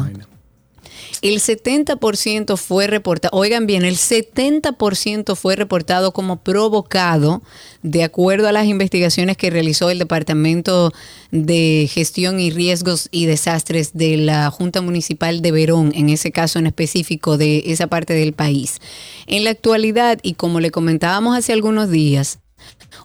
[1.22, 7.42] El 70% fue reportado, oigan bien, el 70% fue reportado como provocado
[7.84, 10.92] de acuerdo a las investigaciones que realizó el Departamento
[11.32, 16.60] de Gestión y Riesgos y Desastres de la Junta Municipal de Verón, en ese caso
[16.60, 18.80] en específico de esa parte del país.
[19.28, 22.40] En la actualidad, y como le comentábamos hace algunos días,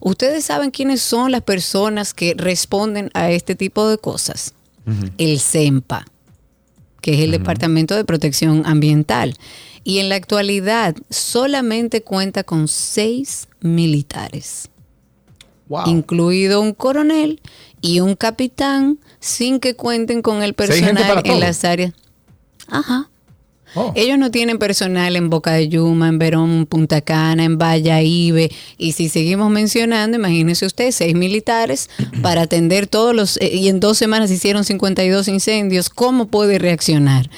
[0.01, 4.55] ¿ustedes saben quiénes son las personas que responden a este tipo de cosas?
[5.19, 6.10] El CEMPA
[7.01, 9.37] que es el Departamento de Protección Ambiental.
[9.83, 14.69] Y en la actualidad solamente cuenta con seis militares,
[15.87, 17.41] incluido un coronel
[17.81, 21.95] y un capitán, sin que cuenten con el ¿Seis gente personal en las áreas.
[22.69, 23.11] Ajá.
[23.75, 23.93] Oh.
[23.95, 27.59] Ellos no tienen personal en Boca de Yuma, en Verón, Punta Cana, en
[28.05, 31.89] Ibe Y si seguimos mencionando, imagínense usted, seis militares
[32.23, 33.37] para atender todos los...
[33.39, 35.89] eh, y en dos semanas hicieron 52 incendios.
[35.89, 37.31] ¿Cómo puede reaccionar?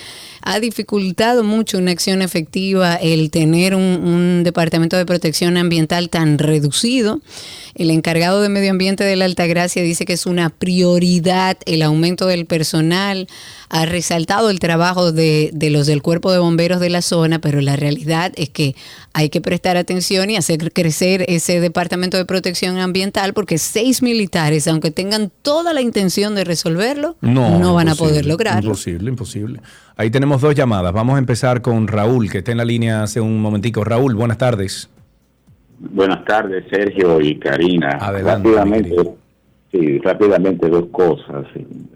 [0.45, 6.39] Ha dificultado mucho una acción efectiva el tener un, un departamento de protección ambiental tan
[6.39, 7.21] reducido.
[7.75, 12.27] El encargado de medio ambiente de la Altagracia dice que es una prioridad el aumento
[12.27, 13.29] del personal.
[13.69, 17.61] Ha resaltado el trabajo de, de los del cuerpo de bomberos de la zona, pero
[17.61, 18.75] la realidad es que
[19.15, 24.69] hay que prestar atención y hacer crecer ese departamento de protección ambiental porque seis militares,
[24.69, 28.71] aunque tengan toda la intención de resolverlo, no, van a poder lograrlo.
[28.71, 29.61] Imposible, imposible.
[29.97, 30.93] Ahí tenemos dos llamadas.
[30.93, 33.85] Vamos a empezar con Raúl, que está en la línea hace un momentico.
[33.85, 34.89] Raúl, buenas tardes.
[35.79, 37.99] Buenas tardes, Sergio y Karina.
[38.01, 38.97] Adelante, rápidamente,
[39.71, 41.47] sí, rápidamente dos cosas.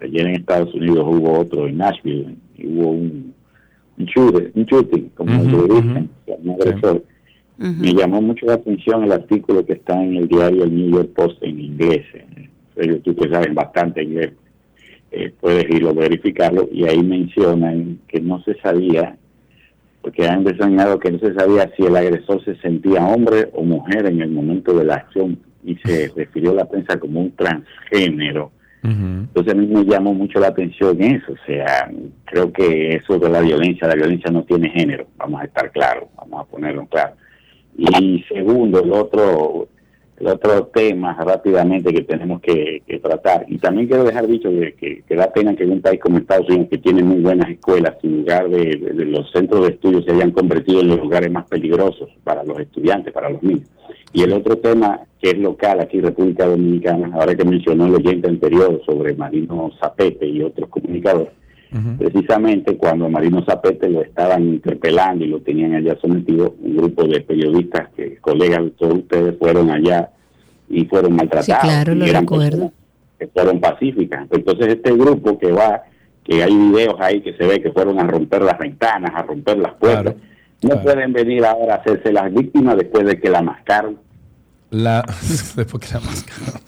[0.03, 3.35] Ayer en Estados Unidos hubo otro en Nashville, y hubo un,
[3.98, 7.05] un shooting, un shooting, como le dicen, un agresor.
[7.59, 11.11] Me llamó mucho la atención el artículo que está en el diario El New York
[11.15, 12.05] Post en inglés.
[12.74, 14.32] Sergio, tú que sabes bastante inglés,
[15.11, 19.16] eh, puedes irlo a verificarlo y ahí mencionan que no se sabía
[20.06, 24.06] porque han determinado que no se sabía si el agresor se sentía hombre o mujer
[24.06, 28.52] en el momento de la acción y se refirió a la prensa como un transgénero.
[28.84, 31.90] Entonces a mí me llamó mucho la atención eso, o sea,
[32.24, 36.04] creo que eso de la violencia, la violencia no tiene género, vamos a estar claros,
[36.16, 37.16] vamos a ponerlo claro.
[37.76, 39.66] Y segundo, el otro
[40.24, 45.32] otro tema rápidamente que tenemos que, tratar, y también quiero dejar dicho que, que, da
[45.32, 49.05] pena que un país como Estados Unidos, que tiene muy buenas escuelas, en lugar de
[49.06, 53.12] los centros de estudio se hayan convertido en los lugares más peligrosos para los estudiantes,
[53.12, 53.68] para los niños.
[54.12, 57.97] Y el otro tema que es local aquí en República Dominicana, ahora que mencionó el
[57.97, 61.32] oyente anterior sobre Marino Zapete y otros comunicadores,
[61.98, 67.20] precisamente cuando Marino Zapete lo estaban interpelando y lo tenían allá sometido, un grupo de
[67.20, 70.11] periodistas que colegas de todos ustedes fueron allá
[70.69, 71.62] y fueron maltratados.
[71.62, 72.73] Sí, claro, lo recuerdo.
[73.19, 74.27] que fueron pacíficas.
[74.31, 75.82] Entonces este grupo que va,
[76.24, 79.59] que hay videos ahí que se ve que fueron a romper las ventanas, a romper
[79.59, 80.15] las puertas,
[80.62, 83.98] No pueden venir ahora a hacerse las víctimas después de que la mascaron.
[84.70, 85.05] La,
[85.57, 86.61] después que la máscara.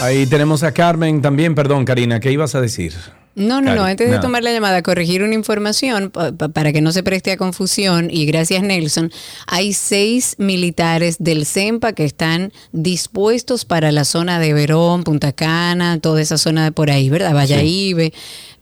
[0.00, 2.92] Ahí tenemos a Carmen también, perdón, Karina, ¿qué ibas a decir?
[3.34, 3.84] No, no, no.
[3.84, 7.32] Antes de tomar la llamada, corregir una información pa- pa- para que no se preste
[7.32, 8.08] a confusión.
[8.10, 9.10] Y gracias, Nelson.
[9.46, 15.98] Hay seis militares del CEMPA que están dispuestos para la zona de Verón, Punta Cana,
[16.00, 17.34] toda esa zona de por ahí, ¿verdad?
[17.34, 18.12] Valladolid.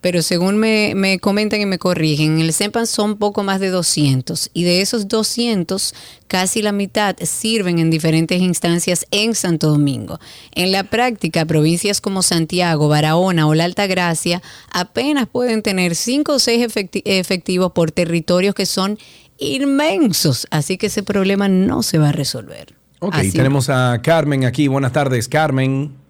[0.05, 3.71] Pero según me, me comentan y me corrigen, en el CEMPA son poco más de
[3.71, 4.51] 200.
[4.53, 5.95] Y de esos 200,
[6.27, 10.21] casi la mitad sirven en diferentes instancias en Santo Domingo.
[10.55, 16.35] En la práctica, provincias como Santiago, Barahona o la Alta Gracia apenas pueden tener cinco
[16.35, 18.99] o seis efecti- efectivos por territorios que son
[19.39, 20.47] inmensos.
[20.51, 22.75] Así que ese problema no se va a resolver.
[23.01, 24.69] Ok, Así tenemos a Carmen aquí.
[24.69, 26.04] Buenas tardes, Carmen.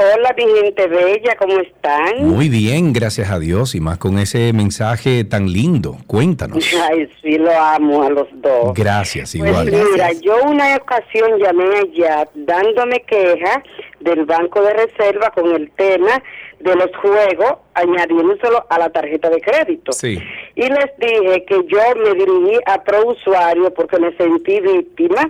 [0.00, 2.24] Hola, mi gente bella, ¿cómo están?
[2.24, 3.74] Muy bien, gracias a Dios.
[3.74, 5.96] Y más con ese mensaje tan lindo.
[6.06, 6.64] Cuéntanos.
[6.88, 8.74] Ay, sí, lo amo a los dos.
[8.74, 9.72] Gracias, Pues igual.
[9.72, 13.60] mira, yo una ocasión llamé allá dándome queja
[13.98, 16.22] del Banco de Reserva con el tema
[16.60, 19.90] de los juegos, añadiéndoselo a la tarjeta de crédito.
[19.90, 20.16] Sí.
[20.54, 25.28] Y les dije que yo me dirigí a pro usuario porque me sentí víctima.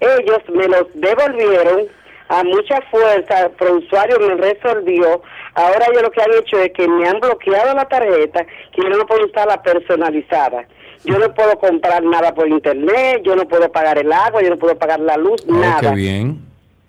[0.00, 1.88] Ellos me los devolvieron
[2.28, 5.22] a mucha fuerza, pro usuario me resolvió.
[5.54, 8.88] Ahora yo lo que han hecho es que me han bloqueado la tarjeta, que yo
[8.90, 10.66] no puedo usarla personalizada.
[11.04, 14.58] Yo no puedo comprar nada por internet, yo no puedo pagar el agua, yo no
[14.58, 15.90] puedo pagar la luz, Oh, nada.
[15.90, 16.44] qué bien.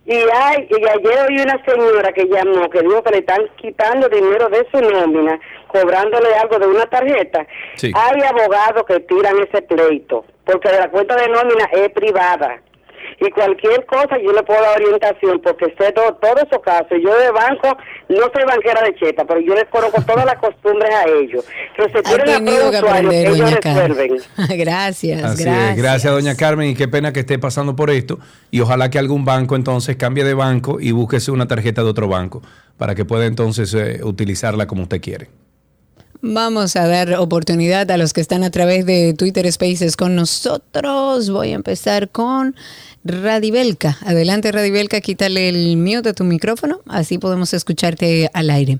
[0.05, 4.09] Y, hay, y ayer oí una señora que llamó, que dijo que le están quitando
[4.09, 7.45] dinero de su nómina, cobrándole algo de una tarjeta.
[7.75, 7.91] Sí.
[7.95, 12.59] Hay abogados que tiran ese pleito, porque la cuenta de nómina es privada.
[13.19, 16.97] Y cualquier cosa yo le puedo dar orientación, porque sé todo, todos esos casos.
[17.03, 17.77] Yo de banco
[18.09, 21.45] no soy banquera de chepa, pero yo les conozco todas las costumbres a ellos.
[21.75, 24.17] Que se tienen que aprender, ellos doña resuelven.
[24.57, 25.71] gracias, Así gracias.
[25.71, 25.77] es.
[25.77, 28.19] Gracias, doña Carmen, y qué pena que esté pasando por esto.
[28.51, 32.07] Y ojalá que algún banco entonces cambie de banco y búsquese una tarjeta de otro
[32.07, 32.41] banco
[32.77, 35.29] para que pueda entonces eh, utilizarla como usted quiere.
[36.21, 41.29] Vamos a dar oportunidad a los que están a través de Twitter Spaces con nosotros.
[41.29, 42.57] Voy a empezar con
[43.05, 43.97] Radibelka.
[44.01, 48.79] Adelante, Radibelka, quítale el mute a tu micrófono, así podemos escucharte al aire.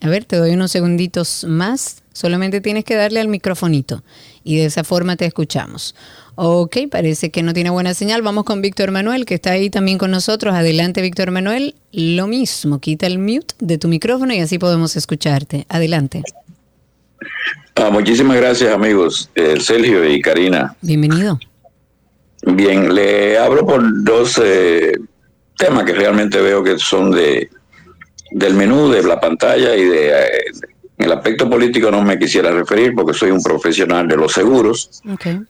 [0.00, 2.02] A ver, te doy unos segunditos más.
[2.14, 4.02] Solamente tienes que darle al microfonito
[4.42, 5.94] y de esa forma te escuchamos.
[6.36, 8.22] Ok, parece que no tiene buena señal.
[8.22, 10.54] Vamos con Víctor Manuel, que está ahí también con nosotros.
[10.54, 11.74] Adelante, Víctor Manuel.
[11.92, 15.66] Lo mismo, quita el mute de tu micrófono y así podemos escucharte.
[15.68, 16.22] Adelante.
[17.76, 19.30] Ah, muchísimas gracias, amigos.
[19.34, 20.76] Eh, Sergio y Karina.
[20.80, 21.38] Bienvenido.
[22.46, 24.92] Bien, le hablo por dos eh,
[25.56, 27.50] temas que realmente veo que son de
[28.34, 30.28] del menú, de la pantalla y de eh,
[30.98, 35.02] el aspecto político no me quisiera referir porque soy un profesional de los seguros,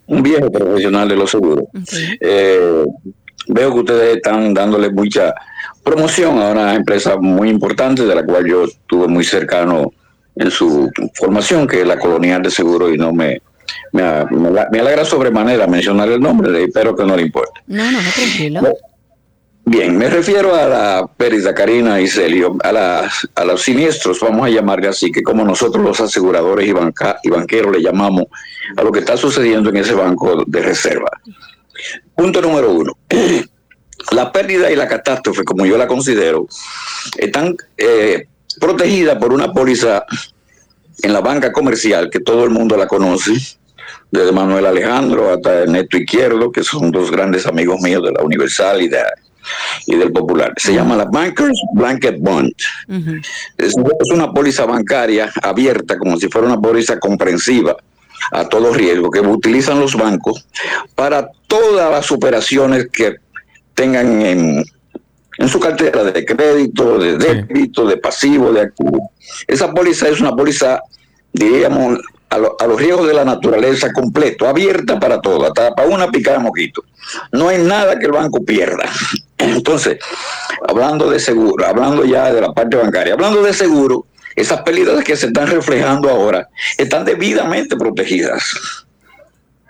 [0.07, 1.65] un viejo profesional de los seguros.
[2.21, 2.85] Eh,
[3.49, 5.35] veo que ustedes están dándole mucha
[5.83, 9.93] promoción a una empresa muy importante de la cual yo estuve muy cercano
[10.37, 13.41] en su formación, que es la Colonial de Seguros, y no me,
[13.93, 17.61] me, me, me alegra sobremanera mencionar el nombre, espero que no le importe.
[17.67, 18.77] No, no, no, tranquilo.
[19.67, 24.47] Bien, me refiero a la pérdida, Karina y Celio, a, las, a los siniestros, vamos
[24.47, 28.25] a llamarle así, que como nosotros los aseguradores y, banca, y banqueros le llamamos
[28.77, 31.09] a lo que está sucediendo en ese banco de reserva.
[32.15, 32.93] Punto número uno.
[34.13, 36.47] La pérdida y la catástrofe, como yo la considero,
[37.17, 38.27] están eh,
[38.61, 40.05] protegidas por una póliza
[41.03, 43.33] en la banca comercial, que todo el mundo la conoce,
[44.11, 48.81] desde Manuel Alejandro hasta Ernesto Izquierdo, que son dos grandes amigos míos de la Universal
[48.81, 49.03] y, de,
[49.87, 50.53] y del Popular.
[50.57, 52.53] Se llama la Bankers Blanket Bond.
[53.59, 57.77] Es, es una póliza bancaria abierta, como si fuera una póliza comprensiva
[58.33, 60.47] a todo riesgo, que utilizan los bancos
[60.95, 63.17] para todas las operaciones que
[63.75, 64.65] tengan en,
[65.39, 69.11] en su cartera de crédito, de débito, de pasivo, de activo.
[69.47, 70.81] Esa póliza es una póliza,
[71.33, 71.99] diríamos,
[72.31, 76.11] a, lo, a, los riesgos de la naturaleza completo, abierta para todo, hasta para una
[76.11, 76.85] picada de mosquito.
[77.33, 78.91] No hay nada que el banco pierda.
[79.39, 79.99] Entonces,
[80.67, 84.07] hablando de seguro, hablando ya de la parte bancaria, hablando de seguro,
[84.37, 88.43] esas pérdidas que se están reflejando ahora están debidamente protegidas.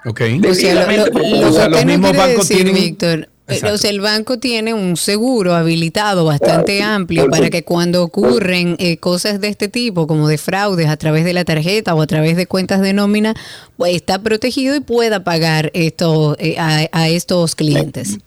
[0.07, 0.21] Ok.
[0.49, 2.75] O sea, lo, lo, lo, o sea, los mismos bancos decir, tienen.
[2.75, 3.75] Víctor, Exacto.
[3.75, 8.97] o sea, el banco tiene un seguro habilitado bastante amplio para que cuando ocurren eh,
[8.97, 12.37] cosas de este tipo, como de fraudes a través de la tarjeta o a través
[12.39, 13.35] de cuentas de nómina,
[13.77, 18.19] pues está protegido y pueda pagar esto eh, a, a, estos clientes.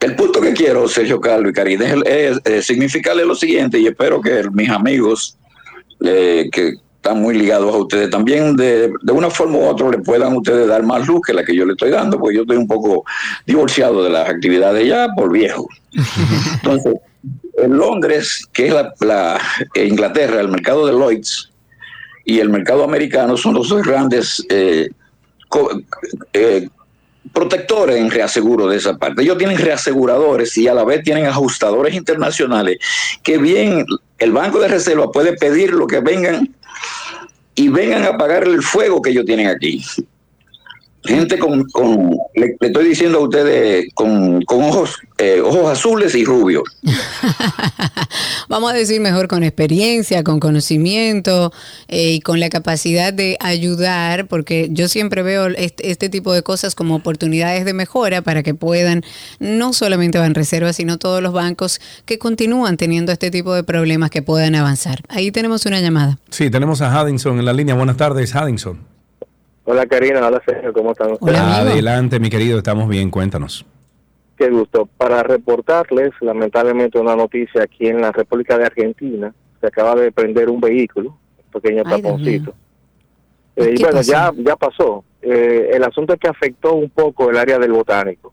[0.00, 3.86] el punto que quiero, Sergio Carlos y Karina, es, es, es significarle lo siguiente y
[3.86, 5.38] espero que mis amigos
[6.04, 6.74] eh, que
[7.08, 10.68] están muy ligados a ustedes también de, de, una forma u otra le puedan ustedes
[10.68, 13.04] dar más luz que la que yo le estoy dando, porque yo estoy un poco
[13.46, 15.66] divorciado de las actividades ya por viejo.
[16.54, 16.94] Entonces,
[17.56, 19.40] en Londres, que es la, la
[19.74, 21.50] Inglaterra, el mercado de Lloyds
[22.26, 24.88] y el mercado americano son los dos grandes eh,
[25.48, 25.70] co,
[26.34, 26.68] eh,
[27.32, 29.22] protectores en reaseguro de esa parte.
[29.22, 32.78] Ellos tienen reaseguradores y a la vez tienen ajustadores internacionales
[33.22, 33.84] que bien
[34.18, 36.54] el Banco de Reserva puede pedir lo que vengan
[37.58, 39.82] y vengan a pagar el fuego que ellos tienen aquí.
[41.04, 46.14] Gente con, con le, le, estoy diciendo a ustedes, con, con ojos, eh, ojos azules
[46.14, 46.64] y rubios.
[48.48, 51.52] Vamos a decir mejor con experiencia, con conocimiento
[51.86, 56.42] eh, y con la capacidad de ayudar, porque yo siempre veo este, este, tipo de
[56.42, 59.02] cosas como oportunidades de mejora para que puedan,
[59.38, 64.10] no solamente van reservas, sino todos los bancos que continúan teniendo este tipo de problemas
[64.10, 65.02] que puedan avanzar.
[65.08, 66.18] Ahí tenemos una llamada.
[66.30, 67.74] Sí, tenemos a Haddington en la línea.
[67.74, 68.97] Buenas tardes, Haddington.
[69.70, 71.38] Hola Karina, hola Sergio, ¿cómo están ustedes?
[71.38, 73.66] Hola, Adelante, mi querido, estamos bien, cuéntanos.
[74.38, 74.88] Qué gusto.
[74.96, 79.34] Para reportarles, lamentablemente, una noticia aquí en la República de Argentina.
[79.60, 82.54] Se acaba de prender un vehículo, un pequeño Ay, taponcito.
[83.56, 84.10] Eh, y bueno, pasó?
[84.10, 85.04] ya ya pasó.
[85.20, 88.32] Eh, el asunto es que afectó un poco el área del botánico.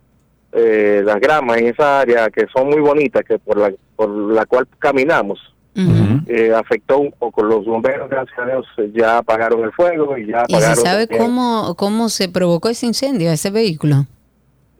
[0.53, 4.45] Eh, las gramas en esa área que son muy bonitas, que por la, por la
[4.45, 6.23] cual caminamos, Uh -huh.
[6.27, 7.43] eh, afectó un poco.
[7.43, 10.71] Los bomberos, gracias a Dios, ya apagaron el fuego y ya apagaron.
[10.71, 14.05] ¿Y se sabe cómo, cómo se provocó ese incendio, ese vehículo?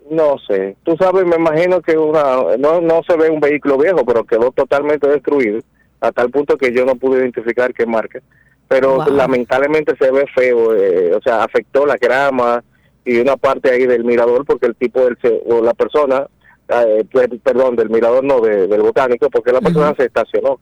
[0.09, 0.77] No sé.
[0.83, 4.51] Tú sabes, me imagino que una no, no se ve un vehículo viejo, pero quedó
[4.51, 5.59] totalmente destruido,
[5.99, 8.21] a tal punto que yo no pude identificar qué marca.
[8.67, 9.09] Pero wow.
[9.09, 12.63] lamentablemente se ve feo, eh, o sea, afectó la grama
[13.03, 15.17] y una parte ahí del mirador, porque el tipo del,
[15.47, 16.27] o la persona,
[16.69, 17.05] eh,
[17.43, 19.97] perdón, del mirador no, de, del botánico, porque la persona uh -huh.
[19.97, 20.59] se estacionó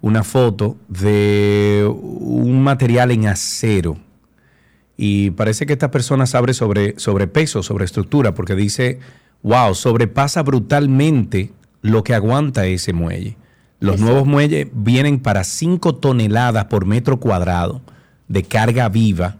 [0.01, 3.97] Una foto de un material en acero.
[4.97, 8.99] Y parece que esta persona sabe sobre, sobre peso, sobre estructura, porque dice,
[9.41, 11.51] wow, sobrepasa brutalmente
[11.81, 13.37] lo que aguanta ese muelle.
[13.79, 17.81] Los nuevos muelles vienen para 5 toneladas por metro cuadrado
[18.29, 19.35] de carga viva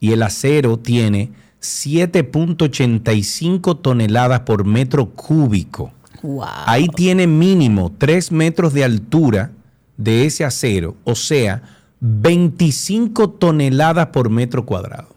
[0.00, 1.30] y el acero tiene
[1.66, 5.92] 7.85 toneladas por metro cúbico.
[6.22, 6.46] Wow.
[6.66, 9.52] Ahí tiene mínimo 3 metros de altura
[9.96, 11.62] de ese acero, o sea,
[12.00, 15.14] 25 toneladas por metro cuadrado.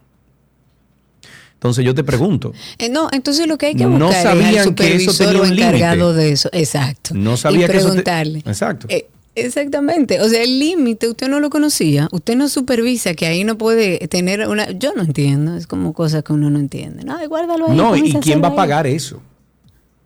[1.54, 2.54] Entonces yo te pregunto.
[2.78, 5.42] Eh, no, entonces lo que hay que buscar no sabían es al que eso tenía
[5.42, 6.50] un encargado de eso.
[6.54, 7.14] Exacto.
[7.14, 8.42] No sabía y preguntarle.
[8.42, 8.52] que eso te...
[8.52, 8.88] Exacto.
[8.90, 9.10] Eh,
[9.45, 13.57] Exactamente, o sea, el límite usted no lo conocía, usted no supervisa que ahí no
[13.57, 17.03] puede tener una, yo no entiendo, es como cosas que uno no entiende.
[17.03, 17.78] No, guárdalo ahí.
[17.78, 18.95] No, ¿y quién va a pagar ahí?
[18.95, 19.22] eso?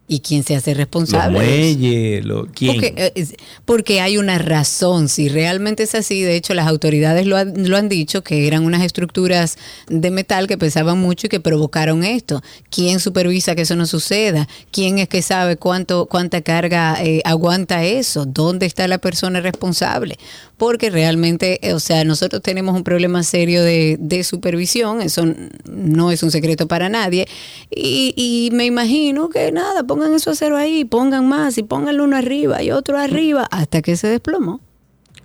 [0.06, 1.40] ¿Y quién se hace responsable?
[1.40, 2.74] Los muelles, lo, ¿quién?
[2.74, 3.28] Porque, eh,
[3.64, 7.78] porque, hay una razón, si realmente es así, de hecho las autoridades lo, han, lo
[7.78, 9.58] han dicho, que eran unas estructuras
[9.88, 12.44] de metal que pesaban mucho y que provocaron esto.
[12.70, 14.50] ¿Quién supervisa que eso no suceda?
[14.72, 18.26] ¿Quién es que sabe cuánto cuánta carga eh, aguanta eso?
[18.26, 20.18] ¿Dónde está la persona responsable?
[20.64, 25.26] Porque realmente, eh, o sea, nosotros tenemos un problema serio de, supervisión, eso
[25.70, 27.28] no es un secreto para nadie,
[27.70, 32.06] y, y me imagino que nada, pongan eso a cero ahí, pongan más y pónganlo
[32.06, 34.62] uno arriba y otro arriba hasta que se desplomó.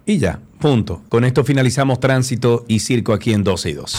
[0.07, 1.03] Y ya, punto.
[1.09, 3.97] Con esto finalizamos tránsito y circo aquí en 12 y 2.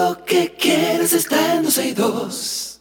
[0.00, 2.80] Lo que quieres está en 12 y 2.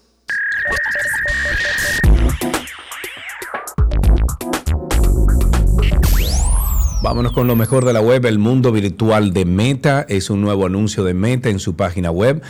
[7.02, 10.06] Vámonos con lo mejor de la web, el mundo virtual de Meta.
[10.08, 12.42] Es un nuevo anuncio de Meta en su página web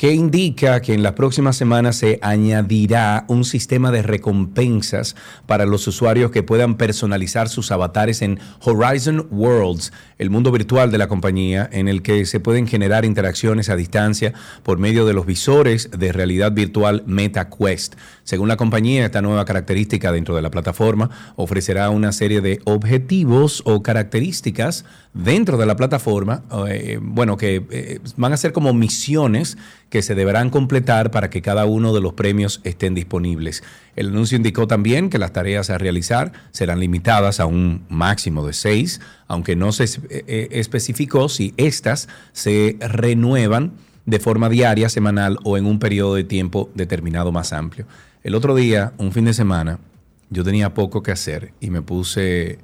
[0.00, 5.14] que indica que en las próximas semanas se añadirá un sistema de recompensas
[5.44, 10.96] para los usuarios que puedan personalizar sus avatares en Horizon Worlds, el mundo virtual de
[10.96, 14.32] la compañía, en el que se pueden generar interacciones a distancia
[14.62, 17.96] por medio de los visores de realidad virtual MetaQuest.
[18.24, 23.62] Según la compañía, esta nueva característica dentro de la plataforma ofrecerá una serie de objetivos
[23.66, 29.58] o características dentro de la plataforma, eh, bueno, que eh, van a ser como misiones
[29.88, 33.64] que se deberán completar para que cada uno de los premios estén disponibles.
[33.96, 38.52] El anuncio indicó también que las tareas a realizar serán limitadas a un máximo de
[38.52, 43.72] seis, aunque no se eh, especificó si estas se renuevan
[44.06, 47.86] de forma diaria, semanal o en un periodo de tiempo determinado más amplio.
[48.22, 49.78] El otro día, un fin de semana,
[50.30, 52.58] yo tenía poco que hacer y me puse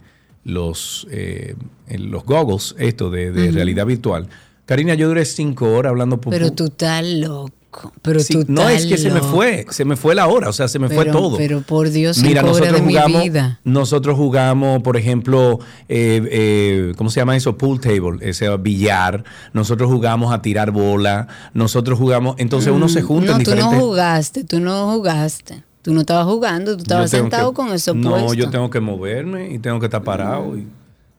[0.46, 1.54] los, eh,
[1.98, 4.28] los goggles, esto de, de realidad virtual.
[4.64, 6.32] Karina, yo duré cinco horas hablando por...
[6.32, 7.52] Pero tú estás loco.
[8.00, 10.48] Pero Sí, tú no estás es que se me fue, se me fue la hora,
[10.48, 11.36] o sea, se me fue todo.
[11.36, 13.60] Pero por Dios, Mira, nosotros de mi jugamos, vida.
[13.64, 15.58] nosotros jugamos, por ejemplo,
[15.88, 17.58] eh, eh, ¿cómo se llama eso?
[17.58, 19.24] Pool table, ese billar.
[19.52, 21.28] Nosotros jugamos a tirar bola.
[21.52, 23.78] Nosotros jugamos, entonces uno se junta Mm, No, en tú diferentes.
[23.78, 25.62] no jugaste, tú no jugaste.
[25.86, 28.34] Tú no estabas jugando, tú estabas sentado que- con eso No, puesto.
[28.34, 30.58] yo tengo que moverme y tengo que estar parado.
[30.58, 30.66] y-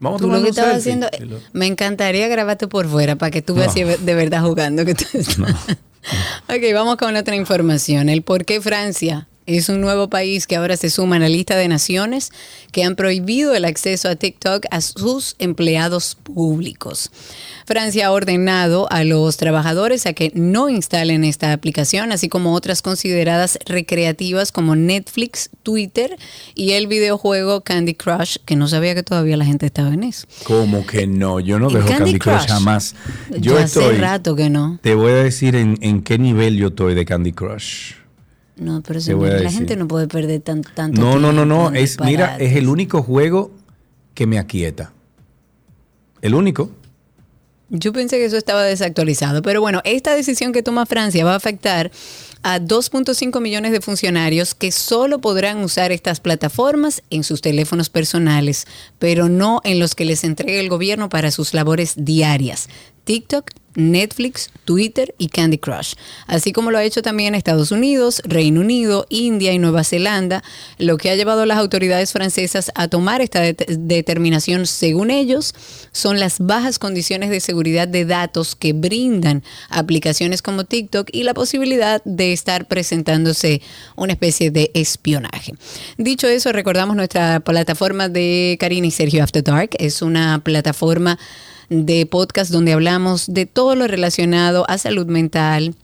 [0.01, 3.31] Vamos a Tú tomar lo que estabas haciendo, lo- me encantaría grabarte por fuera para
[3.31, 3.73] que tú veas No.
[3.73, 5.37] si de verdad jugando que tú estás.
[6.49, 8.09] ok, vamos con otra información.
[8.09, 11.55] El por qué Francia es un nuevo país que ahora se suma a la lista
[11.55, 12.31] de naciones
[12.71, 17.09] que han prohibido el acceso a TikTok a sus empleados públicos.
[17.65, 22.81] Francia ha ordenado a los trabajadores a que no instalen esta aplicación, así como otras
[22.81, 26.17] consideradas recreativas como Netflix, Twitter
[26.53, 30.27] y el videojuego Candy Crush, que no sabía que todavía la gente estaba en eso.
[30.43, 31.39] ¿Cómo que no?
[31.39, 32.47] Yo no ¿En dejo Candy Candy Crush, Crush?
[32.49, 32.95] jamás.
[33.39, 33.85] Yo ya estoy.
[33.85, 34.79] hace rato que no.
[34.81, 37.93] Te voy a decir en, en qué nivel yo estoy de Candy Crush.
[38.57, 41.55] No, pero señor, la gente no puede perder tan, tanto No, no, no, no.
[41.55, 43.51] tiempo en Es, mira, es el único juego
[44.13, 44.93] que me aquieta.
[46.21, 46.71] El único.
[47.69, 51.35] Yo pensé que eso estaba desactualizado, pero bueno, esta decisión que toma Francia va a
[51.35, 51.91] afectar
[52.41, 58.67] a 2.5 millones de funcionarios que solo podrán usar estas plataformas en sus teléfonos personales,
[58.99, 62.69] pero no en los que les entregue el gobierno para sus labores diarias.
[63.03, 65.93] TikTok, Netflix, Twitter y Candy Crush,
[66.25, 70.43] así como lo ha hecho también Estados Unidos, Reino Unido, India y Nueva Zelanda,
[70.79, 75.53] lo que ha llevado a las autoridades francesas a tomar esta det- determinación, según ellos,
[75.91, 81.35] son las bajas condiciones de seguridad de datos que brindan aplicaciones como TikTok y la
[81.35, 83.61] posibilidad de estar presentándose
[83.95, 85.53] una especie de espionaje.
[85.97, 91.19] Dicho eso, recordamos nuestra plataforma de Karina y Sergio After Dark, es una plataforma
[91.69, 95.75] de podcast donde hablamos de todo lo relacionado a salud mental,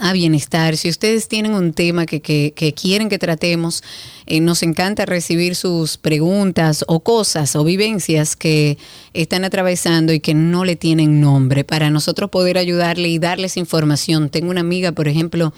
[0.00, 0.76] a bienestar.
[0.76, 3.82] Si ustedes tienen un tema que, que- quieren que tratemos,
[4.26, 8.78] eh, nos encanta recibir sus preguntas o cosas o vivencias que
[9.12, 14.30] están atravesando y que no le tienen nombre para nosotros poder ayudarle y darles información.
[14.30, 15.52] Tengo una amiga, por ejemplo,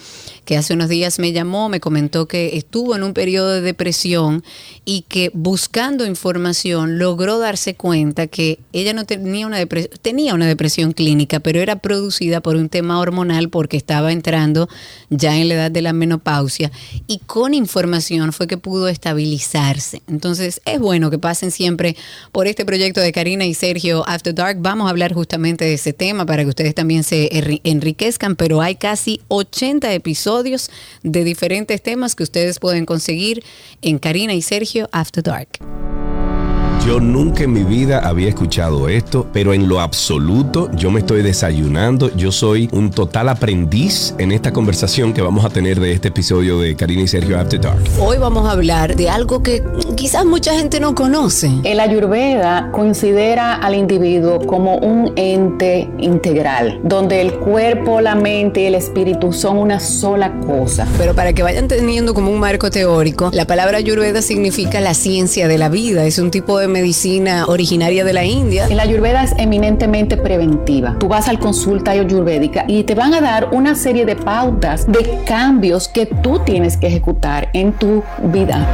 [0.45, 4.43] que hace unos días me llamó, me comentó que estuvo en un periodo de depresión
[4.85, 10.47] y que buscando información logró darse cuenta que ella no tenía una depresión, tenía una
[10.47, 14.13] depresión clínica, pero era producida por un tema hormonal porque estaba
[15.11, 16.71] ya en la edad de la menopausia
[17.07, 20.03] y con información fue que pudo estabilizarse.
[20.09, 21.97] Entonces es bueno que pasen siempre
[22.33, 24.59] por este proyecto de Karina y Sergio After Dark.
[24.61, 28.61] Vamos a hablar justamente de ese tema para que ustedes también se enri- enriquezcan, pero
[28.61, 30.71] hay casi 80 episodios
[31.03, 33.43] de diferentes temas que ustedes pueden conseguir
[33.83, 35.49] en Karina y Sergio After Dark.
[36.85, 41.23] Yo nunca en mi vida había escuchado esto, pero en lo absoluto yo me estoy
[41.23, 42.11] desayunando.
[42.17, 46.59] Yo soy un total aprendiz en esta conversación que vamos a tener de este episodio
[46.59, 47.85] de Karina y Sergio After Dark.
[48.01, 49.63] Hoy vamos a hablar de algo que
[49.95, 51.53] quizás mucha gente no conoce.
[51.63, 58.67] El Ayurveda considera al individuo como un ente integral, donde el cuerpo, la mente y
[58.67, 60.89] el espíritu son una sola cosa.
[60.99, 65.47] Pero para que vayan teniendo como un marco teórico, la palabra Ayurveda significa la ciencia
[65.47, 66.05] de la vida.
[66.07, 68.69] Es un tipo de medicina originaria de la India.
[68.69, 70.97] La Ayurveda es eminentemente preventiva.
[70.99, 75.21] Tú vas al consulta ayurvédica y te van a dar una serie de pautas de
[75.25, 78.67] cambios que tú tienes que ejecutar en tu vida.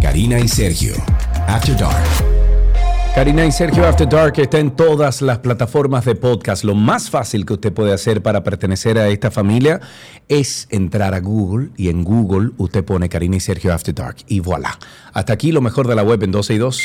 [0.00, 0.94] Karina y Sergio
[1.46, 2.27] After Dark.
[3.14, 6.64] Karina y Sergio After Dark está en todas las plataformas de podcast.
[6.64, 9.80] Lo más fácil que usted puede hacer para pertenecer a esta familia
[10.28, 14.40] es entrar a Google y en Google usted pone Karina y Sergio After Dark y
[14.40, 14.78] voilà.
[15.12, 16.80] Hasta aquí lo mejor de la web en 12 y 2.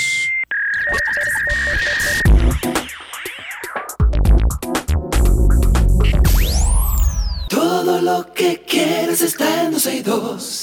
[8.04, 10.63] lo que quieres está en 262.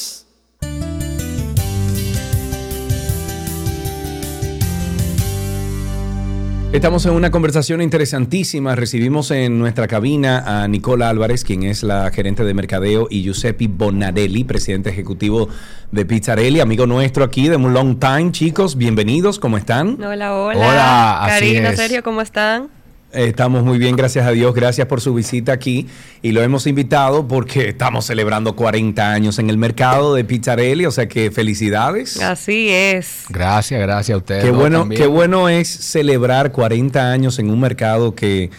[6.73, 8.77] Estamos en una conversación interesantísima.
[8.77, 13.67] Recibimos en nuestra cabina a Nicola Álvarez, quien es la gerente de mercadeo, y Giuseppe
[13.67, 15.49] Bonarelli, presidente ejecutivo
[15.91, 18.31] de Pizzarelli, amigo nuestro aquí de un long time.
[18.31, 20.01] Chicos, bienvenidos, ¿cómo están?
[20.01, 20.59] Hola, hola.
[20.59, 21.77] Hola, así Karina, es.
[21.77, 22.69] Sergio, ¿cómo están?
[23.13, 24.55] Estamos muy bien, gracias a Dios.
[24.55, 25.89] Gracias por su visita aquí.
[26.23, 30.93] Y lo hemos invitado porque estamos celebrando 40 años en el mercado de Pizzarelli, o
[30.93, 32.21] sea que felicidades.
[32.21, 33.25] Así es.
[33.29, 34.45] Gracias, gracias a ustedes.
[34.45, 35.03] Qué bueno, también.
[35.03, 38.51] qué bueno es celebrar 40 años en un mercado que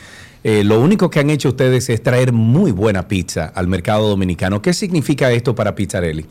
[0.43, 4.61] eh, lo único que han hecho ustedes es traer muy buena pizza al mercado dominicano.
[4.61, 6.25] ¿Qué significa esto para Pizzarelli?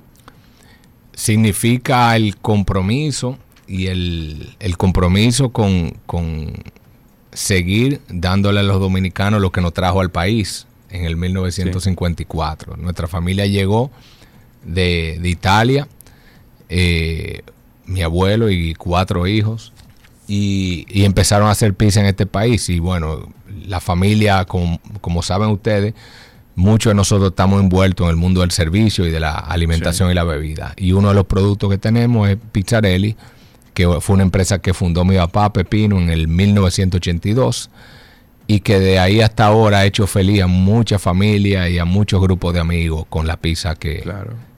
[1.14, 6.52] Significa el compromiso y el, el compromiso con, con
[7.32, 12.77] seguir dándole a los dominicanos lo que nos trajo al país en el 1954.
[12.77, 13.90] Nuestra familia llegó
[14.65, 15.89] de, de Italia,
[16.69, 17.43] eh,
[17.86, 19.73] mi abuelo y cuatro hijos,
[20.27, 22.69] y, y empezaron a hacer pizza en este país.
[22.69, 23.32] Y bueno,
[23.66, 25.94] la familia, como, como saben ustedes,
[26.55, 30.15] muchos de nosotros estamos envueltos en el mundo del servicio y de la alimentación y
[30.15, 30.74] la bebida.
[30.77, 33.16] Y uno de los productos que tenemos es Pizzarelli,
[33.81, 37.70] que fue una empresa que fundó mi papá Pepino en el 1982
[38.47, 42.20] y que de ahí hasta ahora ha hecho feliz a muchas familias y a muchos
[42.20, 44.02] grupos de amigos con la pizza que,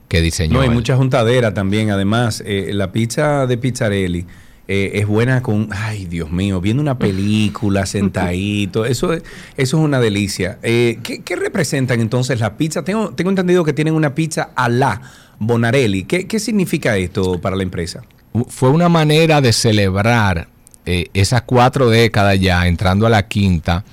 [0.07, 0.55] que diseñó.
[0.55, 0.73] No, hay él.
[0.73, 1.91] mucha juntadera también.
[1.91, 4.25] Además, eh, la pizza de Pizzarelli
[4.67, 8.85] eh, es buena con, ay Dios mío, viendo una película, sentadito.
[8.85, 9.21] Eso, es-
[9.57, 10.57] eso es una delicia.
[10.63, 12.83] Eh, ¿qué, qué representan entonces las pizzas?
[12.83, 15.01] Tengo, tengo entendido que tienen una pizza a la
[15.37, 16.05] Bonarelli.
[16.05, 18.01] ¿Qué, qué significa esto para la empresa?
[18.47, 20.47] Fue una manera de celebrar
[20.85, 23.83] eh, esas cuatro décadas ya, entrando a la quinta,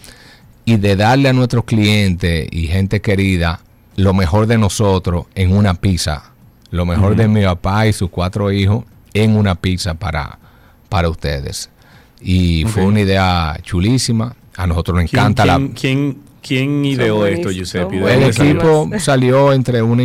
[0.64, 3.60] y de darle a nuestros clientes y gente querida
[3.96, 6.24] lo mejor de nosotros en una pizza.
[6.70, 10.38] Lo mejor de mi papá y sus cuatro hijos en una pizza para,
[10.88, 11.68] para ustedes.
[12.20, 14.36] Y fue una idea chulísima.
[14.56, 15.74] A nosotros nos ¿Quién- encanta quién, la...
[15.74, 17.98] quién, quién ideó esto, Giuseppe?
[18.00, 18.50] ¿De El salió?
[18.52, 20.02] equipo salió entre una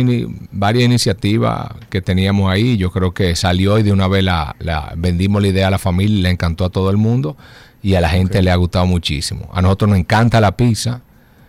[0.52, 2.76] varias iniciativas que teníamos ahí.
[2.76, 5.78] Yo creo que salió y de una vez la, la- vendimos la idea a la
[5.78, 7.36] familia, y le encantó a todo el mundo
[7.82, 9.48] y a la gente le ha gustado muchísimo.
[9.52, 11.02] A nosotros nos encanta la pizza.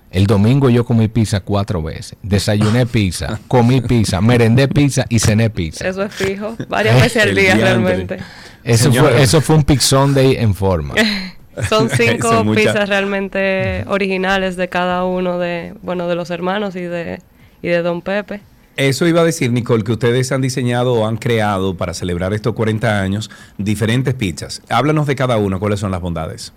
[0.10, 2.16] El domingo yo comí pizza cuatro veces.
[2.24, 5.88] Desayuné pizza, comí pizza, merendé pizza y cené pizza.
[5.88, 6.56] Eso es fijo.
[6.70, 8.18] Varias veces al día realmente.
[8.64, 9.10] Eso Señora.
[9.16, 10.94] fue, eso fue un Pick Sunday en forma.
[11.70, 17.20] Son cinco pizzas realmente originales de cada uno de, bueno, de los hermanos y de,
[17.62, 18.42] y de Don Pepe.
[18.76, 22.54] Eso iba a decir, Nicole, que ustedes han diseñado o han creado para celebrar estos
[22.54, 24.62] 40 años diferentes pizzas.
[24.70, 26.54] Háblanos de cada uno, cuáles son las bondades.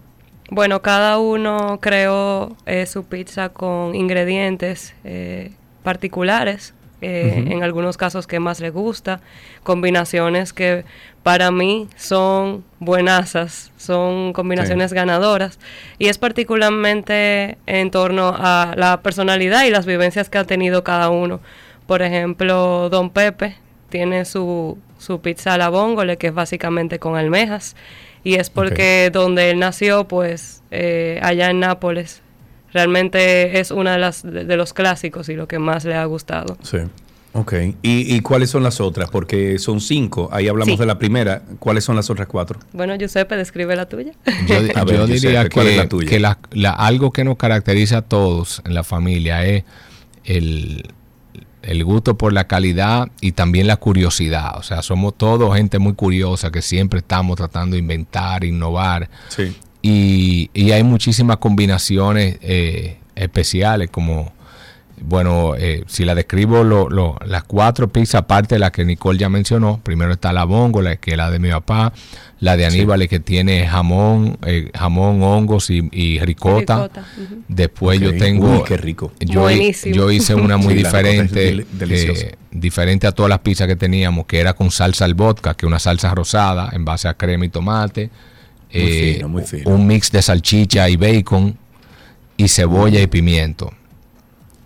[0.51, 5.53] Bueno, cada uno creó eh, su pizza con ingredientes eh,
[5.83, 9.21] particulares, eh, en algunos casos que más le gusta,
[9.63, 10.85] combinaciones que
[11.23, 14.97] para mí son buenasas, son combinaciones Sí.
[14.97, 15.59] ganadoras.
[15.99, 21.11] Y es particularmente en torno a la personalidad y las vivencias que ha tenido cada
[21.11, 21.41] uno.
[21.87, 23.57] Por ejemplo, Don Pepe
[23.89, 27.77] tiene su, su pizza a la bongole, que es básicamente con almejas,
[28.23, 32.23] y es porque donde él nació, pues eh, allá en Nápoles,
[32.73, 36.05] realmente es una de las de, de los clásicos y lo que más le ha
[36.05, 36.57] gustado.
[36.63, 36.79] Sí.
[37.33, 37.53] Ok.
[37.83, 39.09] ¿Y, y cuáles son las otras?
[39.09, 40.29] Porque son cinco.
[40.33, 40.81] Ahí hablamos Sí.
[40.81, 41.43] de la primera.
[41.61, 42.59] ¿Cuáles son las otras cuatro?
[42.73, 44.13] Bueno, Giuseppe, describe la tuya.
[44.49, 46.09] Yo, di- A ver, yo Giuseppe, diría ¿cuál es que, la tuya?
[46.09, 49.63] que la- la- algo que nos caracteriza a todos en la familia es
[50.25, 50.89] el,
[51.63, 54.57] el gusto por la calidad y también la curiosidad.
[54.59, 59.09] O sea, somos todos gente muy curiosa que siempre estamos tratando de inventar, innovar.
[59.29, 59.55] Sí.
[59.83, 64.33] Y, y hay muchísimas combinaciones eh, especiales como...
[65.03, 69.19] Bueno, eh, si la describo, lo- lo- las cuatro pizzas, aparte de la que Nicole
[69.19, 71.95] ya mencionó, primero está la bongola, que es la de mi papá,
[72.41, 76.91] la de Aníbal, que tiene jamón, eh, jamón, hongos y, y ricota.
[77.49, 78.59] Después yo tengo...
[78.59, 79.11] Uy, qué rico.
[79.21, 79.95] Yo, hi- Buenísimo.
[79.95, 84.27] yo hice una muy Sí, diferente, del- eh, diferente a todas las pizzas que teníamos,
[84.27, 87.47] que era con salsa al vodka, que es una salsa rosada en base a crema
[87.47, 88.11] y tomate.
[88.73, 89.71] Muy eh, fino, muy fino.
[89.71, 91.59] Un mix de salchicha y bacon
[92.37, 93.73] y cebolla y pimiento.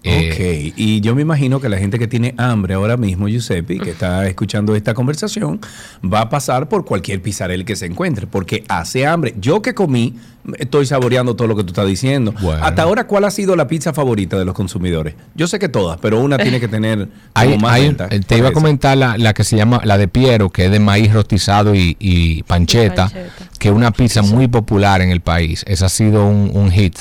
[0.06, 3.78] Eh, ok, y yo me imagino que la gente que tiene hambre ahora mismo, Giuseppe,
[3.78, 5.60] que está escuchando esta conversación,
[6.04, 9.34] va a pasar por cualquier pizarel que se encuentre, porque hace hambre.
[9.40, 10.14] Yo que comí,
[10.58, 12.34] estoy saboreando todo lo que tú estás diciendo.
[12.60, 15.14] Hasta ahora, ¿cuál ha sido la pizza favorita de los consumidores?
[15.34, 18.08] Yo sé que todas, pero una tiene que tener Hay- como más hay- venta.
[18.10, 20.70] eh, te iba a comentar la, la que se llama la de Piero, que es
[20.70, 23.10] de maíz rostizado y, y pancheta,
[23.58, 25.64] que es una pizza muy popular en el país.
[25.66, 26.98] Esa ha sido un, un hit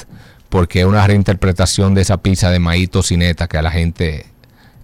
[0.53, 4.27] porque es una reinterpretación de esa pizza de maíz tocineta que a la gente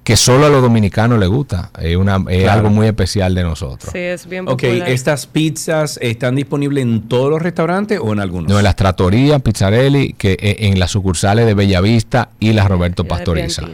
[0.04, 1.70] que solo a los dominicanos les gusta.
[1.80, 2.52] Es, una, es Claro.
[2.62, 3.91] algo muy especial de nosotros.
[3.94, 4.90] Sí, es bien Ok, popular.
[4.90, 8.50] ¿estas pizzas están disponibles en todos los restaurantes o en algunos?
[8.50, 13.04] No, en las tratorías, Pizzarelli, que eh, en las sucursales de Bellavista y las Roberto
[13.06, 13.68] Pastoriza.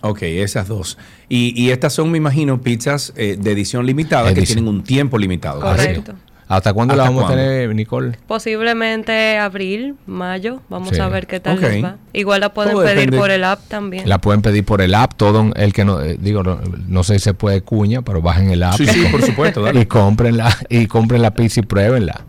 [0.00, 0.98] Ok, esas dos.
[1.28, 5.18] Y, y estas son, me imagino, pizzas eh, de edición limitada que tienen un tiempo
[5.18, 5.60] limitado.
[5.60, 6.14] Correcto.
[6.50, 7.42] ¿Hasta cuándo la ¿Hasta vamos cuándo?
[7.42, 8.18] a tener, Nicole?
[8.26, 10.60] Posiblemente abril, mayo.
[10.68, 11.00] Vamos Sí.
[11.00, 11.96] a ver qué tal les va.
[12.12, 13.18] Igual la pueden Todo pedir depende.
[13.18, 14.08] por el app también.
[14.08, 16.58] La pueden pedir por el app, todo el que no, eh, digo, no,
[16.88, 18.74] no sé si se puede cuña, pero bajen el app.
[18.74, 19.80] Sí, sí, por supuesto, dale.
[19.82, 22.22] Y comprenla, y compren la pizza y pruébenla.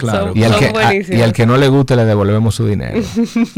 [0.00, 0.32] Claro.
[0.34, 3.00] Y al, que, a- y al que no le guste le devolvemos su dinero.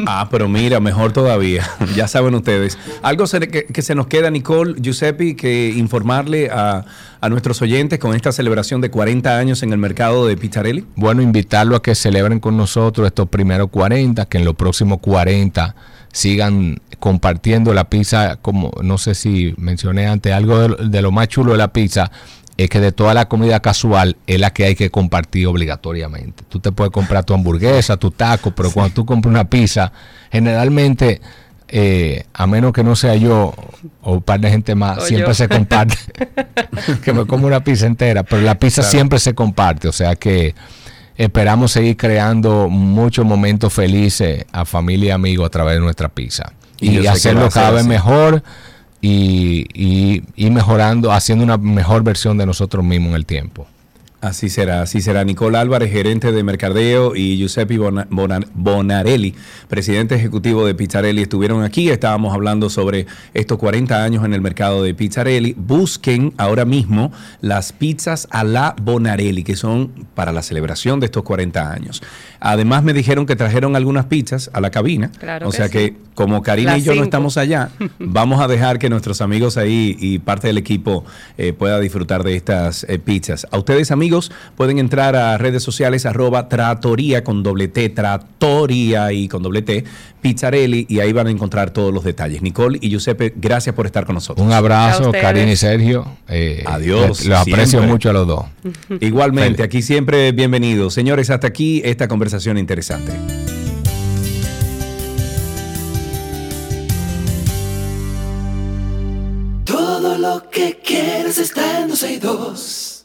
[0.07, 1.69] Ah, pero mira, mejor todavía.
[1.97, 2.77] ya saben ustedes.
[3.03, 6.85] Algo se- que, que se nos queda, Nicole, Giuseppe, que informarle a,
[7.21, 10.85] a nuestros oyentes con esta celebración de 40 años en el mercado de Pizzarelli.
[10.97, 15.75] Bueno, invitarlo a que celebren con nosotros estos primeros 40, que en los próximos 40
[16.13, 21.53] sigan compartiendo la pizza, como no sé si mencioné antes, algo de lo más chulo
[21.53, 22.11] de la pizza
[22.57, 26.45] es que de toda la comida casual es la que hay que compartir obligatoriamente.
[26.49, 29.93] Tú te puedes comprar tu hamburguesa, tu taco, pero cuando tú compras una pizza,
[30.31, 31.21] generalmente,
[31.69, 33.55] eh, a menos que no sea yo
[34.03, 35.35] o un par de gente más, O siempre yo.
[35.35, 35.97] se comparte.
[37.05, 38.91] que me como una pizza entera, pero la pizza Claro.
[38.91, 40.55] siempre se comparte, o sea que
[41.17, 46.53] esperamos seguir creando muchos momentos felices a familia y amigos a través de nuestra pizza
[46.81, 48.43] Y hacerlo cada vez mejor
[49.03, 53.67] y, y, y mejorando, haciendo una mejor versión de nosotros mismos en el tiempo.
[54.23, 55.25] Así será, así será.
[55.25, 59.35] Nicole Álvarez, gerente de Mercadeo, y Giuseppe Bona- Bona- Bonarelli,
[59.67, 61.91] presidente ejecutivo de Pizzarelli, estuvieron aquí.
[61.91, 65.57] Estábamos hablando sobre estos 40 años en el mercado de Pizzarelli.
[65.59, 67.11] Busquen ahora mismo
[67.41, 72.01] las pizzas a la Bonarelli, que son para la celebración de estos 40 años.
[72.45, 75.13] Además, me dijeron que trajeron algunas pizzas a la cabina.
[75.21, 75.73] Claro o que sea sí.
[75.73, 77.71] que, como Karina Las y yo no estamos allá,
[78.01, 81.05] vamos a dejar que nuestros amigos ahí y parte del equipo
[81.39, 83.47] eh, pueda disfrutar de estas eh, pizzas.
[83.53, 89.29] A ustedes, amigos, pueden entrar a redes sociales arroba tratoría con doble T, tratoría y
[89.29, 89.85] con doble T,
[90.21, 92.43] Pizzarelli, y ahí van a encontrar todos los detalles.
[92.43, 94.45] Nicole y Giuseppe, gracias por estar con nosotros.
[94.45, 96.07] Un abrazo, Karina y Sergio.
[96.29, 97.25] Eh, Adiós.
[97.25, 97.89] Los aprecio siempre.
[97.89, 98.47] mucho a los dos.
[99.01, 100.93] Igualmente, aquí siempre bienvenidos.
[100.95, 103.13] Señores, hasta aquí esta conversación interesante.
[109.65, 113.05] Todo lo que quieres está en 262.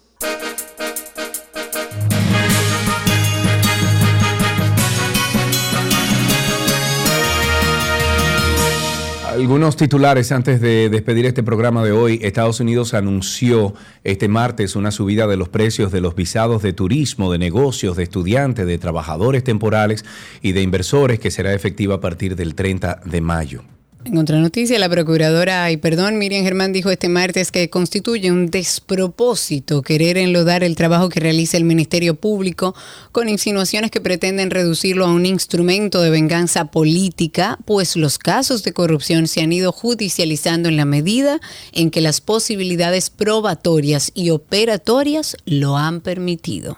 [9.37, 12.19] Algunos titulares antes de despedir este programa de hoy.
[12.23, 17.31] Estados Unidos anunció este martes una subida de los precios de los visados de turismo,
[17.31, 20.05] de negocios, de estudiantes, de trabajadores temporales
[20.41, 23.76] y de inversores que será efectiva a partir del 30 de mayo.
[24.07, 28.49] En otra noticia, la procuradora, y perdón, Miriam Germán dijo este martes que constituye un
[28.49, 32.73] despropósito querer enlodar el trabajo que realiza el Ministerio Público
[33.11, 38.71] con insinuaciones que pretenden reducirlo a un instrumento de venganza política, pues los casos de
[38.71, 41.41] corrupción se han ido judicializando en la medida
[41.73, 46.77] en que las posibilidades probatorias y operatorias lo han permitido.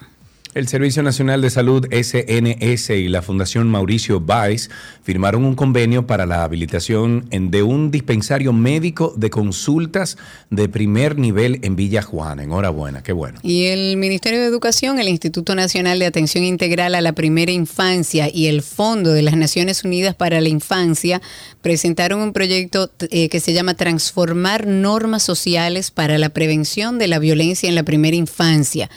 [0.55, 4.71] El Servicio Nacional de Salud SNS y la Fundación Mauricio Valls
[5.03, 10.17] firmaron un convenio para la habilitación de un dispensario médico de consultas
[10.49, 12.41] de primer nivel en Villa Juana.
[12.41, 13.37] Enhorabuena, qué bueno.
[13.43, 18.27] Y el Ministerio de Educación, el Instituto Nacional de Atención Integral a la Primera Infancia
[18.33, 21.21] y el Fondo de las Naciones Unidas para la Infancia
[21.61, 27.19] presentaron un proyecto eh, que se llama Transformar normas sociales para la prevención de la
[27.19, 28.89] violencia en la primera infancia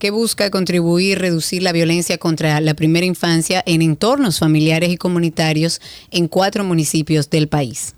[0.00, 4.96] que busca contribuir a reducir la violencia contra la primera infancia en entornos familiares y
[4.96, 7.94] comunitarios en cuatro municipios del país.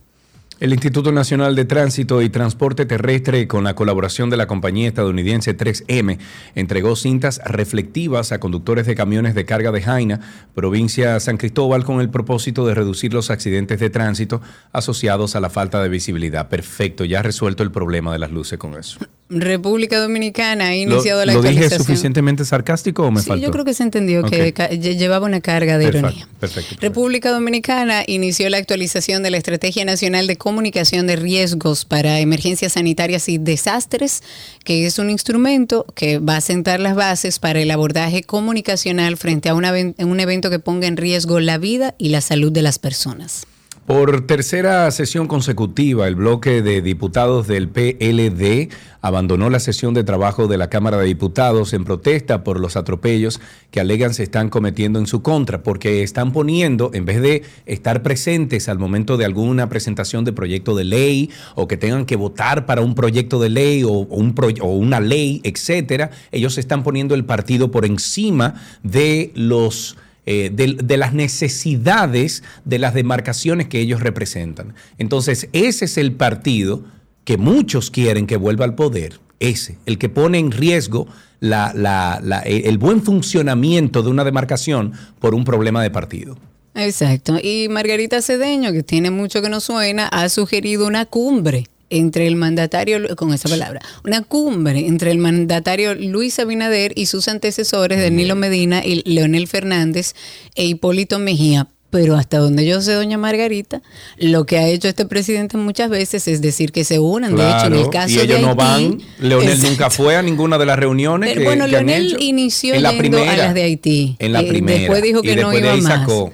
[0.62, 5.56] El Instituto Nacional de Tránsito y Transporte Terrestre, con la colaboración de la compañía estadounidense
[5.56, 6.18] 3M,
[6.54, 10.20] entregó cintas reflectivas a conductores de camiones de carga de Jaina,
[10.54, 15.50] provincia San Cristóbal, con el propósito de reducir los accidentes de tránsito asociados a la
[15.50, 16.48] falta de visibilidad.
[16.48, 19.00] Perfecto, ya ha resuelto el problema de las luces con eso.
[19.40, 23.44] República Dominicana ha ¿Lo, iniciado la lo dije suficientemente sarcástico o me Sí, faltó?
[23.46, 26.28] yo creo que se entendió que llevaba una carga de Perfecto, ironía.
[26.38, 26.76] Perfecto.
[26.80, 32.72] República Dominicana inició la actualización de la Estrategia Nacional de Comunicación de Riesgos para Emergencias
[32.74, 34.22] Sanitarias y Desastres,
[34.64, 39.48] que es un instrumento que va a sentar las bases para el abordaje comunicacional frente
[39.48, 42.78] a una un evento que ponga en riesgo la vida y la salud de las
[42.78, 43.46] personas.
[43.86, 48.68] Por tercera sesión consecutiva, el bloque de diputados del PLD
[49.00, 53.40] abandonó la sesión de trabajo de la Cámara de Diputados en protesta por los atropellos
[53.72, 58.04] que alegan se están cometiendo en su contra, porque están poniendo, en vez de estar
[58.04, 62.66] presentes al momento de alguna presentación de proyecto de ley o que tengan que votar
[62.66, 67.24] para un proyecto de ley o, un o una ley, etcétera, ellos están poniendo el
[67.24, 68.54] partido por encima
[68.84, 74.74] de los eh, de, las necesidades de las demarcaciones que ellos representan.
[74.98, 76.84] Entonces, ese es el partido
[77.24, 81.08] que muchos quieren que vuelva al poder, ese, el que pone en riesgo
[81.40, 86.38] la, la, el buen funcionamiento de una demarcación por un problema de partido.
[86.74, 87.38] Exacto.
[87.42, 92.36] Y Margarita Cedeño, que tiene mucho que nos suena, ha sugerido una cumbre entre el
[92.36, 98.34] mandatario, con esa palabra, una cumbre entre el mandatario Luis Abinader y sus antecesores, Danilo
[98.34, 100.14] Medina y Leonel Fernández
[100.54, 101.68] e Hipólito Mejía.
[101.90, 103.82] Pero hasta donde yo sé, doña Margarita,
[104.16, 107.36] lo que ha hecho este presidente muchas veces es decir que se unan.
[107.36, 109.02] de hecho, en el caso y ellos de no Haití, van.
[109.18, 109.68] Leonel Exacto.
[109.70, 112.16] nunca fue a ninguna de las reuniones Pero que, bueno, que han Leonel hecho.
[112.20, 114.16] inició en la yendo primera, a las de Haití.
[114.20, 114.78] En la Eh, primera.
[114.78, 115.98] Después dijo que y no después de iba ahí más.
[116.00, 116.32] sacó.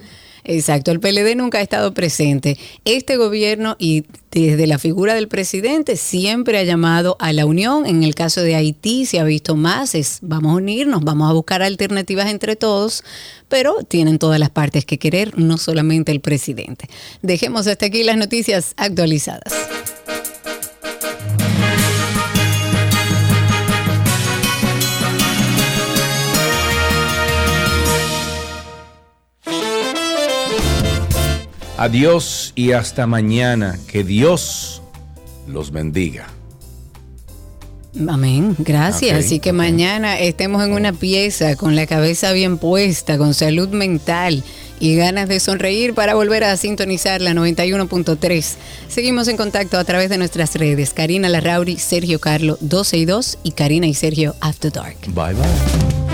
[0.51, 2.57] Exacto, el PLD nunca ha estado presente.
[2.83, 7.85] Este gobierno y desde la figura del presidente siempre ha llamado a la unión.
[7.85, 11.33] En el caso de Haití se ha visto más, es vamos a unirnos, vamos a
[11.33, 13.03] buscar alternativas entre todos,
[13.47, 16.89] pero tienen todas las partes que querer, no solamente el presidente.
[17.21, 19.53] Dejemos hasta aquí las noticias actualizadas.
[31.79, 33.79] Adiós y hasta mañana.
[33.87, 34.81] Que Dios
[35.47, 36.27] los bendiga.
[38.05, 39.13] Amén, gracias.
[39.13, 43.69] Ok, Así que mañana estemos en una pieza con la cabeza bien puesta, con salud
[43.69, 44.43] mental
[44.81, 48.55] y ganas de sonreír para volver a sintonizar la 91.3.
[48.89, 50.93] Seguimos en contacto a través de nuestras redes.
[50.93, 54.97] Karina Larrauri, Sergio Carlo 12 y 2 y Karina y Sergio After Dark.
[55.07, 56.08] Bye bye.